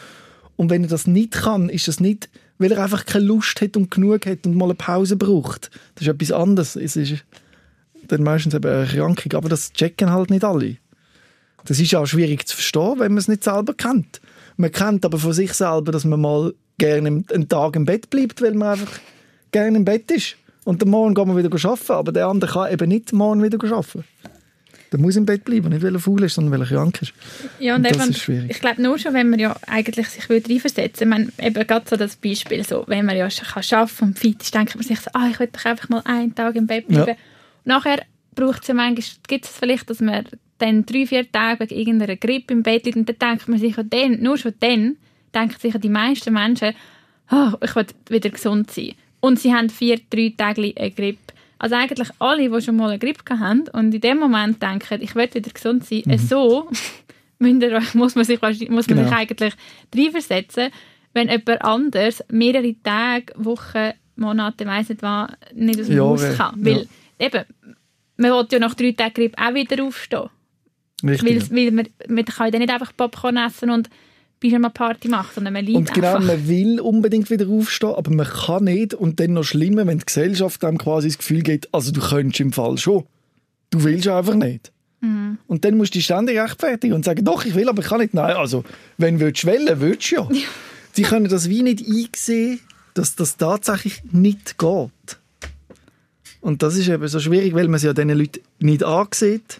Und 0.55 0.69
wenn 0.69 0.83
er 0.83 0.89
das 0.89 1.07
nicht 1.07 1.31
kann, 1.31 1.69
ist 1.69 1.87
das 1.87 1.99
nicht, 1.99 2.29
weil 2.57 2.71
er 2.71 2.83
einfach 2.83 3.05
keine 3.05 3.25
Lust 3.25 3.59
hat 3.61 3.75
und 3.75 3.91
genug 3.91 4.25
hat 4.25 4.45
und 4.45 4.55
mal 4.55 4.65
eine 4.65 4.75
Pause 4.75 5.17
braucht. 5.17 5.69
Das 5.95 6.03
ist 6.03 6.13
etwas 6.13 6.31
anderes. 6.31 6.75
Es 6.75 6.95
ist 6.95 7.25
dann 8.07 8.23
meistens 8.23 8.53
eben 8.53 8.71
eine 8.71 8.85
Erkrankung, 8.85 9.33
aber 9.33 9.49
das 9.49 9.73
checken 9.73 10.11
halt 10.11 10.29
nicht 10.29 10.43
alle. 10.43 10.77
Das 11.65 11.79
ist 11.79 11.95
auch 11.95 12.05
schwierig 12.05 12.47
zu 12.47 12.55
verstehen, 12.55 12.99
wenn 12.99 13.11
man 13.11 13.17
es 13.17 13.27
nicht 13.27 13.43
selber 13.43 13.73
kennt. 13.73 14.21
Man 14.57 14.71
kennt 14.71 15.03
aber 15.03 15.17
von 15.17 15.33
sich 15.33 15.53
selber, 15.53 15.91
dass 15.91 16.05
man 16.05 16.21
mal 16.21 16.53
gerne 16.77 17.07
einen 17.07 17.49
Tag 17.49 17.75
im 17.75 17.85
Bett 17.85 18.09
bleibt, 18.09 18.41
weil 18.41 18.53
man 18.53 18.69
einfach 18.69 18.99
gerne 19.51 19.77
im 19.77 19.85
Bett 19.85 20.09
ist. 20.11 20.35
Und 20.63 20.81
am 20.83 20.89
Morgen 20.89 21.13
geht 21.13 21.25
man 21.25 21.37
wieder 21.37 21.49
arbeiten, 21.69 21.91
aber 21.91 22.11
der 22.11 22.27
andere 22.27 22.51
kann 22.51 22.71
eben 22.71 22.87
nicht 22.87 23.13
morgen 23.13 23.43
wieder 23.43 23.57
arbeiten. 23.63 24.03
Der 24.91 24.99
muss 24.99 25.15
im 25.15 25.25
Bett 25.25 25.43
bleiben, 25.43 25.69
nicht 25.69 25.83
weil 25.83 25.93
er 25.93 25.99
faul 25.99 26.23
ist, 26.23 26.35
sondern 26.35 26.53
weil 26.53 26.61
er 26.61 26.67
krank 26.67 27.01
ist. 27.01 27.13
Ja, 27.59 27.75
und 27.75 27.83
Das 27.83 27.97
eben, 27.97 28.09
ist 28.09 28.19
schwierig. 28.19 28.51
ich 28.51 28.59
glaube 28.59 28.81
nur 28.81 28.97
schon, 28.97 29.13
wenn 29.13 29.29
man 29.29 29.39
ja 29.39 29.55
eigentlich 29.67 30.07
sich 30.07 30.29
würde 30.29 30.49
reinversetzen 30.49 31.07
ich 31.07 31.09
meine, 31.09 31.31
eben 31.39 31.67
gerade 31.67 31.85
so 31.89 31.95
das 31.95 32.15
Beispiel, 32.15 32.63
so, 32.63 32.83
wenn 32.87 33.05
man 33.05 33.17
ja 33.17 33.29
schon 33.29 33.47
kann 33.47 33.63
arbeiten 33.79 34.05
und 34.05 34.19
fit 34.19 34.41
ist, 34.41 34.53
denkt 34.53 34.75
man 34.75 34.83
sich 34.83 34.99
so, 34.99 35.09
ah, 35.13 35.27
ich 35.31 35.39
will 35.39 35.49
doch 35.51 35.65
einfach 35.65 35.89
mal 35.89 36.01
einen 36.05 36.33
Tag 36.35 36.55
im 36.55 36.67
Bett 36.67 36.87
bleiben. 36.87 37.07
Ja. 37.07 37.13
Und 37.13 37.17
nachher 37.65 38.01
braucht 38.35 38.61
es 38.61 38.67
ja 38.67 38.73
manchmal, 38.73 39.05
gibt 39.27 39.45
es 39.45 39.51
vielleicht, 39.51 39.89
dass 39.89 39.99
man 39.99 40.25
dann 40.57 40.85
drei, 40.85 41.05
vier 41.05 41.29
Tage 41.31 41.61
wegen 41.61 41.79
irgendeiner 41.79 42.15
Grippe 42.15 42.53
im 42.53 42.63
Bett 42.63 42.85
liegt 42.85 42.97
und 42.97 43.09
dann 43.09 43.17
denkt 43.19 43.47
man 43.47 43.59
sich 43.59 43.75
dann, 43.75 44.21
nur 44.21 44.37
schon 44.37 44.53
dann, 44.59 44.97
denken 45.33 45.59
sich 45.59 45.77
die 45.79 45.89
meisten 45.89 46.33
Menschen, 46.33 46.73
ah, 47.27 47.53
ich 47.61 47.75
will 47.75 47.87
wieder 48.09 48.29
gesund 48.29 48.71
sein. 48.71 48.93
Und 49.19 49.39
sie 49.39 49.53
haben 49.53 49.69
vier, 49.69 49.99
drei 50.09 50.33
Tage 50.37 50.73
eine 50.75 50.91
Grippe. 50.91 51.24
Also 51.65 51.77
eigentlich 51.77 52.09
alle, 52.19 52.47
die 52.47 52.61
schon 52.61 52.75
mal 52.75 52.89
eine 52.91 52.99
Grippe 52.99 53.39
hatten 53.39 53.67
und 53.69 53.91
in 53.91 53.99
dem 53.99 54.19
Moment 54.19 54.61
denken, 54.61 55.01
ich 55.01 55.15
will 55.15 55.33
wieder 55.33 55.49
gesund 55.49 55.83
sein, 55.83 56.03
so 56.19 56.69
müsst 57.39 57.63
ihr, 57.63 57.81
muss 57.95 58.13
man 58.13 58.23
sich, 58.23 58.39
muss 58.39 58.59
man 58.69 58.83
Genau. 58.85 59.03
sich 59.03 59.11
eigentlich 59.11 59.53
reinversetzen, 59.95 60.69
wenn 61.13 61.27
jemand 61.27 61.63
anders 61.63 62.23
mehrere 62.29 62.75
Tage, 62.83 63.33
Wochen, 63.37 63.93
Monate, 64.15 64.67
weiss 64.67 64.89
nicht 64.89 65.01
was, 65.01 65.31
nicht 65.55 65.79
aus 65.79 65.87
dem 65.87 65.97
Jahre, 65.97 66.09
Haus 66.09 66.37
kann. 66.37 66.63
ja. 66.63 66.75
Weil 66.75 66.87
eben, 67.17 67.45
man 68.17 68.31
will 68.31 68.47
ja 68.51 68.59
nach 68.59 68.75
drei 68.75 68.91
Tagen 68.91 69.13
Grippe 69.15 69.41
auch 69.43 69.53
wieder 69.55 69.83
aufstehen. 69.83 70.29
Richtig. 71.03 71.49
Weil, 71.49 71.57
weil 71.57 71.71
man, 71.71 71.87
man 72.09 72.25
kann 72.25 72.53
ja 72.53 72.59
nicht 72.59 72.71
einfach 72.71 72.95
Popcorn 72.95 73.37
essen 73.37 73.71
und 73.71 73.89
Pyjama-Party 74.39 75.07
machen, 75.07 75.31
sondern 75.35 75.53
man 75.53 75.65
liegt 75.65 75.77
Und 75.77 75.93
genau, 75.93 76.15
einfach. 76.15 76.27
man 76.27 76.47
will 76.47 76.79
unbedingt 76.79 77.29
wieder 77.29 77.47
aufstehen, 77.47 77.93
aber 77.95 78.11
man 78.11 78.27
kann 78.27 78.65
nicht. 78.65 78.93
Und 78.93 79.19
dann 79.19 79.33
noch 79.33 79.43
schlimmer, 79.43 79.87
wenn 79.87 79.99
die 79.99 80.05
Gesellschaft 80.05 80.63
einem 80.63 80.77
quasi 80.77 81.07
das 81.07 81.17
Gefühl 81.17 81.41
gibt, 81.41 81.73
also 81.73 81.91
du 81.91 82.01
könntest 82.01 82.39
im 82.41 82.51
Fall 82.53 82.77
schon. 82.77 83.05
Du 83.69 83.83
willst 83.83 84.07
einfach 84.07 84.35
nicht. 84.35 84.71
Mhm. 85.01 85.37
Und 85.47 85.65
dann 85.65 85.77
musst 85.77 85.93
du 85.93 85.99
dich 85.99 86.05
ständig 86.05 86.39
rechtfertigen 86.39 86.93
und 86.93 87.05
sagen, 87.05 87.23
doch, 87.25 87.45
ich 87.45 87.55
will, 87.55 87.69
aber 87.69 87.81
ich 87.81 87.87
kann 87.87 87.99
nicht. 87.99 88.13
Nein, 88.13 88.35
also, 88.35 88.63
wenn 88.97 89.19
du 89.19 89.25
willst, 89.25 89.45
willst 89.45 90.11
du 90.11 90.15
ja. 90.15 90.29
Sie 90.93 91.03
können 91.03 91.27
das 91.27 91.49
wie 91.49 91.61
nicht 91.61 91.85
einsehen, 91.85 92.59
dass 92.93 93.15
das 93.15 93.37
tatsächlich 93.37 94.01
nicht 94.11 94.57
geht. 94.57 95.17
Und 96.39 96.63
das 96.63 96.75
ist 96.75 96.87
eben 96.87 97.07
so 97.07 97.19
schwierig, 97.19 97.53
weil 97.53 97.65
man 97.67 97.75
es 97.75 97.83
ja 97.83 97.93
diesen 97.93 98.09
Leuten 98.09 98.39
nicht 98.59 98.83
ansieht. 98.83 99.59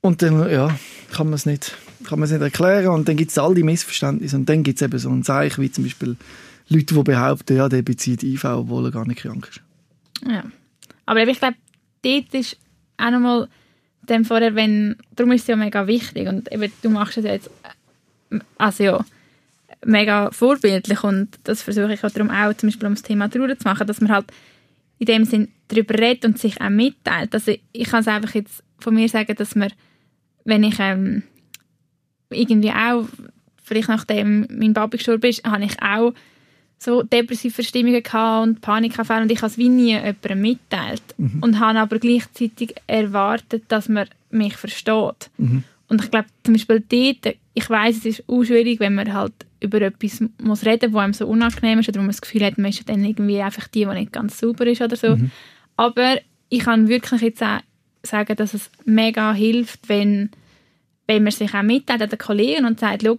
Und 0.00 0.22
dann, 0.22 0.50
ja, 0.50 0.76
kann 1.12 1.28
man 1.28 1.34
es 1.34 1.46
nicht, 1.46 1.76
kann 2.04 2.18
man 2.18 2.26
es 2.26 2.32
nicht 2.32 2.42
erklären. 2.42 2.88
Und 2.88 3.08
dann 3.08 3.16
gibt 3.16 3.30
es 3.30 3.38
all 3.38 3.54
die 3.54 3.62
Missverständnisse. 3.62 4.36
Und 4.36 4.48
dann 4.48 4.62
gibt 4.62 4.80
es 4.80 4.82
eben 4.82 4.98
so 4.98 5.10
ein 5.10 5.22
Zeichen, 5.22 5.62
wie 5.62 5.70
zum 5.70 5.84
Beispiel 5.84 6.16
Leute, 6.68 6.94
die 6.94 7.02
behaupten, 7.02 7.56
ja, 7.56 7.68
der 7.68 7.82
bezieht 7.82 8.22
IV, 8.22 8.44
obwohl 8.44 8.86
er 8.86 8.90
gar 8.90 9.06
nicht 9.06 9.20
krank 9.20 9.48
ist. 9.50 9.60
Ja. 10.28 10.44
Aber 11.06 11.26
ich 11.26 11.38
glaube, 11.38 11.56
dort 12.02 12.34
ist 12.34 12.56
auch 12.96 13.10
nochmal 13.10 13.48
dem 14.08 14.24
vorher, 14.24 14.54
wenn, 14.54 14.96
darum 15.16 15.32
ist 15.32 15.42
es 15.42 15.48
ja 15.48 15.56
mega 15.56 15.86
wichtig 15.86 16.28
und 16.28 16.50
eben, 16.52 16.70
du 16.82 16.90
machst 16.90 17.18
es 17.18 17.24
ja 17.24 17.32
jetzt 17.32 17.50
äh, 18.30 18.38
also 18.58 18.84
ja, 18.84 19.04
mega 19.84 20.30
vorbildlich 20.30 21.02
und 21.04 21.28
das 21.44 21.62
versuche 21.62 21.94
ich 21.94 22.04
auch 22.04 22.10
darum 22.10 22.30
auch, 22.30 22.54
zum 22.54 22.68
Beispiel 22.68 22.86
um 22.86 22.94
das 22.94 23.02
Thema 23.02 23.28
Trauer 23.28 23.58
zu 23.58 23.66
machen, 23.66 23.86
dass 23.86 24.00
man 24.00 24.12
halt 24.12 24.26
in 24.98 25.06
dem 25.06 25.24
Sinn 25.24 25.48
darüber 25.68 25.94
redet 25.94 26.24
und 26.24 26.38
sich 26.38 26.60
auch 26.60 26.70
mitteilt. 26.70 27.34
Also 27.34 27.54
ich 27.72 27.88
kann 27.88 28.00
es 28.00 28.08
einfach 28.08 28.34
jetzt 28.34 28.62
von 28.78 28.94
mir 28.94 29.08
sagen, 29.08 29.34
dass 29.36 29.54
man, 29.54 29.72
wenn 30.44 30.62
ich 30.62 30.76
ähm, 30.78 31.22
irgendwie 32.30 32.70
auch, 32.70 33.06
vielleicht 33.62 33.88
nachdem 33.88 34.46
mein 34.50 34.74
Papi 34.74 34.98
gestorben 34.98 35.30
ist, 35.30 35.44
habe 35.44 35.64
ich 35.64 35.80
auch 35.82 36.12
so 36.78 37.02
depressive 37.02 37.54
Verstimmungen 37.54 38.02
gehabt 38.02 38.46
und 38.46 38.60
Panikanfälle 38.60 39.22
und 39.22 39.32
ich 39.32 39.38
habe 39.38 39.46
es 39.46 39.58
wie 39.58 39.68
nie 39.68 39.92
jemandem 39.92 40.40
mitteilt 40.40 41.02
und 41.40 41.58
habe 41.58 41.78
aber 41.78 41.98
gleichzeitig 41.98 42.74
erwartet, 42.86 43.64
dass 43.68 43.88
man 43.88 44.06
mich 44.30 44.56
versteht. 44.56 45.30
Und 45.88 46.02
ich 46.04 46.10
glaube, 46.10 46.26
zum 46.42 46.54
Beispiel 46.54 46.82
dort, 46.88 47.36
ich 47.54 47.70
weiß, 47.70 47.98
es 47.98 48.04
ist 48.04 48.24
auch 48.28 48.42
schwierig, 48.42 48.80
wenn 48.80 48.94
man 48.96 49.12
halt 49.12 49.32
über 49.60 49.80
etwas 49.80 50.22
muss 50.42 50.64
reden 50.66 50.90
muss, 50.90 50.94
wo 50.94 50.98
einem 50.98 51.12
so 51.12 51.26
unangenehm 51.26 51.78
ist 51.78 51.88
oder 51.88 51.98
wo 51.98 52.02
man 52.02 52.10
das 52.10 52.20
Gefühl 52.20 52.44
hat, 52.44 52.58
man 52.58 52.70
ist 52.70 52.86
dann 52.88 53.04
irgendwie 53.04 53.40
einfach 53.40 53.68
die, 53.68 53.84
die 53.84 53.94
nicht 53.94 54.12
ganz 54.12 54.38
sauber 54.38 54.66
ist 54.66 54.82
oder 54.82 54.96
so. 54.96 55.16
Aber 55.76 56.18
ich 56.48 56.60
kann 56.60 56.88
wirklich 56.88 57.20
jetzt 57.22 57.42
auch 57.42 57.60
sagen, 58.02 58.36
dass 58.36 58.54
es 58.54 58.70
mega 58.84 59.32
hilft, 59.32 59.88
wenn, 59.88 60.30
wenn 61.06 61.22
man 61.22 61.32
sich 61.32 61.54
auch 61.54 61.62
mitteilt 61.62 62.02
an 62.02 62.08
den 62.08 62.18
Kollegen 62.18 62.64
und 62.64 62.80
sagt, 62.80 63.02
«Schau, 63.02 63.18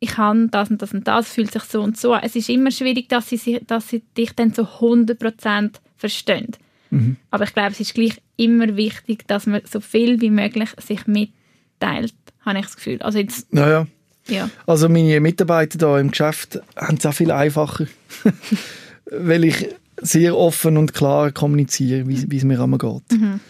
ich 0.00 0.18
habe 0.18 0.48
das 0.50 0.70
und 0.70 0.82
das 0.82 0.92
und 0.92 1.08
das, 1.08 1.28
fühlt 1.28 1.52
sich 1.52 1.62
so 1.62 1.82
und 1.82 1.96
so 1.96 2.12
an. 2.12 2.20
Es 2.22 2.36
ist 2.36 2.48
immer 2.48 2.70
schwierig, 2.70 3.08
dass 3.08 3.28
sie, 3.28 3.60
dass 3.66 3.88
sie 3.88 4.02
dich 4.16 4.32
dann 4.32 4.52
zu 4.52 4.62
100% 4.62 5.70
verstehen. 5.96 6.52
Mhm. 6.90 7.16
Aber 7.30 7.44
ich 7.44 7.54
glaube, 7.54 7.70
es 7.70 7.80
ist 7.80 7.94
gleich 7.94 8.20
immer 8.36 8.76
wichtig, 8.76 9.26
dass 9.26 9.46
man 9.46 9.62
so 9.64 9.80
viel 9.80 10.20
wie 10.20 10.30
möglich 10.30 10.68
sich 10.78 11.06
mitteilt, 11.06 12.14
habe 12.40 12.58
ich 12.58 12.66
das 12.66 12.76
Gefühl. 12.76 13.00
Also 13.00 13.18
jetzt, 13.18 13.52
naja. 13.52 13.86
ja. 14.28 14.50
Also 14.66 14.88
meine 14.88 15.20
Mitarbeiter 15.20 15.78
da 15.78 15.98
im 15.98 16.10
Geschäft 16.10 16.60
haben 16.76 16.98
es 16.98 17.06
auch 17.06 17.14
viel 17.14 17.30
einfacher, 17.30 17.86
weil 19.10 19.44
ich 19.44 19.68
sehr 20.02 20.36
offen 20.36 20.76
und 20.76 20.92
klar 20.92 21.32
kommuniziere, 21.32 22.06
wie, 22.06 22.36
es 22.36 22.44
mir 22.44 22.60
immer 22.60 22.78
geht. 22.78 23.12
Mhm. 23.12 23.40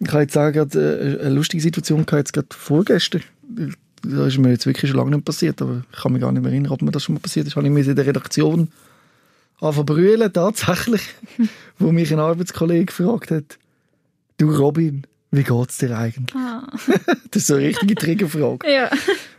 Ich 0.00 0.06
kann 0.06 0.20
jetzt 0.20 0.34
sagen, 0.34 0.70
äh, 0.74 1.18
eine 1.20 1.30
lustige 1.30 1.62
Situation 1.62 2.00
hatte 2.00 2.16
jetzt 2.16 2.32
gerade 2.32 2.48
vorgestern 2.50 3.22
das 4.02 4.28
ist 4.28 4.38
mir 4.38 4.50
jetzt 4.50 4.66
wirklich 4.66 4.90
schon 4.90 4.98
lange 4.98 5.10
nicht 5.10 5.24
passiert, 5.24 5.60
aber 5.62 5.82
ich 5.92 6.02
kann 6.02 6.12
mich 6.12 6.22
gar 6.22 6.32
nicht 6.32 6.42
mehr 6.42 6.52
erinnern, 6.52 6.72
ob 6.72 6.82
mir 6.82 6.90
das 6.90 7.04
schon 7.04 7.14
mal 7.14 7.20
passiert 7.20 7.46
ist. 7.46 7.56
Habe 7.56 7.66
ich 7.66 7.72
mich 7.72 7.88
in 7.88 7.96
der 7.96 8.06
Redaktion 8.06 8.68
anfangen 9.60 10.32
tatsächlich, 10.32 11.02
wo 11.78 11.92
mich 11.92 12.12
ein 12.12 12.20
Arbeitskollege 12.20 12.86
gefragt 12.86 13.30
hat, 13.30 13.58
du 14.38 14.54
Robin, 14.54 15.06
wie 15.30 15.42
geht 15.42 15.70
es 15.70 15.78
dir 15.78 15.96
eigentlich? 15.96 16.34
Ah. 16.36 16.66
das 17.30 17.42
ist 17.42 17.46
so 17.48 17.54
eine 17.54 17.66
richtige 17.66 17.94
Triggerfrage. 17.94 18.70
ja. 18.70 18.90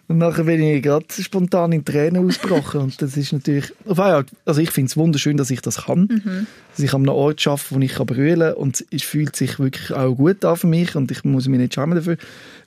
Und 0.10 0.17
nachher 0.17 0.45
bin 0.45 0.60
ich 0.60 0.82
gerade 0.82 1.06
spontan 1.19 1.72
in 1.72 1.86
Tränen 1.86 2.26
ausgebrochen. 2.26 2.82
Und 2.82 3.00
das 3.00 3.15
ist 3.15 3.32
natürlich, 3.32 3.72
also 3.86 4.60
ich 4.60 4.72
finde 4.72 4.89
es 4.89 4.98
wunderschön, 4.98 5.38
dass 5.38 5.52
ich 5.52 5.62
das 5.62 5.86
kann. 5.86 6.10
Mhm. 6.10 6.48
Dass 6.72 6.84
ich 6.84 6.93
an 6.95 7.04
einem 7.04 7.15
Ort 7.15 7.45
arbeite, 7.45 7.65
wo 7.69 7.80
ich 7.80 7.95
brüllen 7.95 8.39
kann. 8.39 8.54
Und 8.56 8.84
es 8.89 9.04
fühlt 9.04 9.36
sich 9.36 9.60
wirklich 9.60 9.93
auch 9.93 10.15
gut 10.15 10.43
an 10.43 10.58
für 10.58 10.65
mich. 10.65 10.95
Und 10.95 11.12
ich 11.12 11.24
muss 11.24 11.48
mich 11.48 11.60
nicht 11.60 11.76
schämen 11.76 11.95
dafür. 11.95 12.17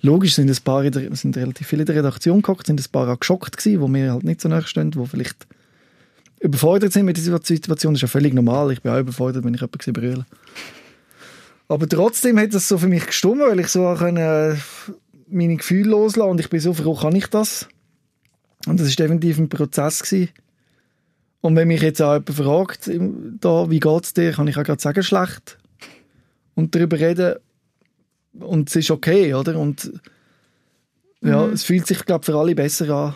Logisch 0.02 0.36
sind 0.36 0.48
ein 0.48 0.56
paar, 0.62 0.88
der, 0.88 1.16
sind 1.16 1.36
relativ 1.36 1.66
viele 1.66 1.82
in 1.82 1.86
der 1.86 1.96
Redaktion 1.96 2.42
gekommen, 2.42 2.60
sind 2.64 2.80
ein 2.80 2.92
paar 2.92 3.08
auch 3.08 3.18
geschockt 3.18 3.56
gewesen, 3.56 3.80
wo 3.80 3.88
mir 3.88 4.12
halt 4.12 4.22
nicht 4.22 4.40
so 4.40 4.48
nahe 4.48 4.62
stehen, 4.62 4.94
wo 4.94 5.04
vielleicht 5.06 5.48
überfordert 6.38 6.92
sind 6.92 7.06
mit 7.06 7.16
der 7.16 7.24
Situation. 7.24 7.94
Das 7.94 7.98
ist 7.98 8.02
ja 8.02 8.08
völlig 8.08 8.34
normal. 8.34 8.70
Ich 8.70 8.82
bin 8.82 8.92
auch 8.92 9.00
überfordert, 9.00 9.44
wenn 9.44 9.54
ich 9.54 9.60
jemanden 9.60 9.92
brüllen 9.92 10.26
aber 11.72 11.88
trotzdem 11.88 12.38
hat 12.38 12.52
es 12.52 12.68
so 12.68 12.76
für 12.76 12.88
mich 12.88 13.06
gestimmt, 13.06 13.40
weil 13.40 13.58
ich 13.60 13.68
so 13.68 13.86
auch 13.86 14.02
eine, 14.02 14.58
meine 15.32 15.56
Gefühle 15.56 15.90
loslassen 15.90 16.30
und 16.30 16.40
ich 16.40 16.50
bin 16.50 16.60
so 16.60 16.74
froh, 16.74 16.94
kann 16.94 17.14
ich 17.14 17.26
das? 17.26 17.68
Und 18.66 18.78
das 18.78 18.88
ist 18.88 18.98
definitiv 18.98 19.38
ein 19.38 19.48
Prozess 19.48 20.02
gewesen. 20.02 20.30
Und 21.40 21.56
wenn 21.56 21.68
mich 21.68 21.82
jetzt 21.82 22.00
auch 22.00 22.14
jemand 22.14 22.30
fragt, 22.30 22.90
da, 23.40 23.68
wie 23.68 23.80
es 23.80 24.14
dir, 24.14 24.32
kann 24.32 24.46
ich 24.46 24.56
auch 24.56 24.62
gerade 24.62 24.80
sagen, 24.80 25.02
schlecht. 25.02 25.58
Und 26.54 26.74
darüber 26.74 26.98
reden. 26.98 27.36
Und 28.38 28.68
es 28.68 28.76
ist 28.76 28.90
okay, 28.90 29.34
oder? 29.34 29.58
Und 29.58 29.92
ja, 31.20 31.46
mhm. 31.46 31.52
es 31.52 31.64
fühlt 31.64 31.86
sich, 31.86 32.04
glaube 32.04 32.24
für 32.24 32.36
alle 32.36 32.54
besser 32.54 32.88
an. 32.90 33.14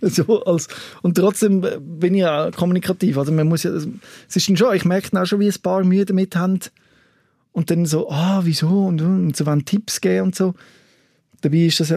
so 0.02 0.44
als, 0.44 0.68
und 1.02 1.16
trotzdem 1.16 1.62
bin 1.80 2.14
ich 2.14 2.20
ja 2.20 2.50
kommunikativ. 2.50 3.16
Also 3.16 3.32
man 3.32 3.48
muss 3.48 3.62
ja, 3.62 3.70
es 3.70 3.86
ist 4.36 4.58
schon, 4.58 4.74
ich 4.74 4.84
merke 4.84 5.18
auch 5.18 5.26
schon, 5.26 5.40
wie 5.40 5.48
ein 5.48 5.62
paar 5.62 5.84
Mühe 5.84 6.04
damit 6.04 6.36
haben. 6.36 6.60
Und 7.52 7.70
dann 7.70 7.86
so, 7.86 8.10
ah, 8.10 8.40
wieso? 8.44 8.86
Und, 8.86 9.00
und 9.00 9.36
so 9.36 9.46
wollen 9.46 9.64
Tipps 9.64 10.00
geben 10.00 10.26
und 10.26 10.34
so. 10.34 10.54
Dabei 11.44 11.58
ist 11.58 11.78
das, 11.78 11.94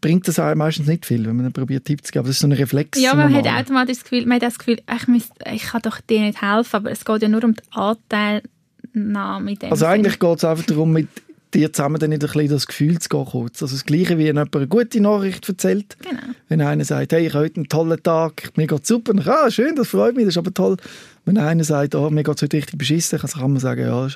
bringt 0.00 0.28
das 0.28 0.38
meistens 0.54 0.86
nicht 0.86 1.04
viel, 1.04 1.26
wenn 1.26 1.36
man 1.36 1.52
probiert 1.52 1.84
Tipps 1.84 2.04
zu 2.04 2.12
geben. 2.12 2.20
Aber 2.20 2.28
das 2.28 2.36
ist 2.36 2.40
so 2.40 2.46
ein 2.46 2.52
Reflex. 2.52 3.00
Ja, 3.00 3.14
man 3.14 3.34
hat 3.34 3.46
automatisch 3.46 3.98
das 3.98 4.04
Gefühl, 4.04 4.26
man 4.26 4.36
hat 4.36 4.42
das 4.42 4.58
Gefühl 4.58 4.78
ich, 4.94 5.08
müsste, 5.08 5.34
ich 5.52 5.62
kann 5.64 5.82
doch 5.82 6.00
dir 6.00 6.20
nicht 6.20 6.40
helfen, 6.40 6.76
aber 6.76 6.90
es 6.92 7.04
geht 7.04 7.22
ja 7.22 7.28
nur 7.28 7.42
um 7.42 7.54
die 7.54 7.62
Anteilnahme. 7.72 9.50
In 9.50 9.58
dem 9.58 9.70
also 9.72 9.86
eigentlich 9.86 10.20
geht 10.20 10.38
es 10.38 10.44
einfach 10.44 10.66
darum, 10.66 10.92
mit 10.92 11.08
dir 11.52 11.72
zusammen 11.72 11.98
dann 11.98 12.10
nicht 12.10 12.24
ein 12.24 12.48
das 12.48 12.66
Gefühl 12.68 12.98
zu 13.00 13.08
gehen 13.08 13.24
kurz. 13.24 13.60
Also 13.60 13.74
das 13.74 13.84
Gleiche, 13.84 14.18
wie 14.18 14.26
wenn 14.26 14.36
jemand 14.36 14.54
eine 14.54 14.68
gute 14.68 15.00
Nachricht 15.00 15.48
erzählt. 15.48 15.96
Genau. 16.00 16.20
Wenn 16.48 16.60
einer 16.60 16.84
sagt, 16.84 17.12
hey, 17.12 17.26
ich 17.26 17.34
habe 17.34 17.44
heute 17.44 17.56
einen 17.56 17.68
tollen 17.68 18.00
Tag, 18.02 18.52
mir 18.56 18.68
geht 18.68 18.86
super, 18.86 19.14
dann, 19.14 19.26
ah, 19.26 19.50
schön, 19.50 19.74
das 19.74 19.88
freut 19.88 20.14
mich, 20.14 20.26
das 20.26 20.34
ist 20.34 20.38
aber 20.38 20.54
toll. 20.54 20.76
Wenn 21.24 21.38
einer 21.38 21.64
sagt, 21.64 21.96
oh, 21.96 22.10
mir 22.10 22.22
geht 22.22 22.36
es 22.36 22.42
heute 22.42 22.56
richtig 22.56 22.78
beschissen, 22.78 23.18
dann 23.18 23.30
kann 23.30 23.52
man 23.52 23.60
sagen, 23.60 23.80
ja, 23.80 24.08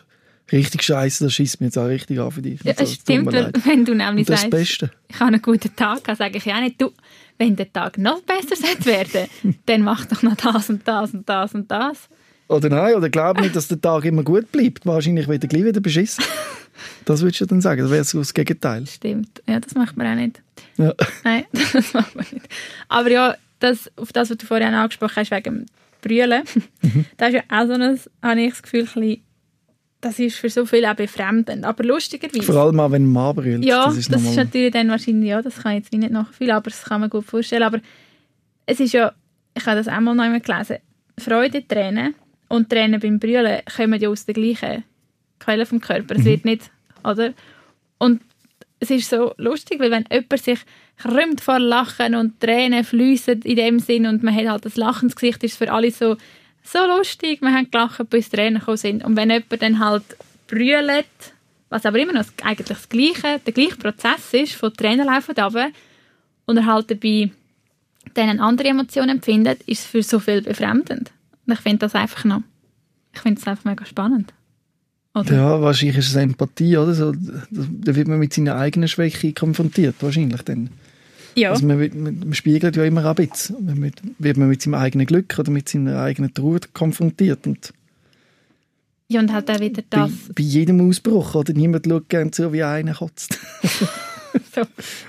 richtig 0.53 0.83
scheiße, 0.83 1.25
das 1.25 1.35
schießt 1.35 1.61
mir 1.61 1.67
jetzt 1.67 1.79
auch 1.79 1.87
richtig 1.87 2.19
an 2.19 2.31
für 2.31 2.43
dich. 2.43 2.63
Ja, 2.63 2.73
es 2.77 2.91
so, 2.91 2.95
stimmt, 2.95 3.33
wenn 3.33 3.85
du 3.85 3.95
nämlich 3.95 4.27
das 4.27 4.41
sagst, 4.43 4.51
Beste. 4.51 4.91
ich 5.09 5.17
habe 5.21 5.29
einen 5.29 5.43
guten 5.43 5.75
Tag, 5.75 6.05
dann 6.05 6.17
sage 6.17 6.39
ich 6.39 6.45
ja 6.45 6.61
nicht, 6.61 6.81
du, 6.81 6.93
wenn 7.39 7.57
der 7.57 7.73
Tag 7.73 7.99
noch 7.99 8.21
besser 8.23 8.57
werden 8.85 9.29
dann 9.67 9.83
mach 9.83 10.07
doch 10.07 10.23
noch 10.23 10.37
das 10.37 10.71
und 10.71 10.87
das 10.87 11.15
und 11.15 11.29
das 11.29 11.55
und 11.55 11.71
das. 11.71 12.09
Oder 12.49 12.69
nein, 12.69 12.95
oder 12.97 13.09
glaub 13.09 13.41
nicht, 13.41 13.55
dass 13.55 13.69
der 13.69 13.81
Tag 13.81 14.05
immer 14.05 14.25
gut 14.25 14.51
bleibt. 14.51 14.85
Wahrscheinlich 14.85 15.29
wird 15.29 15.45
er 15.45 15.49
gleich 15.49 15.65
wieder 15.65 15.81
beschissen. 15.81 16.25
Das 17.05 17.21
würdest 17.21 17.41
du 17.43 17.47
dann 17.47 17.61
sagen, 17.61 17.83
das 17.83 17.91
wäre 17.91 18.05
so 18.05 18.19
das 18.19 18.33
Gegenteil. 18.35 18.87
Stimmt, 18.87 19.43
ja, 19.47 19.61
das 19.61 19.75
macht 19.75 19.97
man 19.97 20.07
auch 20.07 20.15
nicht. 20.15 20.43
Ja. 20.79 20.95
Nein, 21.25 21.45
das 21.53 21.93
macht 21.93 22.15
man 22.15 22.27
nicht. 22.33 22.49
Aber 22.89 23.11
ja, 23.11 23.37
das, 23.59 23.91
auf 23.97 24.13
das, 24.13 24.31
was 24.31 24.39
du 24.39 24.47
vorhin 24.47 24.75
angesprochen 24.75 25.17
hast, 25.17 25.31
wegen 25.31 25.43
dem 25.43 25.67
Brüllen, 26.01 26.43
mhm. 26.83 27.05
das 27.19 27.29
ist 27.29 27.35
ja 27.35 27.43
auch 27.49 27.67
so 27.67 27.75
ein, 27.75 28.01
habe 28.23 28.41
ich 28.41 28.51
das 28.51 28.63
Gefühl, 28.63 28.81
ein 28.81 28.87
bisschen 28.87 29.23
das 30.01 30.19
ist 30.19 30.37
für 30.37 30.49
so 30.49 30.65
viele 30.65 30.91
auch 30.91 30.97
befremdend. 30.97 31.65
Aber 31.65 31.85
lustigerweise... 31.85 32.43
Vor 32.43 32.57
allem 32.57 32.81
auch, 32.81 32.91
wenn 32.91 33.07
man 33.07 33.35
brüllt. 33.35 33.65
Ja, 33.65 33.87
das 33.87 33.99
ist, 33.99 34.13
das 34.13 34.23
ist 34.23 34.37
natürlich 34.37 34.73
dann 34.73 34.89
wahrscheinlich, 34.89 35.29
ja, 35.29 35.43
das 35.43 35.63
kann 35.63 35.73
ich 35.73 35.85
jetzt 35.85 35.93
nicht 35.93 36.11
nachfühlen, 36.11 36.55
aber 36.55 36.71
das 36.71 36.85
kann 36.85 37.01
man 37.01 37.11
gut 37.11 37.25
vorstellen. 37.25 37.63
Aber 37.63 37.81
es 38.67 38.81
ist 38.81 38.93
ja, 38.93 39.13
ich 39.55 39.67
habe 39.67 39.77
das 39.77 39.89
einmal 39.89 40.15
noch 40.15 40.25
einmal 40.25 40.41
gelesen, 40.41 40.79
Freude, 41.19 41.67
Tränen 41.67 42.15
und 42.49 42.71
Tränen 42.71 42.99
beim 42.99 43.19
Brüllen 43.19 43.61
kommen 43.77 44.01
ja 44.01 44.09
aus 44.09 44.25
der 44.25 44.35
gleichen 44.35 44.85
Quelle 45.39 45.67
vom 45.67 45.81
Körper. 45.81 46.15
Es 46.15 46.23
mhm. 46.23 46.27
wird 46.27 46.45
nicht, 46.45 46.71
oder? 47.05 47.35
Und 47.99 48.23
es 48.79 48.91
ist 48.91 49.11
so 49.11 49.35
lustig, 49.37 49.79
weil 49.81 49.91
wenn 49.91 50.07
jemand 50.11 50.43
sich 50.43 50.61
krümmt 50.97 51.43
vor 51.43 51.59
Lachen 51.59 52.15
und 52.15 52.41
Tränen 52.41 52.85
fließen 52.85 53.43
in 53.43 53.57
dem 53.57 53.79
Sinn 53.79 54.07
und 54.07 54.23
man 54.23 54.35
hat 54.35 54.49
halt 54.49 54.65
das 54.65 54.77
Lachensgesicht, 54.77 55.45
ist 55.45 55.59
für 55.59 55.71
alle 55.71 55.91
so 55.91 56.17
so 56.63 56.79
lustig, 56.87 57.41
wir 57.41 57.53
haben 57.53 57.71
gelacht, 57.71 58.09
bis 58.11 58.29
Tränen 58.29 58.61
gekommen 58.61 58.77
sind. 58.77 59.05
Und 59.05 59.17
wenn 59.17 59.31
jemand 59.31 59.63
dann 59.63 59.79
halt 59.79 60.05
brüllt, 60.47 61.07
was 61.69 61.87
aber 61.87 61.99
immer 61.99 62.13
noch 62.13 62.25
eigentlich 62.43 62.69
das 62.69 62.89
Gleiche, 62.89 63.41
der 63.45 63.53
gleiche 63.53 63.77
Prozess 63.77 64.33
ist, 64.33 64.55
von 64.55 64.73
Tränen 64.75 65.07
laufen 65.07 65.35
runter, 65.39 65.71
und 66.47 66.57
er 66.57 66.67
halt 66.67 66.91
dabei 66.91 67.31
dann 68.15 68.41
andere 68.41 68.69
Emotionen 68.69 69.11
empfindet, 69.11 69.63
ist 69.63 69.81
es 69.81 69.87
für 69.87 70.03
so 70.03 70.19
viel 70.19 70.43
befremdend. 70.43 71.13
Und 71.47 71.53
ich 71.53 71.61
finde 71.61 71.79
das 71.79 71.95
einfach 71.95 72.25
noch, 72.25 72.43
ich 73.15 73.21
finde 73.21 73.41
es 73.41 73.47
einfach 73.47 73.65
mega 73.65 73.85
spannend. 73.85 74.33
Oder? 75.15 75.35
Ja, 75.35 75.61
wahrscheinlich 75.61 75.99
ist 75.99 76.09
es 76.09 76.17
Empathie, 76.17 76.77
oder? 76.77 76.95
So, 76.95 77.13
da 77.13 77.95
wird 77.95 78.09
man 78.09 78.19
mit 78.19 78.33
seiner 78.33 78.57
eigenen 78.57 78.89
Schwäche 78.89 79.33
konfrontiert, 79.33 79.97
wahrscheinlich 80.01 80.43
dann. 80.43 80.71
Ja. 81.35 81.51
Also 81.51 81.67
man, 81.67 81.79
man, 81.79 82.35
spiegelt 82.35 82.77
ja 82.77 82.85
immer 82.85 83.05
ein 83.05 83.15
bisschen. 83.15 83.65
Man 83.65 83.93
wird 84.19 84.37
man 84.37 84.49
mit 84.49 84.63
seinem 84.63 84.75
eigenen 84.75 85.07
Glück 85.07 85.39
oder 85.39 85.51
mit 85.51 85.69
seiner 85.69 86.01
eigenen 86.01 86.35
Trauer 86.35 86.61
konfrontiert. 86.73 87.47
Und 87.47 87.73
ja, 89.11 89.19
und 89.19 89.33
halt 89.33 89.51
auch 89.51 89.59
wieder 89.59 89.83
das... 89.91 90.11
Bei, 90.29 90.35
bei 90.37 90.43
jedem 90.45 90.89
Ausbruch, 90.89 91.35
oder? 91.35 91.53
Niemand 91.53 91.85
schaut 91.85 92.09
gerne 92.09 92.31
zu, 92.31 92.53
wie 92.53 92.63
einer 92.63 92.95
kotzt. 92.95 93.41
so. 94.55 94.63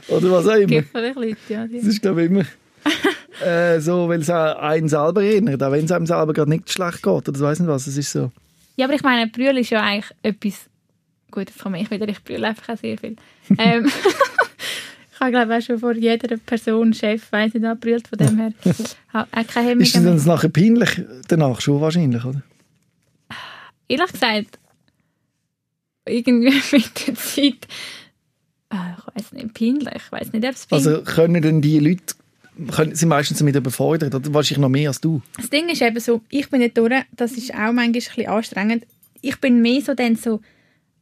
Oder 0.08 0.32
was 0.32 0.48
auch 0.48 0.56
immer. 0.56 0.84
Leute, 0.94 1.38
ja. 1.50 1.68
Das 1.68 1.84
ist, 1.84 2.02
glaube 2.02 2.24
ich, 2.24 2.32
immer... 2.32 2.44
äh, 3.46 3.80
so, 3.80 4.10
weil 4.10 4.22
es 4.22 4.30
einen 4.32 4.90
selber 4.90 5.24
erinnert, 5.24 5.62
auch 5.62 5.72
wenn 5.72 5.86
es 5.86 5.92
einem 5.92 6.08
selber 6.08 6.34
gerade 6.34 6.50
nicht 6.50 6.72
schlecht 6.72 7.04
geht, 7.04 7.30
oder 7.30 7.40
weiß 7.40 7.60
nicht 7.60 7.70
was, 7.70 7.86
es 7.86 7.96
ist 7.96 8.12
so. 8.12 8.32
Ja, 8.76 8.88
aber 8.88 8.96
ich 8.96 9.04
meine, 9.04 9.30
Brühl 9.30 9.56
ist 9.60 9.70
ja 9.70 9.84
eigentlich 9.84 10.12
etwas... 10.24 10.66
Gut, 11.30 11.50
das 11.50 11.60
kann 11.60 11.76
ich 11.76 11.92
wieder, 11.92 12.08
ich 12.08 12.24
brülle 12.24 12.48
einfach 12.48 12.70
auch 12.70 12.78
sehr 12.80 12.98
viel. 12.98 13.18
ähm, 13.60 13.88
habe, 15.22 15.32
glaube 15.32 15.58
ich, 15.58 15.66
schon 15.66 15.80
vor 15.80 15.94
jeder 15.94 16.38
Person 16.38 16.94
Chef, 16.94 17.32
weiss 17.32 17.56
ich, 17.56 17.64
abbrüllt. 17.64 18.08
Von 18.08 18.18
dem 18.18 18.38
her 18.38 18.54
auch 19.14 19.26
keine 19.48 19.70
Hemmung. 19.70 19.84
Ist 19.84 19.96
es 19.96 20.04
dann 20.04 20.24
nachher 20.26 20.50
peinlich? 20.50 21.02
Danach 21.28 21.62
schon 21.62 21.80
wahrscheinlich, 21.80 22.26
oder? 22.26 22.42
Ehrlich 23.88 24.12
gesagt, 24.12 24.60
irgendwie 26.06 26.62
mit 26.72 27.08
der 27.08 27.16
Zeit, 27.16 27.68
äh, 28.70 28.76
ich 28.98 29.16
weiß 29.16 29.32
nicht, 29.34 29.54
peinlich. 29.54 29.96
Ich 29.96 30.12
weiß 30.12 30.34
nicht, 30.34 30.46
ob 30.46 30.52
es 30.52 30.68
Also 30.70 31.02
können 31.04 31.42
denn 31.42 31.62
die 31.62 31.80
Leute 31.80 32.16
können, 32.72 32.96
sind 32.96 33.10
meistens 33.10 33.40
damit 33.40 33.56
überfordert 33.56 34.14
oder 34.14 34.34
wahrscheinlich 34.34 34.62
noch 34.62 34.70
mehr 34.70 34.90
als 34.90 35.02
du? 35.02 35.22
Das 35.38 35.50
Ding 35.50 35.70
ist 35.70 35.82
eben 35.82 36.00
so, 36.00 36.22
ich 36.30 36.50
bin 36.50 36.60
nicht 36.60 36.78
durch, 36.78 36.94
das 37.16 37.34
ist 37.34 37.54
auch 37.54 37.58
manchmal 37.58 37.86
ein 37.86 37.92
bisschen 37.94 38.28
anstrengend. 38.28 38.86
Ich 39.22 39.40
bin 39.40 39.62
mehr 39.62 39.82
so 39.82 39.94
dann 39.94 40.16
so, 40.16 40.42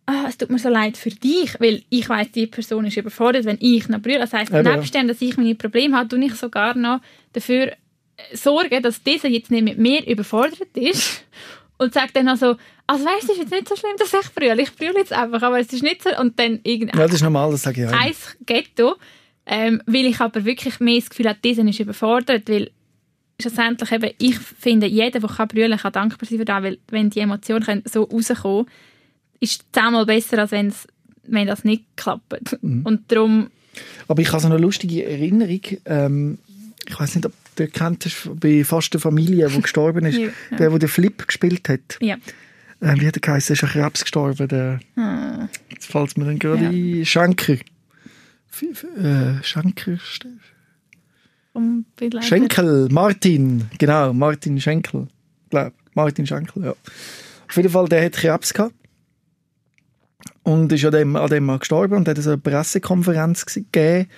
ah, 0.10 0.26
es 0.28 0.38
tut 0.38 0.50
mir 0.50 0.60
so 0.60 0.70
leid 0.70 0.98
für 0.98 1.10
dich, 1.10 1.60
weil 1.60 1.84
ich 1.90 2.10
weiß, 2.10 2.32
die 2.32 2.48
Person 2.48 2.86
ist 2.86 2.98
überfordert, 2.98 3.46
wenn 3.46 3.58
ich 3.60 3.88
noch 3.90 4.02
brülle. 4.02 4.20
Das 4.20 4.34
heisst, 4.34 4.52
nebst 4.52 4.96
dem, 4.96 5.08
dass 5.08 5.22
ich 5.22 5.38
meine 5.38 5.56
Probleme 5.56 5.96
habe, 5.96 6.10
tue 6.10 6.26
ich 6.26 6.36
sogar 6.36 6.76
noch 6.76 7.00
dafür 7.34 7.68
äh, 7.68 7.76
sorgen, 8.34 8.82
dass 8.82 9.04
dieser 9.04 9.30
jetzt 9.30 9.52
nicht 9.52 9.64
mit 9.64 9.78
mir 9.78 10.06
überfordert 10.08 10.76
ist 10.76 11.24
und 11.78 11.94
sagt 11.94 12.16
dann 12.16 12.28
also, 12.28 12.56
also 12.88 13.06
weißt 13.06 13.30
du, 13.30 13.34
es 13.34 13.38
ist 13.38 13.44
jetzt 13.44 13.52
nicht 13.52 13.70
so 13.70 13.76
schlimm, 13.76 13.96
dass 14.00 14.14
ich 14.14 14.34
brülle. 14.34 14.62
Ich 14.62 14.76
brülle 14.76 14.98
jetzt 14.98 15.14
einfach, 15.14 15.44
aber 15.44 15.60
es 15.60 15.72
ist 15.72 15.84
nicht 15.84 16.02
so. 16.02 16.10
Und 16.20 16.40
dann 16.40 16.60
irgendwie. 16.64 16.98
Ja, 16.98 17.06
das 17.06 17.16
ist 17.16 17.22
normal, 17.22 17.52
das 17.52 17.62
sage 17.62 17.84
ich 17.84 17.88
auch. 17.88 17.94
Eins 17.94 18.36
Ghetto. 18.46 18.96
Ähm, 19.46 19.82
weil 19.88 20.06
ich 20.06 20.20
aber 20.20 20.46
wirklich 20.46 20.80
mehr 20.80 21.00
das 21.00 21.10
Gefühl 21.10 21.28
habe, 21.28 21.40
dieser 21.44 21.66
ist 21.66 21.80
überfordert, 21.80 22.48
weil 22.50 22.70
schlussendlich 23.42 23.92
eben, 23.92 24.12
ich 24.20 24.38
finde, 24.38 24.86
jeder, 24.86 25.20
der 25.20 25.46
brüllen 25.48 25.72
kann, 25.72 25.80
kann 25.80 26.10
dankbar 26.10 26.30
sein 26.30 26.38
für 26.38 26.46
das, 26.46 26.64
weil 26.64 26.78
wenn 26.90 27.10
die 27.10 27.20
Emotionen 27.20 27.82
so 27.86 28.04
rauskommen 28.04 28.68
ist 29.40 29.66
zehnmal 29.72 30.06
besser, 30.06 30.40
als 30.40 30.52
wenn's, 30.52 30.88
wenn 31.28 31.48
das 31.48 31.64
nicht 31.64 31.86
klappt. 31.96 32.58
Mhm. 32.62 32.82
Und 32.86 33.12
darum... 33.12 33.50
Aber 34.08 34.22
ich 34.22 34.32
habe 34.32 34.42
so 34.42 34.48
eine 34.48 34.58
lustige 34.58 35.06
Erinnerung. 35.06 35.62
Ähm, 35.86 36.38
ich 36.88 37.00
weiß 37.00 37.16
nicht, 37.16 37.26
ob 37.26 37.34
du 37.56 37.68
kennt 37.68 38.06
hast, 38.06 38.30
bei 38.40 38.64
fast 38.64 38.94
der 38.94 39.00
Familie, 39.02 39.48
die 39.48 39.62
gestorben 39.62 40.06
ist. 40.06 40.18
Ja. 40.20 40.30
Der, 40.58 40.70
der 40.70 40.80
den 40.80 40.90
Flip 40.90 41.28
gespielt 41.28 41.70
hat. 41.70 41.98
Ja. 42.02 42.16
Äh, 42.82 42.96
wie 43.00 43.08
hat 43.08 43.16
er 43.18 43.22
geheißen? 43.22 43.54
Ist 43.54 43.64
an 43.64 43.70
Krebs 43.70 44.02
gestorben. 44.02 44.48
Der, 44.48 44.80
Hm. 44.96 45.50
jetzt 45.70 45.86
fällt 45.86 46.18
mir 46.18 46.26
dann 46.26 46.40
gerade 46.40 46.68
ein. 46.68 47.06
Schenker. 47.06 47.54
Äh, 47.54 49.44
Schenker? 49.44 49.98
Begleiter. 51.96 52.26
Schenkel, 52.26 52.88
Martin. 52.90 53.70
Genau, 53.78 54.14
Martin 54.14 54.60
Schenkel. 54.62 55.08
Glaub, 55.50 55.74
Martin 55.94 56.26
Schenkel, 56.26 56.64
ja. 56.64 56.72
Auf 56.72 57.58
jeden 57.58 57.70
Fall, 57.70 57.88
der 57.90 58.06
hat 58.06 58.14
Krebs 58.14 58.54
gehabt. 58.54 58.76
Und 60.50 60.72
ist 60.72 60.84
an 60.84 60.92
dem, 60.92 61.16
an 61.16 61.30
dem 61.30 61.46
mal 61.46 61.60
gestorben 61.60 61.96
und 61.96 62.08
hat 62.08 62.18
so 62.18 62.32
eine 62.32 62.40
Pressekonferenz 62.40 63.46
gegeben. 63.46 64.10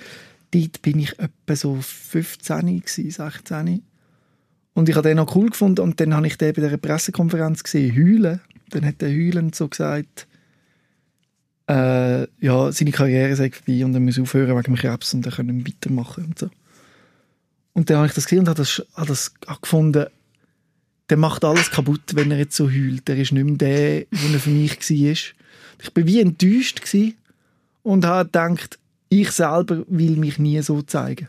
Dort 0.52 0.82
bin 0.82 1.00
ich 1.00 1.20
etwa 1.20 1.56
so 1.58 1.76
15, 1.82 2.82
gsi, 2.86 3.12
16. 3.12 3.82
Und 4.74 4.88
ich 4.88 4.96
habe 4.96 5.10
den 5.10 5.18
noch 5.18 5.36
cool 5.36 5.50
gefunden 5.50 5.82
und 5.82 6.00
dann 6.00 6.14
habe 6.14 6.28
ich 6.28 6.38
den 6.38 6.54
bei 6.54 6.62
dieser 6.62 6.78
Pressekonferenz 6.78 7.64
gesehen, 7.64 7.94
heulen. 7.94 8.40
Dann 8.70 8.86
hat 8.86 9.04
er 9.04 9.10
heulend 9.10 9.56
so 9.56 9.68
gesagt, 9.68 10.26
äh, 11.68 12.22
ja, 12.40 12.72
seine 12.72 12.92
Karriere 12.92 13.36
sei 13.36 13.52
vorbei 13.52 13.84
und 13.84 13.94
er 13.94 14.00
muss 14.00 14.18
aufhören 14.18 14.56
wegen 14.56 14.74
dem 14.74 14.76
Krebs 14.76 15.14
und 15.14 15.26
er 15.26 15.34
können 15.34 15.68
weitermachen 15.68 16.28
und 16.28 16.40
so. 16.40 16.50
Und 17.74 17.90
dann 17.90 17.98
habe 17.98 18.08
ich 18.08 18.14
das 18.14 18.24
gesehen 18.24 18.40
und 18.40 18.48
habe 18.48 18.58
das, 18.58 18.82
habe 18.96 19.08
das 19.08 19.34
gefunden, 19.62 20.06
der 21.10 21.18
macht 21.18 21.44
alles 21.44 21.72
kaputt, 21.72 22.16
wenn 22.16 22.32
er 22.32 22.38
jetzt 22.38 22.56
so 22.56 22.70
heult. 22.70 23.10
Der 23.10 23.18
ist 23.18 23.34
nicht 23.34 23.44
mehr 23.44 23.58
der, 23.58 24.06
der 24.06 24.34
er 24.34 24.40
für 24.40 24.50
mich 24.50 24.80
war. 24.80 25.41
Ich 25.82 25.96
war 25.96 26.06
wie 26.06 26.22
enttäuscht 26.22 26.82
und 27.84 28.06
habe 28.06 28.26
gedacht, 28.26 28.80
ich 29.10 29.32
selber 29.32 29.84
will 29.88 30.16
mich 30.16 30.40
nie 30.40 30.62
so 30.62 30.82
zeigen. 30.82 31.28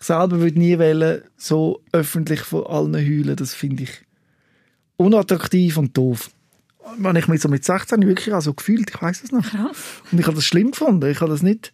Ich 0.00 0.06
selber 0.06 0.40
würde 0.40 0.58
nie 0.58 0.78
wollen, 0.78 1.22
so 1.36 1.82
öffentlich 1.92 2.40
von 2.40 2.66
allen 2.66 2.94
heulen. 2.94 3.36
Das 3.36 3.54
finde 3.54 3.84
ich 3.84 4.02
unattraktiv 4.96 5.76
und 5.76 5.96
doof. 5.96 6.30
Wenn 6.98 7.16
ich 7.16 7.28
mich 7.28 7.40
so 7.40 7.48
mit 7.48 7.64
16 7.64 8.06
wirklich 8.06 8.34
auch 8.34 8.40
so 8.40 8.54
gefühlt, 8.54 8.90
ich 8.90 9.00
weiß 9.00 9.22
es 9.24 9.32
noch. 9.32 9.44
Krass. 9.44 10.02
Und 10.10 10.18
ich 10.18 10.26
habe 10.26 10.36
das 10.36 10.44
schlimm 10.44 10.70
gefunden. 10.70 11.10
Ich 11.10 11.20
habe 11.20 11.30
das 11.30 11.42
nicht. 11.42 11.72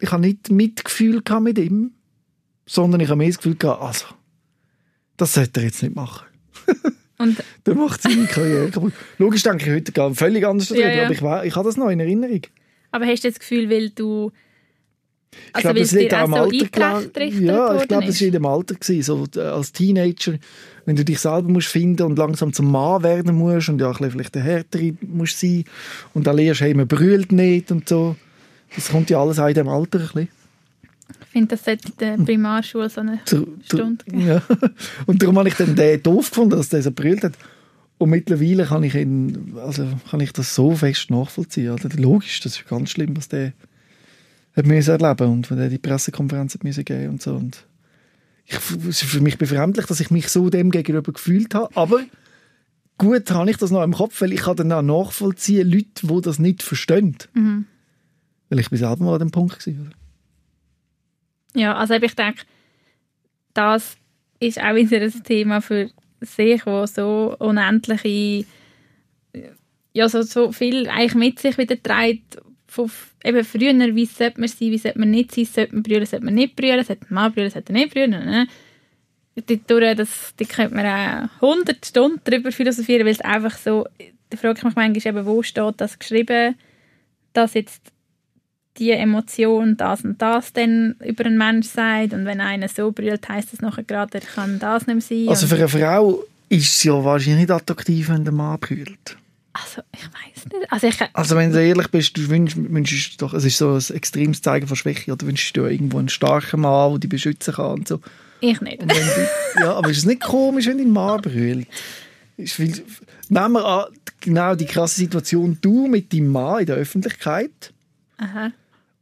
Ich 0.00 0.12
habe 0.12 0.22
nicht 0.22 0.50
Mitgefühl 0.50 1.22
mit 1.40 1.58
ihm, 1.58 1.92
sondern 2.66 3.00
ich 3.00 3.08
habe 3.08 3.18
mehr 3.18 3.28
das 3.28 3.38
Gefühl 3.38 3.56
gehabt, 3.56 3.82
also, 3.82 4.06
das 5.16 5.34
sollte 5.34 5.60
er 5.60 5.66
jetzt 5.66 5.82
nicht 5.82 5.94
machen. 5.94 6.26
Und 7.18 7.36
Der 7.66 7.74
macht 7.74 8.02
seine 8.02 8.26
Karriere 8.26 8.70
kaputt. 8.70 8.92
Logisch 9.18 9.42
denke 9.42 9.64
ich 9.78 9.88
heute 9.92 10.14
völlig 10.14 10.46
anders 10.46 10.68
darüber, 10.68 10.86
Ja, 10.88 10.94
ja. 10.94 11.04
aber 11.04 11.42
ich, 11.42 11.48
ich 11.48 11.56
habe 11.56 11.66
das 11.68 11.76
noch 11.76 11.88
in 11.90 12.00
Erinnerung. 12.00 12.40
Aber 12.90 13.06
hast 13.06 13.24
du 13.24 13.28
das 13.28 13.38
Gefühl, 13.38 13.70
weil 13.70 13.90
du. 13.90 14.30
Ich 15.32 15.54
Also, 15.56 15.62
glaube, 15.62 15.74
weil 15.74 15.82
das 15.82 15.92
es 15.92 15.98
liegt 15.98 16.14
auch 16.14 16.18
am 16.20 16.34
Alter 16.34 16.68
klar. 16.68 17.02
Ja, 17.02 17.76
ich 17.82 17.88
glaube, 17.88 18.06
das 18.06 18.14
ist? 18.14 18.20
war 18.20 18.26
in 18.28 18.32
dem 18.32 18.46
Alter 18.46 18.74
gewesen, 18.76 19.02
so 19.02 19.26
äh, 19.36 19.40
als 19.44 19.72
Teenager, 19.72 20.34
wenn 20.84 20.94
du 20.94 21.04
dich 21.04 21.18
selber 21.18 21.48
musst 21.48 21.66
finden 21.68 22.02
und 22.04 22.16
langsam 22.18 22.52
zum 22.52 22.70
Mann 22.70 23.02
werden 23.02 23.34
musst 23.34 23.68
und 23.68 23.80
ja, 23.80 23.88
ein 23.88 23.92
bisschen 23.94 24.10
vielleicht 24.12 24.34
der 24.36 24.42
härtere 24.42 24.92
musst 25.00 25.40
sein 25.40 25.64
und 26.14 26.26
dann 26.28 26.36
lernst, 26.36 26.60
hey, 26.60 26.72
man 26.74 26.86
brüllt 26.86 27.32
nicht 27.32 27.72
und 27.72 27.88
so. 27.88 28.14
Das 28.76 28.90
kommt 28.90 29.10
ja 29.10 29.20
alles 29.20 29.40
auch 29.40 29.48
in 29.48 29.54
dem 29.54 29.68
Alter 29.68 29.98
ein 29.98 30.04
bisschen. 30.06 30.28
Ich 31.20 31.26
finde, 31.28 31.48
das 31.56 31.64
sollte 31.64 31.88
in 31.88 31.94
der 31.98 32.16
Primarschule 32.24 32.88
so 32.88 33.00
eine 33.00 33.18
zu- 33.24 33.46
Stunde 33.64 34.04
geben. 34.04 34.26
Ja. 34.26 34.42
Und 35.06 35.22
darum 35.22 35.38
habe 35.38 35.48
ich 35.48 35.54
dann 35.54 35.74
den 35.74 36.02
doof 36.02 36.30
gefunden, 36.30 36.56
dass 36.56 36.68
der 36.68 36.82
so 36.82 36.92
brüllt 36.92 37.24
hat. 37.24 37.34
Und 37.98 38.10
mittlerweile 38.10 38.64
kann 38.66 38.82
ich, 38.82 38.94
ihn, 38.94 39.54
also 39.56 39.86
kann 40.10 40.20
ich 40.20 40.32
das 40.32 40.54
so 40.54 40.74
fest 40.74 41.10
nachvollziehen. 41.10 41.70
Also 41.70 41.88
logisch, 41.96 42.40
das 42.40 42.56
ist 42.56 42.68
ganz 42.68 42.90
schlimm, 42.90 43.16
was 43.16 43.28
der 43.28 43.52
hat 44.56 44.66
erleben 44.66 45.32
und 45.32 45.50
wenn 45.50 45.58
er 45.58 45.68
die 45.68 45.78
Pressekonferenz 45.78 46.54
hat 46.54 46.62
geben 46.86 47.08
und 47.08 47.22
so. 47.22 47.34
Und 47.34 47.64
ich, 48.46 48.56
es 48.88 49.02
ist 49.02 49.04
für 49.04 49.20
mich 49.20 49.38
befremdlich, 49.38 49.86
dass 49.86 50.00
ich 50.00 50.10
mich 50.10 50.28
so 50.28 50.50
dem 50.50 50.70
gegenüber 50.70 51.12
gefühlt 51.12 51.54
habe. 51.54 51.74
Aber 51.76 52.00
gut 52.98 53.30
habe 53.30 53.50
ich 53.50 53.56
das 53.56 53.70
noch 53.70 53.82
im 53.82 53.94
Kopf, 53.94 54.20
weil 54.20 54.32
ich 54.32 54.40
kann 54.42 54.56
dann 54.56 54.72
auch 54.72 54.82
nachvollziehen, 54.82 55.68
Leute, 55.68 56.06
die 56.06 56.20
das 56.20 56.38
nicht 56.38 56.62
verstehen. 56.62 57.16
Mhm. 57.34 57.66
Weil 58.48 58.58
ich 58.60 58.70
bin 58.70 58.78
selber 58.78 59.04
mal 59.04 59.14
an 59.14 59.20
dem 59.20 59.30
Punkt 59.30 59.66
war. 59.66 59.74
Ja, 61.54 61.74
also 61.76 61.94
ich 61.94 62.14
denke, 62.14 62.42
das 63.54 63.96
ist 64.40 64.60
auch 64.60 64.74
wieder 64.74 65.00
ein 65.00 65.22
Thema 65.22 65.60
für 65.60 65.90
sich, 66.20 66.66
wo 66.66 66.86
so 66.86 67.36
unendliche, 67.38 68.44
ja, 69.92 70.08
so, 70.08 70.22
so 70.22 70.52
viel 70.52 70.88
eigentlich 70.88 71.14
mit 71.14 71.38
sich 71.38 71.56
wieder 71.56 71.80
trägt, 71.80 72.38
von 72.66 72.90
eben 73.22 73.44
früher, 73.44 73.94
wie 73.94 74.06
sollte 74.06 74.40
man 74.40 74.48
sein, 74.48 74.70
wie 74.72 74.78
sollte 74.78 74.98
man 74.98 75.10
nicht 75.10 75.32
sein, 75.32 75.44
sollte 75.44 75.74
man 75.74 75.82
brüllen, 75.84 76.06
sollte 76.06 76.24
man 76.24 76.34
nicht 76.34 76.56
brüllen, 76.56 76.84
sollte 76.84 77.06
man 77.08 77.32
brüllen, 77.32 77.50
sollte 77.50 77.72
man 77.72 77.82
nicht 77.82 77.94
brüllen, 77.94 78.10
ne? 78.10 78.48
Dadurch, 79.36 79.96
das, 79.96 80.34
da 80.36 80.44
könnte 80.44 80.74
man 80.74 80.86
auch 80.86 81.42
100 81.42 81.84
Stunden 81.84 82.20
darüber 82.24 82.52
philosophieren, 82.52 83.04
weil 83.04 83.12
es 83.12 83.20
einfach 83.20 83.56
so, 83.56 83.84
da 84.30 84.36
frage 84.36 84.58
ich 84.58 84.64
mich 84.64 84.76
manchmal 84.76 85.14
eben, 85.16 85.26
wo 85.26 85.42
steht 85.42 85.74
das 85.78 85.98
geschrieben, 85.98 86.56
dass 87.32 87.54
jetzt 87.54 87.93
die 88.78 88.90
Emotion 88.90 89.76
das 89.76 90.02
und 90.02 90.20
das 90.20 90.52
dann 90.52 90.96
über 91.04 91.26
einen 91.26 91.38
Mensch 91.38 91.68
sagt 91.68 92.12
und 92.12 92.26
wenn 92.26 92.40
einer 92.40 92.68
so 92.68 92.90
brüllt, 92.90 93.28
heißt 93.28 93.52
das 93.52 93.60
nachher 93.60 93.84
gerade, 93.84 94.18
er 94.18 94.20
kann 94.20 94.58
das 94.58 94.86
nicht 94.86 95.06
sein. 95.06 95.28
Also 95.28 95.46
für 95.46 95.56
eine 95.56 95.68
Frau 95.68 96.24
ist 96.48 96.76
es 96.76 96.84
ja 96.84 97.04
wahrscheinlich 97.04 97.42
nicht 97.42 97.50
attraktiv, 97.50 98.08
wenn 98.08 98.24
der 98.24 98.32
Mann 98.32 98.58
brüllt. 98.58 99.16
also 99.52 99.82
ich 99.92 100.04
weiß 100.04 100.52
nicht. 100.52 100.72
Also 100.72 100.86
ich, 100.88 100.96
Also 101.12 101.36
wenn 101.36 101.52
du 101.52 101.64
ehrlich 101.64 101.88
bist, 101.88 102.16
du 102.16 102.28
wünschst, 102.28 102.56
wünschst 102.56 103.22
doch, 103.22 103.32
es 103.34 103.44
ist 103.44 103.58
so 103.58 103.74
ein 103.74 103.96
extremes 103.96 104.42
Zeigen 104.42 104.66
von 104.66 104.76
Schwäche, 104.76 105.12
oder 105.12 105.26
wünschst 105.26 105.56
du 105.56 105.64
irgendwo 105.66 105.98
einen 105.98 106.08
starken 106.08 106.60
Mann, 106.60 106.92
der 106.92 107.00
dich 107.00 107.10
beschützen 107.10 107.54
kann 107.54 107.72
und 107.72 107.88
so. 107.88 108.00
ich 108.40 108.60
nicht. 108.60 108.82
Du, 108.82 109.60
ja, 109.60 109.74
aber 109.74 109.90
ist 109.90 109.98
es 109.98 110.06
nicht 110.06 110.20
komisch, 110.20 110.66
wenn 110.66 110.78
dein 110.78 110.90
Mann 110.90 111.22
brüllt? 111.22 111.68
Ist 112.36 112.54
viel, 112.54 112.74
nehmen 113.28 113.52
wir 113.52 113.64
an, 113.64 113.84
genau 114.20 114.56
die 114.56 114.66
krasse 114.66 114.96
Situation, 114.96 115.58
du 115.60 115.86
mit 115.86 116.12
deinem 116.12 116.32
Mann 116.32 116.60
in 116.60 116.66
der 116.66 116.76
Öffentlichkeit, 116.76 117.72
Aha. 118.16 118.50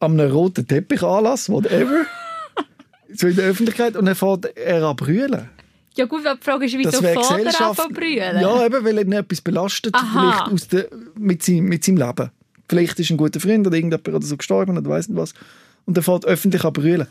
An 0.03 0.19
einem 0.19 0.33
roten 0.33 0.67
Teppichaanlass, 0.67 1.49
whatever, 1.49 2.05
so 3.15 3.29
in 3.29 3.37
der 3.37 3.47
Öffentlichkeit, 3.47 3.97
und 3.97 4.07
dann 4.07 4.15
fährt 4.15 4.57
er 4.57 4.83
an 4.83 4.97
brüllen. 4.97 5.49
Ja 5.95 6.07
gut, 6.07 6.23
die 6.25 6.45
Frage 6.45 6.65
ist, 6.65 6.77
wieso 6.77 7.01
fährt 7.01 7.17
er 7.17 7.61
an 7.61 7.93
brüllen? 7.93 8.41
Ja, 8.41 8.67
eben, 8.67 8.85
weil 8.85 8.99
er 8.99 9.19
etwas 9.19 9.41
belastet, 9.41 9.95
Aha. 9.95 10.49
vielleicht 10.49 10.53
aus 10.53 10.69
der, 10.69 10.89
mit, 11.17 11.43
seinem, 11.43 11.67
mit 11.67 11.85
seinem 11.85 11.99
Leben. 11.99 12.31
Vielleicht 12.69 12.99
ist 12.99 13.11
ein 13.11 13.17
guter 13.17 13.39
Freund 13.39 13.67
oder 13.67 13.77
irgendjemand 13.77 14.09
oder 14.09 14.27
so 14.27 14.37
gestorben 14.37 14.79
oder 14.79 14.89
weiss 14.89 15.09
nicht 15.09 15.19
was. 15.19 15.35
Und 15.85 15.97
er 15.97 16.03
fährt 16.03 16.25
öffentlich 16.25 16.65
an 16.65 16.73
brüllen. 16.73 17.07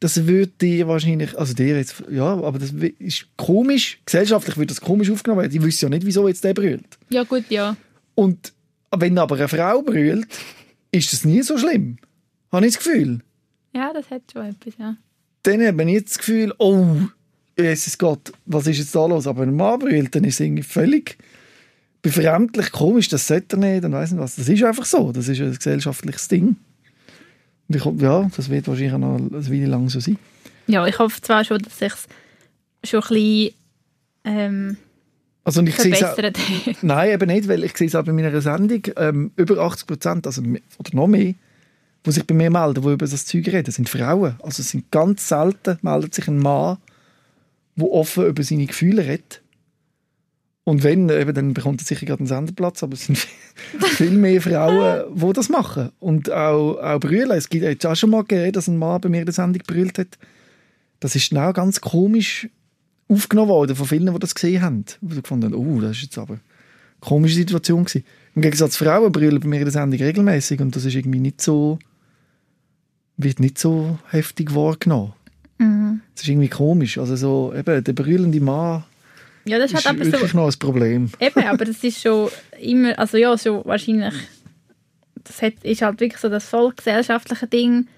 Das 0.00 0.26
würde 0.26 0.52
dir 0.60 0.88
wahrscheinlich, 0.88 1.38
also 1.38 1.54
dir 1.54 1.76
jetzt, 1.76 2.02
ja, 2.10 2.24
aber 2.24 2.58
das 2.58 2.72
ist 2.98 3.26
komisch, 3.36 4.00
gesellschaftlich 4.04 4.56
wird 4.56 4.70
das 4.70 4.80
komisch 4.80 5.10
aufgenommen 5.10 5.42
werden. 5.42 5.52
Die 5.52 5.62
wissen 5.62 5.84
ja 5.84 5.88
nicht, 5.88 6.06
wieso 6.06 6.26
jetzt 6.26 6.42
der 6.42 6.54
brüllt. 6.54 6.98
Ja 7.10 7.22
gut, 7.22 7.44
ja. 7.48 7.76
Und 8.14 8.52
wenn 8.90 9.18
aber 9.18 9.36
eine 9.36 9.48
Frau 9.48 9.82
brüllt, 9.82 10.26
ist 10.90 11.12
das 11.12 11.24
nie 11.24 11.42
so 11.42 11.58
schlimm. 11.58 11.98
Habe 12.54 12.66
ich 12.66 12.74
das 12.74 12.84
Gefühl. 12.84 13.20
Ja, 13.74 13.92
das 13.92 14.10
hat 14.10 14.22
schon 14.32 14.46
etwas, 14.46 14.74
ja. 14.78 14.96
Dann 15.42 15.76
man 15.76 15.88
jetzt 15.88 16.10
das 16.10 16.18
Gefühl, 16.18 16.54
oh, 16.58 16.86
Jesus 17.58 17.98
Gott, 17.98 18.32
was 18.46 18.66
ist 18.66 18.78
jetzt 18.78 18.94
da 18.94 19.06
los? 19.06 19.26
Aber 19.26 19.42
wenn 19.42 19.50
ein 19.50 19.56
Mann 19.56 19.78
brüllt, 19.78 20.14
dann 20.14 20.24
ist 20.24 20.34
es 20.34 20.40
irgendwie 20.40 20.62
völlig 20.62 21.18
befremdlich, 22.02 22.70
komisch, 22.70 23.08
das 23.08 23.26
sollte 23.26 23.56
er 23.56 23.60
nicht, 23.60 23.84
dann 23.84 23.92
weiss 23.92 24.12
nicht 24.12 24.20
was. 24.20 24.36
Das 24.36 24.48
ist 24.48 24.62
einfach 24.62 24.84
so, 24.84 25.10
das 25.10 25.28
ist 25.28 25.40
ein 25.40 25.54
gesellschaftliches 25.54 26.28
Ding. 26.28 26.56
Und 27.68 27.76
ich 27.76 27.84
hoffe, 27.84 27.98
ja, 28.02 28.30
das 28.36 28.50
wird 28.50 28.68
wahrscheinlich 28.68 28.92
auch 28.92 28.98
noch 28.98 29.16
eine 29.16 29.50
Weile 29.50 29.66
lang 29.66 29.88
so 29.88 30.00
sein. 30.00 30.18
Ja, 30.66 30.86
ich 30.86 30.98
hoffe 30.98 31.20
zwar 31.22 31.44
schon, 31.44 31.58
dass 31.58 31.80
ich 31.80 31.92
es 31.92 32.90
schon 32.90 33.02
ein 33.02 33.08
bisschen 33.08 33.54
ähm, 34.24 34.76
Also 35.44 35.62
ich 35.62 35.76
sehe 35.76 35.92
es 35.92 36.02
auch, 36.04 36.14
verbessert 36.14 36.38
habe. 36.66 36.76
Nein, 36.82 37.10
eben 37.10 37.26
nicht, 37.26 37.48
weil 37.48 37.64
ich 37.64 37.76
sehe 37.76 37.86
es 37.86 37.94
auch 37.94 38.04
bei 38.04 38.12
meiner 38.12 38.40
Sendung, 38.40 38.82
ähm, 38.96 39.32
über 39.36 39.58
80 39.58 39.86
Prozent, 39.86 40.26
also, 40.26 40.42
oder 40.42 40.90
noch 40.92 41.06
mehr, 41.06 41.34
die 42.04 42.12
sich 42.12 42.26
bei 42.26 42.34
mir 42.34 42.50
melden, 42.50 42.82
die 42.82 42.92
über 42.92 43.06
das 43.06 43.26
Zeug 43.26 43.46
reden, 43.48 43.70
sind 43.70 43.88
Frauen. 43.88 44.36
Also 44.42 44.60
es 44.60 44.70
sind 44.70 44.90
ganz 44.90 45.28
selten, 45.28 45.78
meldet 45.82 46.14
sich 46.14 46.28
ein 46.28 46.38
Mann, 46.38 46.78
der 47.76 47.90
offen 47.90 48.26
über 48.26 48.42
seine 48.42 48.66
Gefühle 48.66 49.06
redet. 49.06 49.40
Und 50.64 50.82
wenn, 50.82 51.10
eben, 51.10 51.34
dann 51.34 51.52
bekommt 51.52 51.82
er 51.82 51.84
sicher 51.84 52.06
gerade 52.06 52.20
einen 52.20 52.26
Senderplatz, 52.26 52.82
aber 52.82 52.94
es 52.94 53.04
sind 53.04 53.18
viel 53.96 54.12
mehr 54.12 54.40
Frauen, 54.40 55.14
die 55.14 55.32
das 55.34 55.50
machen. 55.50 55.90
Und 56.00 56.30
auch, 56.30 56.76
auch 56.78 57.00
brüllen. 57.00 57.32
Es 57.32 57.50
gibt 57.50 57.84
auch 57.84 57.94
schon 57.94 58.10
mal 58.10 58.22
gegeben, 58.22 58.52
dass 58.52 58.68
ein 58.68 58.78
Mann 58.78 59.00
bei 59.00 59.10
mir 59.10 59.20
in 59.20 59.26
der 59.26 59.34
Sendung 59.34 59.62
brüllt 59.66 59.98
hat. 59.98 60.18
Das 61.00 61.14
ist 61.16 61.36
auch 61.36 61.52
ganz 61.52 61.82
komisch 61.82 62.48
aufgenommen 63.08 63.50
worden 63.50 63.76
von 63.76 63.86
vielen, 63.86 64.12
die 64.12 64.18
das 64.18 64.34
gesehen 64.34 64.62
haben. 64.62 64.84
Die 65.02 65.20
gefunden 65.20 65.52
haben, 65.52 65.54
oh, 65.54 65.80
das 65.80 65.96
ist 65.98 66.02
jetzt 66.04 66.18
aber 66.18 66.34
eine 66.34 66.40
komische 67.00 67.34
Situation 67.34 67.84
gewesen. 67.84 68.04
Im 68.34 68.40
Gegensatz 68.40 68.76
Frauen 68.76 69.12
brüllen 69.12 69.40
bei 69.40 69.48
mir 69.48 69.58
in 69.58 69.64
der 69.64 69.72
Sendung 69.72 70.00
regelmäßig 70.00 70.60
und 70.60 70.74
das 70.74 70.86
ist 70.86 70.94
irgendwie 70.94 71.20
nicht 71.20 71.42
so, 71.42 71.78
wird 73.16 73.40
nicht 73.40 73.58
so 73.58 73.98
heftig 74.10 74.54
wahrgenommen. 74.54 75.12
Mhm. 75.58 76.00
Das 76.14 76.24
ist 76.24 76.28
irgendwie 76.28 76.48
komisch. 76.48 76.98
Also 76.98 77.16
so, 77.16 77.54
eben, 77.56 77.84
der 77.84 77.92
brüllende 77.92 78.40
Mann 78.40 78.84
Ja, 79.44 79.58
das 79.58 79.72
ist 79.72 79.78
hat 79.78 79.94
aber 79.94 80.04
wirklich 80.04 80.32
so... 80.32 80.38
noch 80.38 80.46
ein 80.46 80.58
Problem. 80.58 81.10
Eben, 81.20 81.44
aber 81.44 81.64
das 81.64 81.82
ist 81.84 82.00
schon 82.00 82.30
immer... 82.60 82.98
Also 82.98 83.16
ja, 83.16 83.36
schon 83.38 83.64
wahrscheinlich... 83.64 84.14
Das 85.22 85.40
hat, 85.40 85.54
ist 85.62 85.80
halt 85.80 86.00
wirklich 86.00 86.20
so 86.20 86.28
das 86.28 86.44
voll 86.44 86.72
gesellschaftliche 86.74 87.46
Ding, 87.46 87.88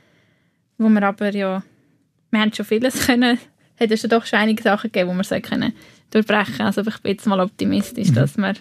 wo 0.79 0.89
man 0.89 1.03
aber 1.03 1.35
ja 1.35 1.62
wir 2.37 2.41
haben 2.41 2.53
schon 2.53 2.67
vieles 2.67 2.95
können, 3.07 3.39
hat 3.79 3.91
es 3.91 4.03
doch 4.03 4.25
schon 4.25 4.39
einige 4.39 4.62
Sachen 4.62 4.91
gegeben, 4.93 5.11
die 5.11 5.17
wir 5.17 5.25
so 5.25 5.41
können 5.41 5.73
durchbrechen. 6.11 6.61
Also 6.61 6.83
ich 6.83 6.99
bin 7.01 7.12
jetzt 7.12 7.27
mal 7.27 7.41
optimistisch, 7.41 8.11
mhm. 8.11 8.14
dass 8.14 8.37
wir 8.37 8.55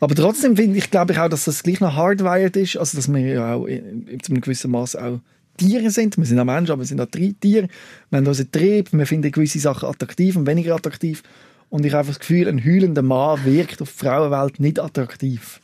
aber 0.00 0.14
trotzdem 0.14 0.56
finde 0.56 0.78
ich, 0.78 0.90
glaube 0.90 1.12
ich 1.12 1.18
auch, 1.18 1.28
dass 1.28 1.44
das 1.44 1.62
gleich 1.62 1.80
noch 1.80 1.94
hardwired 1.94 2.56
ist, 2.56 2.78
also 2.78 2.96
dass 2.96 3.12
wir 3.12 3.20
ja 3.20 3.54
auch 3.54 3.66
in, 3.66 4.08
in 4.08 4.20
einem 4.26 4.40
gewissen 4.40 4.70
Maß 4.70 4.96
auch 4.96 5.20
Tiere 5.56 5.90
sind. 5.90 6.16
Wir 6.16 6.24
sind 6.24 6.38
auch 6.38 6.44
Menschen, 6.44 6.72
aber 6.72 6.82
wir 6.82 6.86
sind 6.86 7.00
auch 7.00 7.06
Tiere. 7.06 7.68
Wir 8.10 8.18
haben 8.18 8.26
unseren 8.26 8.50
Trieb, 8.50 8.92
wir 8.92 9.06
finden 9.06 9.32
gewisse 9.32 9.58
Sachen 9.58 9.88
attraktiv 9.88 10.36
und 10.36 10.46
weniger 10.46 10.74
attraktiv. 10.74 11.22
Und 11.68 11.84
ich 11.84 11.92
habe 11.92 12.00
einfach 12.00 12.14
das 12.14 12.20
Gefühl, 12.20 12.48
ein 12.48 12.64
heulender 12.64 13.02
Mann 13.02 13.44
wirkt 13.44 13.82
auf 13.82 13.92
die 13.92 13.98
Frauenwelt 14.04 14.60
nicht 14.60 14.78
attraktiv. 14.78 15.60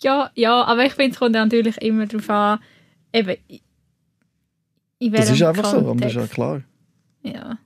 Ja, 0.00 0.30
ja, 0.34 0.64
aber 0.64 0.84
ich 0.84 0.92
finde, 0.92 1.12
es 1.12 1.18
kommt 1.18 1.32
natürlich 1.32 1.80
immer 1.82 2.06
darauf 2.06 2.30
an, 2.30 2.58
eben, 3.12 3.36
in 4.98 5.12
Das 5.12 5.30
ist 5.30 5.42
einfach 5.42 5.72
Kontext. 5.72 5.86
so, 5.86 5.94
das 5.94 6.10
ist 6.10 6.16
ja 6.16 6.26
klar. 6.26 6.62
Ja. 7.22 7.58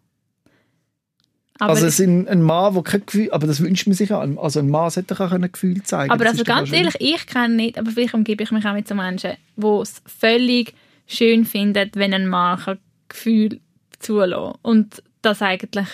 Aber 1.58 1.74
also 1.74 1.86
es 1.86 2.00
ist 2.00 2.08
ein 2.08 2.42
Mann, 2.42 2.74
der 2.74 2.82
kein 2.82 3.06
Gefühl, 3.06 3.30
aber 3.30 3.46
das 3.46 3.60
wünscht 3.60 3.86
man 3.86 3.94
sich 3.94 4.12
auch. 4.12 4.20
Also 4.42 4.58
ein 4.58 4.68
Mann 4.68 4.90
sollte 4.90 5.14
auch 5.14 5.30
ein 5.30 5.52
Gefühl 5.52 5.82
zeigen. 5.84 6.10
Aber 6.10 6.26
also 6.26 6.42
ganz 6.42 6.72
ehrlich, 6.72 6.96
ich 6.98 7.26
kenne 7.26 7.54
nicht, 7.54 7.78
aber 7.78 7.90
vielleicht 7.92 8.14
umgebe 8.14 8.42
ich 8.42 8.50
mich 8.50 8.64
auch 8.64 8.72
mit 8.72 8.88
so 8.88 8.94
Menschen, 8.94 9.32
die 9.56 9.66
es 9.66 10.02
völlig 10.04 10.74
schön 11.06 11.44
finden, 11.44 11.90
wenn 11.94 12.14
ein 12.14 12.28
Mann 12.28 12.60
ein 12.66 12.78
Gefühl 13.08 13.60
zulassen 13.98 14.58
Und 14.62 15.02
das 15.22 15.42
eigentlich, 15.42 15.88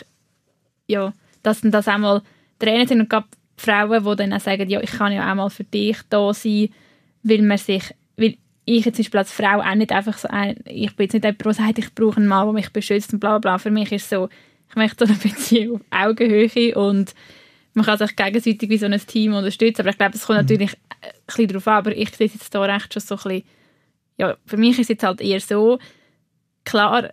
ja, 0.87 1.13
dass 1.43 1.61
dann 1.61 1.71
das 1.71 1.89
einmal 1.89 2.23
Tränen 2.59 2.87
sind 2.87 3.01
und 3.01 3.11
gerade 3.11 3.27
Frauen, 3.57 4.05
die 4.05 4.17
dann 4.17 4.33
auch 4.33 4.41
sagen, 4.41 4.69
ja, 4.69 4.81
ich 4.81 4.91
kann 4.91 5.13
ja 5.13 5.31
auch 5.31 5.35
mal 5.35 5.51
für 5.51 5.65
dich 5.65 5.99
da 6.09 6.33
sein, 6.33 6.69
weil 7.23 7.43
man 7.43 7.59
sich, 7.59 7.95
weil 8.17 8.37
ich 8.65 8.85
jetzt 8.85 8.97
zum 8.97 9.03
Beispiel 9.03 9.19
als 9.19 9.33
Frau 9.33 9.61
auch 9.61 9.75
nicht 9.75 9.93
einfach 9.93 10.17
so, 10.19 10.29
ein, 10.29 10.57
ich 10.65 10.95
bin 10.97 11.05
jetzt 11.05 11.15
nicht 11.15 11.25
jemand, 11.25 11.45
der 11.45 11.53
sagt, 11.53 11.79
ich 11.79 11.95
brauche 11.95 12.19
einen 12.19 12.29
Mann, 12.29 12.47
der 12.47 12.55
mich 12.55 12.73
beschützt 12.73 13.13
und 13.13 13.21
bla 13.21 13.39
bla 13.39 13.39
bla. 13.39 13.59
Für 13.59 13.71
mich 13.71 13.93
ist 13.93 14.05
es 14.05 14.11
so, 14.11 14.29
ich 14.69 14.77
möchte 14.77 15.07
so 15.07 15.13
eine 15.13 15.21
Beziehung 15.23 15.81
auf 15.91 16.07
Augenhöhe 16.07 16.75
und 16.75 17.15
man 17.75 17.87
kann 17.87 17.99
sich 17.99 18.17
gegenseitig 18.17 18.69
wie 18.69 18.79
so 18.79 18.87
ein 18.87 19.01
Team 19.07 19.35
unterstützen, 19.35 19.83
aber 19.83 19.91
ich 19.91 19.99
glaube, 19.99 20.17
es 20.17 20.27
kommt 20.27 20.39
mhm. 20.39 20.43
natürlich 20.43 20.73
ein 21.01 21.11
bisschen 21.27 21.49
darauf 21.49 21.69
an, 21.69 21.79
aber 21.79 21.97
ich 21.97 22.15
sehe 22.15 22.27
es 22.27 22.35
jetzt 22.35 22.53
hier 22.53 22.61
recht 22.63 22.93
schon 22.93 23.03
so 23.03 23.15
ein 23.15 23.23
bisschen, 23.23 23.43
ja, 24.19 24.37
für 24.45 24.57
mich 24.57 24.73
ist 24.73 24.83
es 24.83 24.89
jetzt 24.89 25.05
halt 25.05 25.21
eher 25.21 25.41
so, 25.41 25.79
klar, 26.65 27.11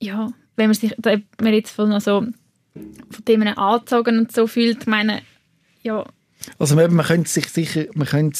ja, 0.00 0.30
wenn 0.56 0.66
man 0.66 0.74
sich, 0.74 0.94
wenn 0.98 1.24
man 1.40 1.52
jetzt 1.52 1.70
von 1.70 1.98
so 2.00 2.24
von 3.10 3.24
Themen 3.24 3.48
angezogen 3.48 4.18
und 4.18 4.32
so 4.32 4.46
fühlt, 4.46 4.86
meine, 4.86 5.22
ja. 5.82 6.04
Also 6.58 6.76
man 6.76 6.98
könnte 6.98 7.28
sich 7.28 7.48
sicher, 7.48 7.86
man 7.94 8.06
könnte 8.06 8.38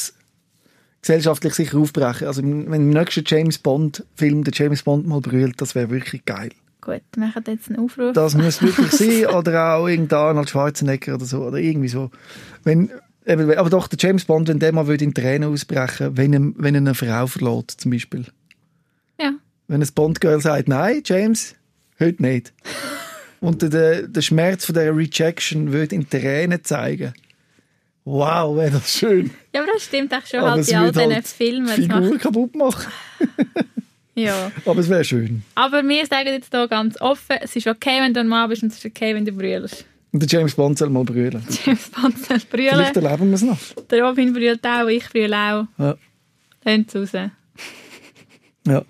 gesellschaftlich 1.00 1.54
sicher 1.54 1.78
aufbrechen. 1.78 2.26
Also 2.26 2.42
wenn 2.42 2.72
im 2.72 2.90
nächsten 2.90 3.24
James 3.26 3.58
Bond 3.58 4.04
Film 4.14 4.44
der 4.44 4.52
James 4.54 4.82
Bond 4.82 5.06
mal 5.06 5.20
brüllt, 5.20 5.60
das 5.60 5.74
wäre 5.74 5.90
wirklich 5.90 6.24
geil. 6.24 6.50
Gut, 6.80 7.02
wir 7.14 7.26
machen 7.26 7.42
jetzt 7.48 7.68
einen 7.68 7.80
Aufruf. 7.80 8.12
Das 8.12 8.34
muss 8.34 8.62
wirklich 8.62 8.92
sein. 8.92 9.26
Oder 9.34 9.74
auch 9.74 9.88
irgendein 9.88 10.18
Arnold 10.18 10.50
Schwarzenegger 10.50 11.14
oder 11.14 11.24
so. 11.24 11.44
Oder 11.44 11.58
irgendwie 11.58 11.88
so. 11.88 12.10
Wenn, 12.62 12.90
aber 13.26 13.70
doch, 13.70 13.88
der 13.88 13.98
James 14.00 14.24
Bond, 14.24 14.48
wenn 14.48 14.58
der 14.58 14.72
mal 14.72 14.88
in 14.88 15.12
Tränen 15.12 15.52
ausbrechen 15.52 16.16
wenn 16.16 16.32
er, 16.32 16.40
wenn 16.56 16.74
er 16.74 16.80
eine 16.80 16.94
Frau 16.94 17.26
verlässt, 17.26 17.80
zum 17.80 17.90
Beispiel. 17.90 18.24
Ja. 19.20 19.32
Wenn 19.68 19.82
ein 19.82 19.88
Bond-Girl 19.94 20.40
sagt, 20.40 20.68
nein, 20.68 21.02
James, 21.04 21.54
heute 21.98 22.22
nicht. 22.22 22.52
Und 23.40 23.62
der, 23.62 24.02
der 24.02 24.22
Schmerz 24.22 24.64
von 24.64 24.74
der 24.74 24.96
Rejection 24.96 25.72
würde 25.72 25.94
in 25.94 26.08
Tränen 26.08 26.64
zeigen. 26.64 27.12
Wow, 28.04 28.56
wäre 28.56 28.70
das 28.70 28.92
schön. 28.92 29.30
Ja, 29.52 29.62
aber 29.62 29.72
das 29.72 29.84
stimmt 29.84 30.14
auch 30.14 30.24
schon 30.24 30.40
aber 30.40 30.52
halt 30.52 30.68
in 30.68 30.76
all 30.76 30.92
diesen 30.92 31.12
halt 31.12 31.26
Filmen. 31.26 31.74
Die 31.74 31.82
Figur 31.82 32.18
kaputt 32.18 32.54
machen. 32.54 32.92
ja. 34.14 34.52
Aber 34.64 34.80
es 34.80 34.88
wäre 34.88 35.04
schön. 35.04 35.42
Aber 35.56 35.82
wir 35.82 36.06
sagen 36.06 36.28
jetzt 36.28 36.52
hier 36.52 36.68
ganz 36.68 37.00
offen, 37.00 37.36
es 37.42 37.56
ist 37.56 37.66
okay, 37.66 38.00
wenn 38.00 38.14
du 38.14 38.20
ein 38.20 38.28
Mann 38.28 38.48
bist 38.48 38.62
und 38.62 38.70
es 38.70 38.78
ist 38.78 38.86
okay, 38.86 39.12
wenn 39.14 39.24
du 39.24 39.32
brüllst. 39.32 39.84
Und 40.16 40.20
der 40.20 40.28
James 40.30 40.54
Bond 40.54 40.78
soll 40.78 40.88
mal 40.88 41.04
brüllen. 41.04 41.42
James 41.66 41.90
Bond 41.90 42.18
soll 42.24 42.38
brüllen. 42.50 42.70
Vielleicht 42.70 42.96
erleben 42.96 43.28
wir 43.28 43.34
es 43.34 43.42
noch. 43.42 43.58
Der 43.90 44.02
Robin 44.02 44.32
brüllt 44.32 44.64
auch, 44.66 44.88
ich 44.88 45.06
brülle 45.10 45.36
auch. 45.36 45.66
Ja. 45.76 45.96
Dann 46.64 46.86
raus. 46.94 47.10
Ja. 48.66 48.82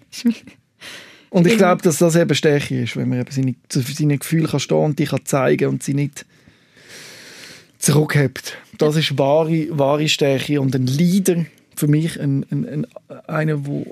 Und 1.30 1.46
ich 1.48 1.56
glaube, 1.58 1.82
dass 1.82 1.98
das 1.98 2.14
eben 2.14 2.34
Stärke 2.36 2.84
ist, 2.84 2.96
wenn 2.96 3.08
man 3.08 3.20
eben 3.20 3.30
seine, 3.32 3.56
zu 3.68 3.80
seinen 3.80 4.20
Gefühlen 4.20 4.46
kann 4.46 4.60
stehen 4.60 4.78
und 4.78 4.98
die 5.00 5.04
kann 5.04 5.24
zeigen 5.24 5.68
und 5.68 5.82
sie 5.82 5.94
nicht 5.94 6.24
zurückhebt. 7.78 8.56
Das 8.78 8.94
ist 8.94 9.18
wahre, 9.18 9.66
wahre 9.76 10.08
Stärke 10.08 10.60
und 10.60 10.76
ein 10.76 10.86
Leader 10.86 11.44
für 11.74 11.88
mich, 11.88 12.20
ein, 12.20 12.46
ein, 12.52 12.66
ein, 12.68 12.86
einer, 13.26 13.56
der 13.56 13.84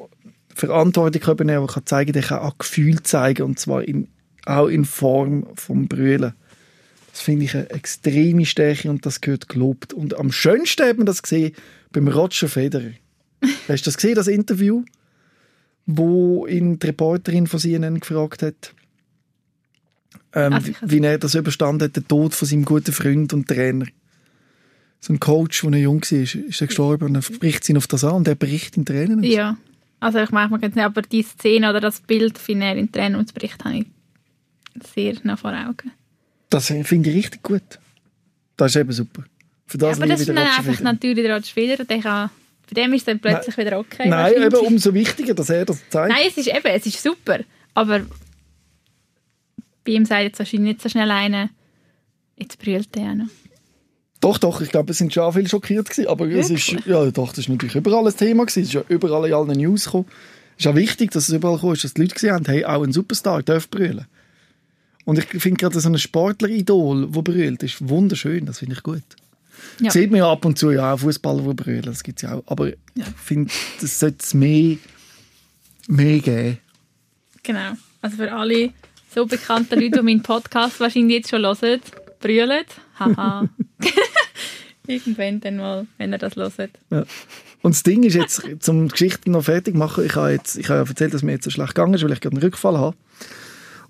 Verantwortung 0.54 1.32
übernehmen 1.32 1.66
kann, 1.66 1.82
der 1.82 1.86
zeigen 1.86 2.12
der 2.12 2.22
kann 2.22 2.38
auch 2.38 2.56
Gefühl 2.58 3.02
zeigen 3.02 3.42
und 3.42 3.58
zwar 3.58 3.82
in, 3.82 4.06
auch 4.46 4.68
in 4.68 4.84
Form 4.84 5.48
vom 5.56 5.88
Brüllen. 5.88 6.34
Das 7.14 7.22
finde 7.22 7.44
ich 7.44 7.54
eine 7.54 7.70
extreme 7.70 8.44
Stärke 8.44 8.90
und 8.90 9.06
das 9.06 9.20
gehört 9.20 9.48
gelobt. 9.48 9.92
Und 9.92 10.18
am 10.18 10.32
schönsten 10.32 10.84
hat 10.84 10.96
man 10.96 11.06
das 11.06 11.22
gesehen 11.22 11.54
beim 11.92 12.08
Roger 12.08 12.48
Federer. 12.48 12.90
Hast 13.68 13.86
du 13.86 13.90
das 13.90 13.96
gesehen, 13.96 14.16
das 14.16 14.26
Interview? 14.26 14.82
wo 15.86 16.46
ihn 16.46 16.78
die 16.78 16.86
Reporterin 16.86 17.46
von 17.46 17.60
CNN 17.60 18.00
gefragt 18.00 18.42
hat, 18.42 18.74
ähm, 20.32 20.54
also 20.54 20.72
wie 20.82 21.00
er 21.00 21.18
das 21.18 21.34
überstanden 21.34 21.84
hat, 21.84 21.96
den 21.96 22.08
Tod 22.08 22.34
von 22.34 22.48
seinem 22.48 22.64
guten 22.64 22.92
Freund 22.92 23.32
und 23.32 23.48
Trainer. 23.48 23.86
So 25.00 25.12
ein 25.12 25.20
Coach, 25.20 25.62
der 25.62 25.80
jung 25.80 26.00
war, 26.00 26.18
ist 26.18 26.60
er 26.60 26.66
gestorben 26.66 27.04
und 27.04 27.14
er 27.14 27.22
spricht 27.22 27.68
ihn 27.68 27.76
auf 27.76 27.86
das 27.86 28.04
an 28.04 28.14
und 28.14 28.28
er 28.28 28.34
bricht 28.34 28.76
in 28.76 28.86
Tränen 28.86 29.20
aus. 29.20 29.26
Ja, 29.26 29.58
also 30.00 30.18
ich 30.18 30.30
mache 30.30 30.50
mir 30.50 30.58
nicht, 30.58 30.78
aber 30.78 31.02
die 31.02 31.22
Szene 31.22 31.68
oder 31.68 31.80
das 31.80 32.00
Bild, 32.00 32.40
wie 32.48 32.58
er 32.58 32.76
in 32.76 32.90
Tränen 32.90 33.20
ausbricht, 33.20 33.62
habe 33.64 33.78
ich 33.78 33.86
sehr 34.94 35.16
nah 35.22 35.36
vor 35.36 35.52
Augen. 35.52 35.92
Das 36.54 36.66
finde 36.66 37.10
ich 37.10 37.16
richtig 37.16 37.42
gut. 37.42 37.62
Das 38.56 38.70
ist 38.70 38.80
eben 38.80 38.92
super. 38.92 39.24
Für 39.66 39.78
das 39.78 39.98
ja, 39.98 40.04
aber 40.04 40.12
das 40.12 40.20
ist 40.20 40.28
dann 40.28 40.38
einfach 40.38 40.80
natürlich 40.80 41.24
der 41.24 41.42
Federer, 41.42 41.84
der 41.84 41.98
kann 41.98 42.30
bei 42.72 42.80
dem 42.80 42.94
ist 42.94 43.06
dann 43.08 43.18
plötzlich 43.18 43.56
Nein. 43.56 43.66
wieder 43.66 43.78
okay. 43.78 44.08
Nein, 44.08 44.34
eben 44.42 44.56
umso 44.56 44.94
wichtiger, 44.94 45.34
dass 45.34 45.50
er 45.50 45.64
das 45.64 45.82
zeigt. 45.90 46.14
Nein, 46.14 46.26
es 46.28 46.36
ist 46.36 46.46
eben, 46.46 46.66
es 46.66 46.86
ist 46.86 47.02
super. 47.02 47.40
Aber 47.74 48.02
bei 49.84 49.92
ihm 49.92 50.04
sagt 50.04 50.22
jetzt 50.22 50.38
wahrscheinlich 50.38 50.74
nicht 50.74 50.82
so 50.82 50.88
schnell 50.88 51.10
einer, 51.10 51.50
jetzt 52.36 52.58
brüllt 52.58 52.96
er 52.96 53.10
auch 53.10 53.14
noch. 53.16 53.26
Doch, 54.20 54.38
doch, 54.38 54.60
ich 54.62 54.70
glaube, 54.70 54.92
es 54.92 54.98
sind 54.98 55.12
schon 55.12 55.30
viele 55.32 55.48
schockiert 55.48 55.90
gewesen, 55.90 56.08
aber 56.08 56.28
Wirklich? 56.28 56.58
es 56.58 56.72
ist, 56.72 56.86
ja 56.86 57.10
doch, 57.10 57.30
das 57.30 57.40
ist 57.40 57.48
natürlich 57.48 57.74
überall 57.74 58.06
ein 58.06 58.16
Thema 58.16 58.46
gewesen, 58.46 58.62
es 58.62 58.68
ist 58.68 58.74
ja 58.74 58.84
überall 58.88 59.26
in 59.28 59.34
allen 59.34 59.58
News 59.58 59.84
gekommen. 59.84 60.06
Es 60.56 60.64
ist 60.64 60.70
auch 60.70 60.76
wichtig, 60.76 61.10
dass 61.10 61.28
es 61.28 61.34
überall 61.34 61.56
gekommen 61.56 61.74
ist, 61.74 61.84
dass 61.84 61.94
die 61.94 62.00
Leute 62.00 62.14
gesehen 62.14 62.32
haben, 62.32 62.46
hey, 62.46 62.64
auch 62.64 62.82
ein 62.82 62.92
Superstar 62.92 63.42
darf 63.42 63.68
brüllen. 63.68 64.06
Und 65.04 65.18
ich 65.18 65.26
finde 65.26 65.58
gerade 65.58 65.78
so 65.78 65.88
ein 65.88 65.98
Sportler-Idol, 65.98 67.10
der 67.10 67.22
brüllt, 67.22 67.62
ist 67.62 67.88
wunderschön, 67.88 68.46
das 68.46 68.60
finde 68.60 68.74
ich 68.74 68.82
gut. 68.82 69.02
Ja. 69.80 69.90
Sieht 69.90 70.10
man 70.10 70.18
ja 70.18 70.30
ab 70.30 70.44
und 70.44 70.58
zu 70.58 70.70
ja 70.70 70.94
auch 70.94 70.98
Fußballer, 70.98 71.42
die 71.42 71.54
brüllen, 71.54 71.82
das 71.82 72.02
gibt 72.02 72.18
es 72.18 72.22
ja 72.22 72.36
auch. 72.36 72.44
Aber 72.46 72.68
ja. 72.68 72.74
ich 72.96 73.22
finde, 73.22 73.52
das 73.80 73.98
sollte 73.98 74.18
es 74.20 74.34
mehr, 74.34 74.76
mehr 75.88 76.18
geben. 76.20 76.58
Genau. 77.42 77.72
Also 78.00 78.16
für 78.16 78.32
alle 78.32 78.70
so 79.14 79.26
bekannten 79.26 79.80
Leute, 79.80 79.98
die 79.98 80.02
meinen 80.02 80.22
Podcast 80.22 80.80
wahrscheinlich 80.80 81.18
jetzt 81.18 81.30
schon 81.30 81.44
hören, 81.44 81.80
brüllen. 82.20 82.64
Haha. 82.98 83.48
Irgendwann 84.86 85.40
dann 85.40 85.56
mal, 85.56 85.86
wenn 85.98 86.12
ihr 86.12 86.18
das 86.18 86.36
hört. 86.36 86.70
Ja. 86.90 87.04
Und 87.62 87.74
das 87.74 87.82
Ding 87.82 88.02
ist 88.02 88.14
jetzt, 88.14 88.42
zum 88.60 88.88
Geschichten 88.88 89.30
noch 89.30 89.44
fertig 89.44 89.74
machen, 89.74 90.04
ich 90.04 90.14
habe, 90.16 90.32
jetzt, 90.32 90.56
ich 90.56 90.68
habe 90.68 90.86
erzählt, 90.86 91.14
dass 91.14 91.22
mir 91.22 91.32
jetzt 91.32 91.44
so 91.44 91.50
schlecht 91.50 91.74
gegangen 91.74 91.94
ist, 91.94 92.04
weil 92.04 92.12
ich 92.12 92.20
gerade 92.20 92.36
einen 92.36 92.42
Rückfall 92.42 92.76
habe. 92.76 92.96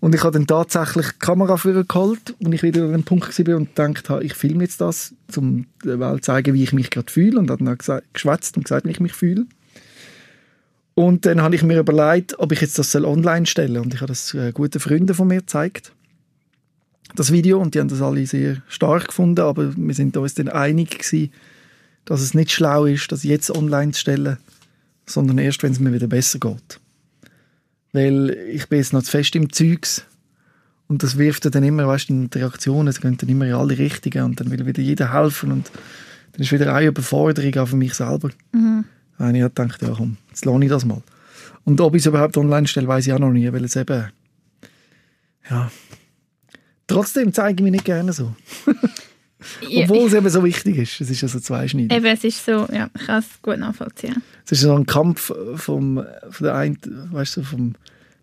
Und 0.04 0.14
ich 0.14 0.22
habe 0.22 0.32
dann 0.32 0.46
tatsächlich 0.46 1.12
die 1.12 1.18
Kamera 1.18 1.56
für 1.56 1.82
geholt, 1.82 2.34
und 2.38 2.52
ich 2.52 2.62
wieder 2.62 2.84
an 2.84 2.92
dem 2.92 3.04
Punkt 3.04 3.26
war 3.38 3.56
und 3.56 3.74
gedacht 3.74 4.10
habe, 4.10 4.22
ich 4.22 4.34
filme 4.34 4.62
jetzt 4.62 4.82
das, 4.82 5.14
um 5.34 5.64
der 5.82 5.98
Welt 5.98 6.16
zu 6.16 6.32
zeigen, 6.32 6.52
wie 6.52 6.62
ich 6.62 6.74
mich 6.74 6.90
gerade 6.90 7.10
fühle. 7.10 7.38
Und 7.38 7.50
habe 7.50 7.64
dann 7.64 8.02
geschwätzt 8.12 8.58
und 8.58 8.64
gesagt, 8.64 8.84
wie 8.84 8.90
ich 8.90 9.00
mich 9.00 9.14
fühle. 9.14 9.46
Und 10.92 11.24
dann 11.24 11.40
habe 11.40 11.54
ich 11.54 11.62
mir 11.62 11.78
überlegt, 11.78 12.38
ob 12.38 12.52
ich 12.52 12.60
jetzt 12.60 12.78
das 12.78 12.94
online 12.94 13.46
stellen 13.46 13.76
soll. 13.76 13.82
Und 13.82 13.94
ich 13.94 14.02
habe 14.02 14.08
das 14.08 14.34
äh, 14.34 14.52
guten 14.52 14.78
Freunden 14.78 15.14
von 15.14 15.26
mir 15.26 15.40
gezeigt, 15.40 15.92
das 17.16 17.32
Video. 17.32 17.58
Und 17.58 17.74
die 17.74 17.80
haben 17.80 17.88
das 17.88 18.02
alle 18.02 18.26
sehr 18.26 18.58
stark 18.68 19.06
gefunden. 19.06 19.40
Aber 19.40 19.74
wir 19.74 19.94
sind 19.94 20.18
uns 20.18 20.34
dann 20.34 20.50
einig 20.50 20.98
gewesen, 20.98 21.32
dass 22.04 22.20
es 22.20 22.34
nicht 22.34 22.52
schlau 22.52 22.84
ist, 22.84 23.10
das 23.10 23.22
jetzt 23.22 23.50
online 23.50 23.92
zu 23.92 24.00
stellen, 24.00 24.36
sondern 25.06 25.38
erst, 25.38 25.62
wenn 25.62 25.72
es 25.72 25.80
mir 25.80 25.94
wieder 25.94 26.08
besser 26.08 26.40
geht. 26.40 26.78
Weil 27.94 28.30
ich 28.30 28.68
bin 28.68 28.80
jetzt 28.80 28.92
noch 28.92 29.04
zu 29.04 29.12
fest 29.12 29.36
im 29.36 29.52
Zeugs. 29.52 30.04
Und 30.88 31.04
das 31.04 31.16
wirft 31.16 31.52
dann 31.54 31.62
immer, 31.62 31.86
weißt 31.86 32.10
du, 32.10 32.26
die 32.26 32.38
Reaktionen, 32.38 32.88
es 32.88 33.00
gehen 33.00 33.16
dann 33.16 33.28
immer 33.28 33.46
in 33.46 33.54
alle 33.54 33.78
Richtungen 33.78 34.24
und 34.24 34.40
dann 34.40 34.50
will 34.50 34.66
wieder 34.66 34.82
jeder 34.82 35.14
helfen 35.14 35.52
und 35.52 35.70
dann 36.32 36.42
ist 36.42 36.52
wieder 36.52 36.74
eine 36.74 36.88
Überforderung 36.88 37.54
auch 37.56 37.68
für 37.68 37.76
mich 37.76 37.94
selber. 37.94 38.30
Mhm. 38.52 38.84
Und 39.16 39.34
ich 39.34 39.42
habe 39.42 39.54
gedacht, 39.54 39.80
ja 39.80 39.94
komm, 39.96 40.16
jetzt 40.28 40.44
lohne 40.44 40.64
ich 40.64 40.70
das 40.70 40.84
mal. 40.84 41.02
Und 41.62 41.80
ob 41.80 41.94
ich 41.94 42.02
es 42.02 42.06
überhaupt 42.06 42.36
online 42.36 42.66
stelle, 42.66 42.88
weiß 42.88 43.06
ich 43.06 43.12
auch 43.12 43.20
noch 43.20 43.30
nie, 43.30 43.50
weil 43.52 43.64
es 43.64 43.76
eben, 43.76 44.10
ja, 45.48 45.70
trotzdem 46.88 47.32
zeige 47.32 47.60
ich 47.60 47.62
mich 47.62 47.72
nicht 47.72 47.84
gerne 47.84 48.12
so. 48.12 48.34
Obwohl 49.62 50.06
es 50.06 50.14
eben 50.14 50.28
so 50.28 50.44
wichtig 50.44 50.78
ist. 50.78 51.00
Es 51.00 51.10
ist 51.10 51.20
ja 51.20 51.28
so 51.28 51.40
zweischneidig. 51.40 51.92
Eben, 51.92 52.06
es 52.06 52.24
ist 52.24 52.44
so, 52.44 52.66
ja, 52.72 52.88
ich 52.98 53.06
kann 53.06 53.18
es 53.18 53.42
gut 53.42 53.58
nachvollziehen. 53.58 54.22
Es 54.44 54.52
ist 54.52 54.60
so 54.60 54.74
ein 54.74 54.86
Kampf 54.86 55.32
vom, 55.56 56.04
von 56.30 56.44
der 56.44 56.54
einen, 56.54 56.78
weißt 57.12 57.38
du, 57.38 57.42
vom, 57.42 57.74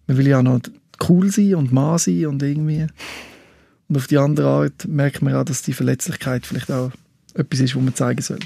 man 0.08 0.18
will 0.18 0.28
ja 0.28 0.42
noch 0.44 0.60
cool 1.10 1.32
sein 1.32 1.56
und 1.56 1.72
Mann 1.72 1.98
sein 1.98 2.28
und 2.28 2.44
irgendwie. 2.44 2.88
Und 3.90 3.98
auf 3.98 4.08
die 4.08 4.18
andere 4.18 4.48
Art 4.48 4.88
merkt 4.88 5.22
man 5.22 5.36
auch, 5.36 5.44
dass 5.44 5.64
die 5.64 5.74
Verletzlichkeit 5.74 6.46
vielleicht 6.46 6.72
auch 6.72 6.92
etwas 7.34 7.60
ist, 7.60 7.76
was 7.76 7.84
man 7.84 7.96
zeigen 7.96 8.22
soll. 8.22 8.40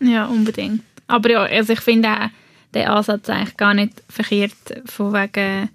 Ja, 0.00 0.26
unbedingt. 0.26 0.82
Aber 1.06 1.30
ja, 1.30 1.42
also 1.42 1.72
ich 1.72 1.80
finde 1.80 2.08
auch 2.08 2.28
den 2.74 2.86
Ansatz 2.86 3.28
eigentlich 3.28 3.56
gar 3.56 3.74
nicht 3.74 4.02
verkehrt, 4.08 4.82
von 4.86 5.12
wegen 5.12 5.68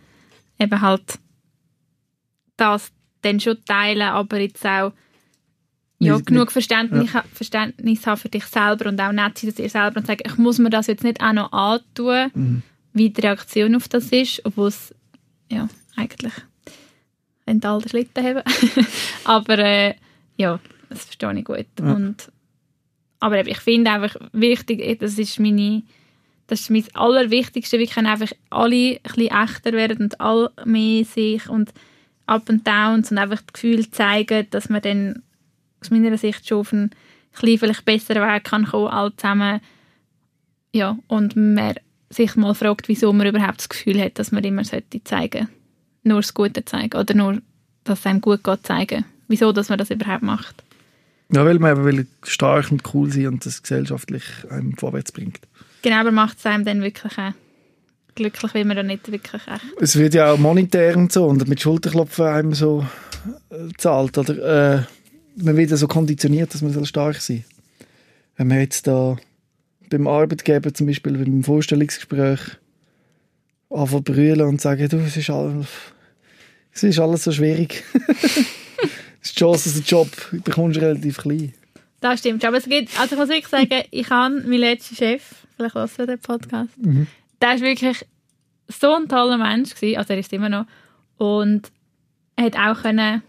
eben 0.59 0.81
halt 0.81 1.19
das 2.57 2.91
dann 3.21 3.39
schon 3.39 3.63
teilen, 3.65 4.01
aber 4.01 4.39
jetzt 4.39 4.65
auch 4.65 4.93
ja, 6.05 6.17
genug 6.19 6.51
Verständnis, 6.51 7.11
Verständnis 7.33 8.05
haben 8.05 8.17
für 8.17 8.29
dich 8.29 8.45
selber 8.45 8.89
und 8.89 8.99
auch 8.99 9.11
nett 9.11 9.37
sein 9.37 9.51
zu 9.51 9.61
dir 9.61 9.69
selber 9.69 9.97
und 9.97 10.07
sagen, 10.07 10.23
ich 10.25 10.37
muss 10.37 10.59
mir 10.59 10.69
das 10.69 10.87
jetzt 10.87 11.03
nicht 11.03 11.21
auch 11.21 11.33
noch 11.33 11.51
antun, 11.51 12.31
Mhm. 12.33 12.61
wie 12.93 13.09
die 13.09 13.21
Reaktion 13.21 13.75
auf 13.75 13.87
das 13.87 14.07
ist, 14.09 14.41
obwohl 14.45 14.67
es 14.67 14.93
ja, 15.51 15.67
eigentlich 15.95 16.33
ein 17.45 17.63
alter 17.63 17.89
Schlitten 17.89 18.23
haben. 18.23 18.43
aber 19.25 19.59
äh, 19.59 19.95
ja, 20.37 20.59
das 20.89 21.05
verstehe 21.05 21.37
ich 21.37 21.45
gut. 21.45 21.65
Ja. 21.79 21.93
Und, 21.93 22.31
aber 23.19 23.45
ich 23.45 23.59
finde 23.59 23.91
einfach 23.91 24.15
wichtig, 24.31 24.79
eh, 24.81 24.95
das 24.95 25.17
ist 25.17 25.39
meine 25.39 25.83
das 26.47 26.61
ist 26.61 26.69
mein 26.69 26.83
Allerwichtigste, 26.93 27.79
wir 27.79 27.87
können 27.87 28.07
einfach 28.07 28.31
alle 28.49 28.75
ein 28.75 28.99
bisschen 29.01 29.31
echter 29.31 29.71
werden 29.71 29.97
und 30.03 30.21
alle 30.21 30.51
mehr 30.65 31.05
sich 31.05 31.47
und 31.47 31.73
Up 32.25 32.49
and 32.49 32.67
Downs 32.67 33.11
und 33.11 33.17
einfach 33.17 33.41
das 33.41 33.53
Gefühl 33.53 33.89
zeigen, 33.91 34.47
dass 34.51 34.69
man 34.69 34.81
dann 34.81 35.23
aus 35.85 35.91
meiner 35.91 36.17
Sicht 36.17 36.47
schon 36.47 36.59
auf 36.59 36.73
einen 36.73 36.91
kleinen, 37.33 37.57
vielleicht 37.57 37.85
besseren 37.85 38.23
Weg 38.23 38.43
kann 38.43 38.65
kommen, 38.65 38.87
alle 38.87 39.15
zusammen. 39.15 39.61
Ja, 40.71 40.97
und 41.07 41.35
man 41.35 41.75
sich 42.09 42.35
mal 42.35 42.53
fragt, 42.55 42.87
wieso 42.89 43.11
man 43.13 43.27
überhaupt 43.27 43.59
das 43.59 43.69
Gefühl 43.69 44.01
hat, 44.01 44.19
dass 44.19 44.31
man 44.31 44.43
immer 44.43 44.63
sollte 44.63 45.03
zeigen 45.03 45.47
nur 46.03 46.21
das 46.21 46.33
Gute 46.33 46.63
zeigen 46.65 46.97
oder 46.97 47.13
nur, 47.13 47.41
dass 47.83 47.99
es 47.99 48.05
einem 48.05 48.21
gut 48.21 48.43
geht 48.43 48.65
zeigen. 48.65 49.05
Wieso, 49.27 49.51
dass 49.51 49.69
man 49.69 49.77
das 49.77 49.89
überhaupt 49.89 50.23
macht. 50.23 50.63
Ja, 51.31 51.45
weil 51.45 51.59
man 51.59 51.71
eben 51.71 51.85
will 51.85 52.07
stark 52.23 52.71
und 52.71 52.83
cool 52.93 53.11
sein 53.11 53.27
und 53.27 53.45
das 53.45 53.63
gesellschaftlich 53.63 54.23
einem 54.49 54.75
vorwärts 54.77 55.11
bringt. 55.11 55.39
Genau, 55.81 55.95
aber 55.97 56.11
macht 56.11 56.37
es 56.37 56.45
einem 56.45 56.65
dann 56.65 56.81
wirklich 56.81 57.17
auch 57.17 57.33
glücklich, 58.15 58.53
weil 58.53 58.65
man 58.65 58.77
dann 58.77 58.87
nicht 58.87 59.11
wirklich 59.11 59.41
echt... 59.47 59.63
Es 59.81 59.95
wird 59.95 60.13
ja 60.13 60.31
auch 60.31 60.37
monetär 60.37 60.95
und 60.95 61.11
so 61.11 61.25
und 61.25 61.47
mit 61.47 61.61
Schulterklopfen 61.61 62.25
einem 62.25 62.53
so 62.53 62.85
äh, 63.49 63.69
zahlt. 63.77 64.17
Oder, 64.17 64.75
äh, 64.75 64.83
man 65.35 65.57
wird 65.57 65.71
ja 65.71 65.77
so 65.77 65.87
konditioniert, 65.87 66.53
dass 66.53 66.61
man 66.61 66.71
soll 66.73 66.85
stark 66.85 67.17
sein 67.17 67.43
Wenn 68.37 68.47
man 68.47 68.59
jetzt 68.59 68.87
da 68.87 69.17
beim 69.89 70.07
Arbeitgeber 70.07 70.73
zum 70.73 70.87
Beispiel 70.87 71.17
beim 71.17 71.43
Vorstellungsgespräch 71.43 72.39
anfängt 73.69 74.07
zu 74.07 74.13
brüllen 74.13 74.41
und 74.47 74.61
sagen, 74.61 74.87
du, 74.89 74.97
es 74.97 75.17
ist, 75.17 75.29
all, 75.29 75.65
es 76.71 76.83
ist 76.83 76.99
alles 76.99 77.23
so 77.23 77.31
schwierig. 77.31 77.83
die 79.23 79.35
Chance, 79.35 79.69
dass 79.69 79.73
du 79.73 79.79
einen 79.79 79.85
Job 80.07 80.43
bekommst, 80.43 80.79
relativ 80.79 81.17
klein. 81.17 81.53
Das 81.99 82.19
stimmt. 82.19 82.43
Aber 82.45 82.57
es 82.57 82.65
gibt, 82.65 82.99
also 82.99 83.15
ich 83.15 83.19
muss 83.19 83.29
wirklich 83.29 83.47
sagen, 83.47 83.83
ich 83.91 84.09
habe 84.09 84.35
meinen 84.41 84.59
letzten 84.59 84.95
Chef, 84.95 85.23
vielleicht 85.55 85.75
hörst 85.75 85.99
du 85.99 86.05
den 86.05 86.19
Podcast, 86.19 86.69
Mhm. 86.77 87.07
der 87.41 87.49
war 87.49 87.59
wirklich 87.61 88.05
so 88.67 88.93
ein 88.95 89.07
toller 89.07 89.37
Mensch, 89.37 89.75
gewesen, 89.75 89.97
also 89.97 90.13
er 90.13 90.19
ist 90.19 90.33
immer 90.33 90.49
noch, 90.49 90.65
und 91.17 91.71
er 92.35 92.45
hat 92.45 92.57
auch 92.57 92.81
können, 92.81 93.21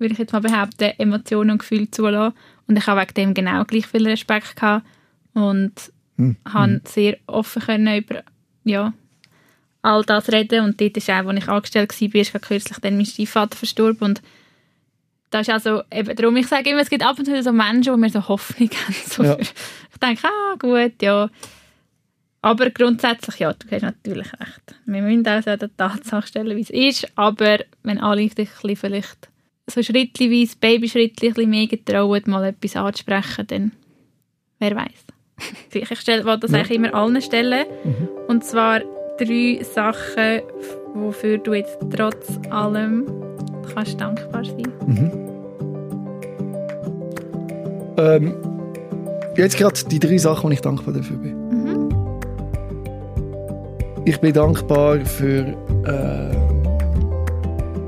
würde 0.00 0.12
ich 0.14 0.18
jetzt 0.18 0.32
mal 0.32 0.40
behaupten, 0.40 0.92
Emotionen 0.98 1.50
und 1.52 1.58
Gefühle 1.58 1.90
zulassen. 1.90 2.34
Und 2.66 2.76
ich 2.76 2.86
habe 2.86 3.00
wegen 3.00 3.14
dem 3.14 3.34
genau 3.34 3.64
gleich 3.64 3.86
viel 3.86 4.06
Respekt 4.06 4.56
gehabt 4.56 4.86
und 5.34 5.72
Mhm. 6.16 6.36
habe 6.52 6.80
sehr 6.84 7.16
offen 7.26 7.62
können 7.62 7.96
über 7.96 8.22
ja, 8.64 8.92
all 9.80 10.02
das 10.04 10.30
reden. 10.30 10.64
Und 10.64 10.80
dort 10.80 10.96
ist 10.96 11.08
auch, 11.08 11.14
als 11.26 11.38
ich 11.38 11.48
angestellt 11.48 11.90
war, 12.00 12.20
ist 12.20 12.32
gerade 12.32 12.46
kürzlich 12.46 12.78
dann 12.78 12.96
mein 12.96 13.06
Stiefvater 13.06 13.56
verstorben 13.56 14.02
und 14.08 14.22
das 15.30 15.42
ist 15.46 15.50
also, 15.54 15.82
eben 15.92 16.14
darum, 16.16 16.36
ich 16.36 16.48
sage 16.48 16.70
immer, 16.70 16.80
es 16.80 16.90
gibt 16.90 17.04
ab 17.06 17.16
und 17.18 17.24
zu 17.24 17.40
so 17.42 17.52
Menschen, 17.52 17.94
die 17.94 18.00
mir 18.00 18.10
so 18.10 18.26
Hoffnung 18.26 18.68
haben. 18.86 18.94
So 19.06 19.22
Ja. 19.22 19.38
ich 19.38 19.52
denke, 20.02 20.26
ah, 20.26 20.56
gut, 20.58 21.00
ja. 21.00 21.30
Aber 22.42 22.70
grundsätzlich, 22.70 23.38
ja, 23.38 23.52
du 23.52 23.70
hast 23.70 23.82
natürlich 23.82 24.32
recht. 24.32 24.74
Wir 24.86 25.02
müssen 25.02 25.26
auch 25.28 25.42
so 25.42 25.54
der 25.56 25.76
Tatsache 25.76 26.26
stellen, 26.26 26.56
wie 26.56 26.62
es 26.62 26.70
ist. 26.70 27.06
Aber 27.16 27.58
wenn 27.82 28.00
alle 28.00 28.26
bisschen 28.28 28.76
vielleicht 28.76 29.28
so 29.70 29.82
schrittweise, 29.82 30.56
Babyschrittli 30.60 31.28
ein 31.28 31.34
bisschen 31.34 31.50
mehr 31.50 31.66
getrauen, 31.66 32.22
mal 32.26 32.44
etwas 32.44 32.76
anzusprechen, 32.76 33.46
dann 33.48 33.72
wer 34.58 34.74
weiß. 34.76 35.04
Ich 35.72 35.98
stelle, 36.00 36.24
will 36.24 36.38
das 36.38 36.50
Ja. 36.50 36.58
eigentlich 36.58 36.76
immer 36.76 36.94
allen 36.94 37.20
stellen. 37.22 37.66
Mhm. 37.84 38.08
Und 38.28 38.44
zwar 38.44 38.80
drei 39.18 39.60
Sachen, 39.62 40.42
wofür 40.94 41.38
du 41.38 41.54
jetzt 41.54 41.78
trotz 41.94 42.38
allem 42.50 43.06
kannst 43.74 44.00
dankbar 44.00 44.44
sein. 44.44 44.72
Mhm. 44.86 45.10
Ähm, 47.96 48.34
jetzt 49.36 49.56
gerade 49.56 49.78
die 49.90 49.98
drei 49.98 50.18
Sachen, 50.18 50.48
wo 50.48 50.52
ich 50.52 50.60
dankbar 50.60 50.94
dafür 50.94 51.16
bin. 51.16 51.48
Mhm. 51.48 51.88
Ich 54.04 54.18
bin 54.20 54.32
dankbar 54.32 54.98
für 55.04 55.54
äh, 55.84 56.49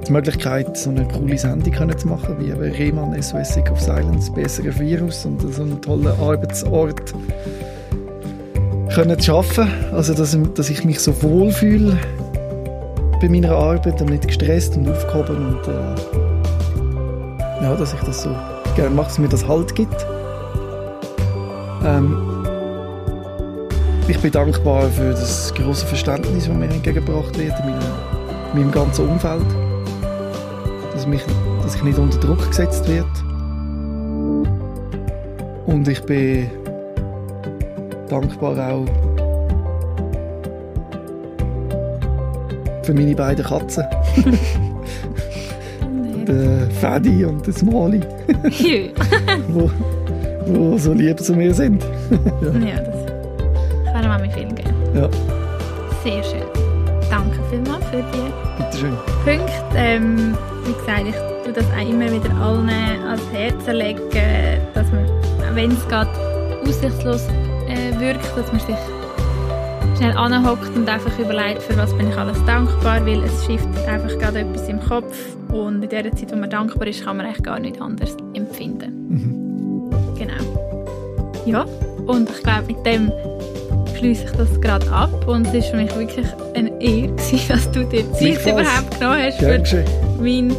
die 0.07 0.12
Möglichkeit, 0.12 0.76
so 0.76 0.90
eine 0.90 1.07
coole 1.09 1.38
Sendung 1.38 1.72
können 1.72 1.96
zu 1.96 2.09
machen, 2.09 2.36
wie 2.38 2.50
eben 2.50 2.61
Rehmann 2.61 3.20
SOS 3.20 3.55
Sick 3.55 3.70
of 3.70 3.80
Silence, 3.80 4.30
besserer 4.32 4.78
Virus 4.78 5.24
und 5.24 5.40
so 5.40 5.62
einen 5.62 5.80
tollen 5.80 6.07
Arbeitsort 6.07 7.14
können 8.92 9.18
zu 9.18 9.26
schaffen. 9.26 9.68
Also, 9.92 10.14
dass, 10.14 10.36
dass 10.55 10.70
ich 10.70 10.84
mich 10.84 11.00
so 11.00 11.22
wohl 11.22 11.50
fühle 11.50 11.98
bei 13.20 13.28
meiner 13.28 13.53
Arbeit 13.53 14.00
und 14.00 14.11
nicht 14.11 14.26
gestresst 14.26 14.76
und 14.76 14.88
aufgehoben 14.88 15.46
und 15.46 15.68
äh, 15.68 15.94
ja, 17.62 17.76
dass 17.76 17.94
ich 17.94 18.00
das 18.00 18.22
so 18.22 18.30
gerne 18.74 18.94
mache, 18.94 19.07
dass 19.09 19.18
mir 19.18 19.28
das 19.28 19.46
Halt 19.46 19.74
gibt. 19.74 20.07
Ähm, 21.84 22.44
ich 24.09 24.18
bin 24.18 24.32
dankbar 24.32 24.88
für 24.88 25.11
das 25.11 25.55
große 25.55 25.86
Verständnis, 25.86 26.46
das 26.46 26.57
mir 26.57 26.64
entgegengebracht 26.64 27.38
wird 27.38 27.55
in 27.61 27.70
meinem, 27.70 27.80
in 28.53 28.61
meinem 28.61 28.72
ganzen 28.72 29.09
Umfeld. 29.09 29.61
Dass, 31.03 31.09
mich, 31.09 31.24
dass 31.64 31.74
ich 31.74 31.82
nicht 31.82 31.98
unter 31.98 32.16
Druck 32.20 32.46
gesetzt 32.46 32.86
wird. 32.86 33.05
Und 35.66 35.88
ich 35.88 36.00
bin 36.05 36.48
dankbar 38.09 38.72
auch 38.72 38.86
für 42.84 42.94
meine 42.94 43.16
beiden 43.16 43.44
Katzen, 43.44 43.82
den 46.28 46.70
Fadi 46.70 47.24
und 47.24 47.44
den 47.48 47.53
Smalley, 47.53 48.00
wo, 49.48 49.68
wo 50.46 50.78
so 50.78 50.92
lieb 50.92 51.18
zu 51.18 51.34
mir 51.34 51.53
sind. 51.53 51.82
ja, 51.82 52.76
das 52.76 53.92
kann 53.92 54.07
man 54.07 54.22
mir 54.22 54.30
viel 54.30 54.46
geben. 54.55 54.72
Ja, 54.94 55.11
Sehr 56.05 56.22
schön. 56.22 56.71
Danke 57.12 57.38
vielmals 57.50 57.84
für 57.90 58.02
die 58.02 58.62
bitteschön. 58.62 58.96
Punkte. 59.22 59.52
Ähm, 59.76 60.34
wie 60.64 60.72
gesagt, 60.72 61.06
ich 61.06 61.44
tue 61.44 61.52
das 61.52 61.66
auch 61.66 61.86
immer 61.86 62.10
wieder 62.10 62.34
allen 62.40 62.70
ans 62.70 63.22
Herz 63.30 63.66
legen, 63.66 64.00
dass 64.72 64.90
man, 64.90 65.54
wenn 65.54 65.72
es 65.72 65.86
gerade 65.88 66.10
aussichtslos 66.66 67.28
äh, 67.68 68.00
wirkt, 68.00 68.24
dass 68.34 68.50
man 68.50 68.60
sich 68.60 68.76
schnell 69.98 70.16
anhockt 70.16 70.74
und 70.74 70.88
einfach 70.88 71.18
überlegt, 71.18 71.62
für 71.62 71.76
was 71.76 71.94
bin 71.98 72.08
ich 72.08 72.16
alles 72.16 72.42
dankbar, 72.46 73.04
weil 73.04 73.22
es 73.24 73.44
shiftet 73.44 73.86
einfach 73.86 74.18
gerade 74.18 74.38
etwas 74.38 74.66
im 74.70 74.80
Kopf 74.80 75.36
und 75.50 75.82
in 75.82 75.90
der 75.90 76.10
Zeit, 76.12 76.32
wo 76.32 76.36
man 76.36 76.48
dankbar 76.48 76.86
ist, 76.86 77.04
kann 77.04 77.18
man 77.18 77.26
eigentlich 77.26 77.42
gar 77.42 77.60
nicht 77.60 77.78
anders 77.78 78.16
empfinden. 78.32 79.06
Mhm. 79.10 79.90
Genau. 80.18 81.42
Ja, 81.44 81.66
und 82.06 82.30
ich 82.30 82.42
glaube, 82.42 82.68
mit 82.68 82.86
dem 82.86 83.12
schließe 84.02 84.24
ich 84.24 84.32
das 84.32 84.60
gerade 84.60 84.90
ab 84.90 85.28
und 85.28 85.46
es 85.46 85.54
ist 85.54 85.66
für 85.68 85.76
mich 85.76 85.94
wirklich 85.94 86.26
eine 86.54 86.71
Ehre, 86.83 87.12
dass 87.49 87.70
du 87.70 87.85
dir 87.85 88.12
Zeit 88.12 88.43
überhaupt 88.47 88.99
genommen 88.99 89.22
hast 89.22 89.39
Gern 89.39 89.64
für 89.66 89.85
meinen 90.20 90.57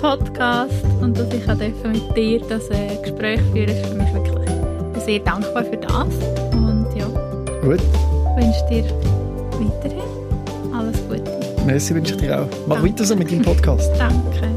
Podcast 0.00 0.84
und 1.00 1.18
dass 1.18 1.28
ich 1.34 1.42
auch 1.48 1.54
durfte 1.56 1.88
mit 1.88 2.16
dir 2.16 2.40
das 2.48 2.68
äh, 2.70 2.96
Gespräch 3.02 3.40
führen 3.52 3.68
ist 3.68 3.86
für 3.86 3.94
mich 3.94 4.12
wirklich 4.14 4.48
ich 4.48 4.92
bin 4.92 5.00
sehr 5.04 5.18
dankbar 5.20 5.64
für 5.64 5.76
das 5.76 6.14
und 6.52 6.86
ja, 6.96 7.06
Gut, 7.62 7.80
wünsche 8.36 8.64
dir 8.70 8.84
weiterhin 9.58 10.74
alles 10.74 10.96
Gute. 11.08 11.64
merci 11.66 11.94
wünsche 11.94 12.14
ich 12.14 12.20
dir 12.20 12.40
auch. 12.42 12.46
Mach 12.66 12.76
Danke. 12.76 12.90
weiter 12.92 13.04
so 13.04 13.16
mit 13.16 13.30
deinem 13.30 13.42
Podcast. 13.42 13.90
Danke. 13.98 14.53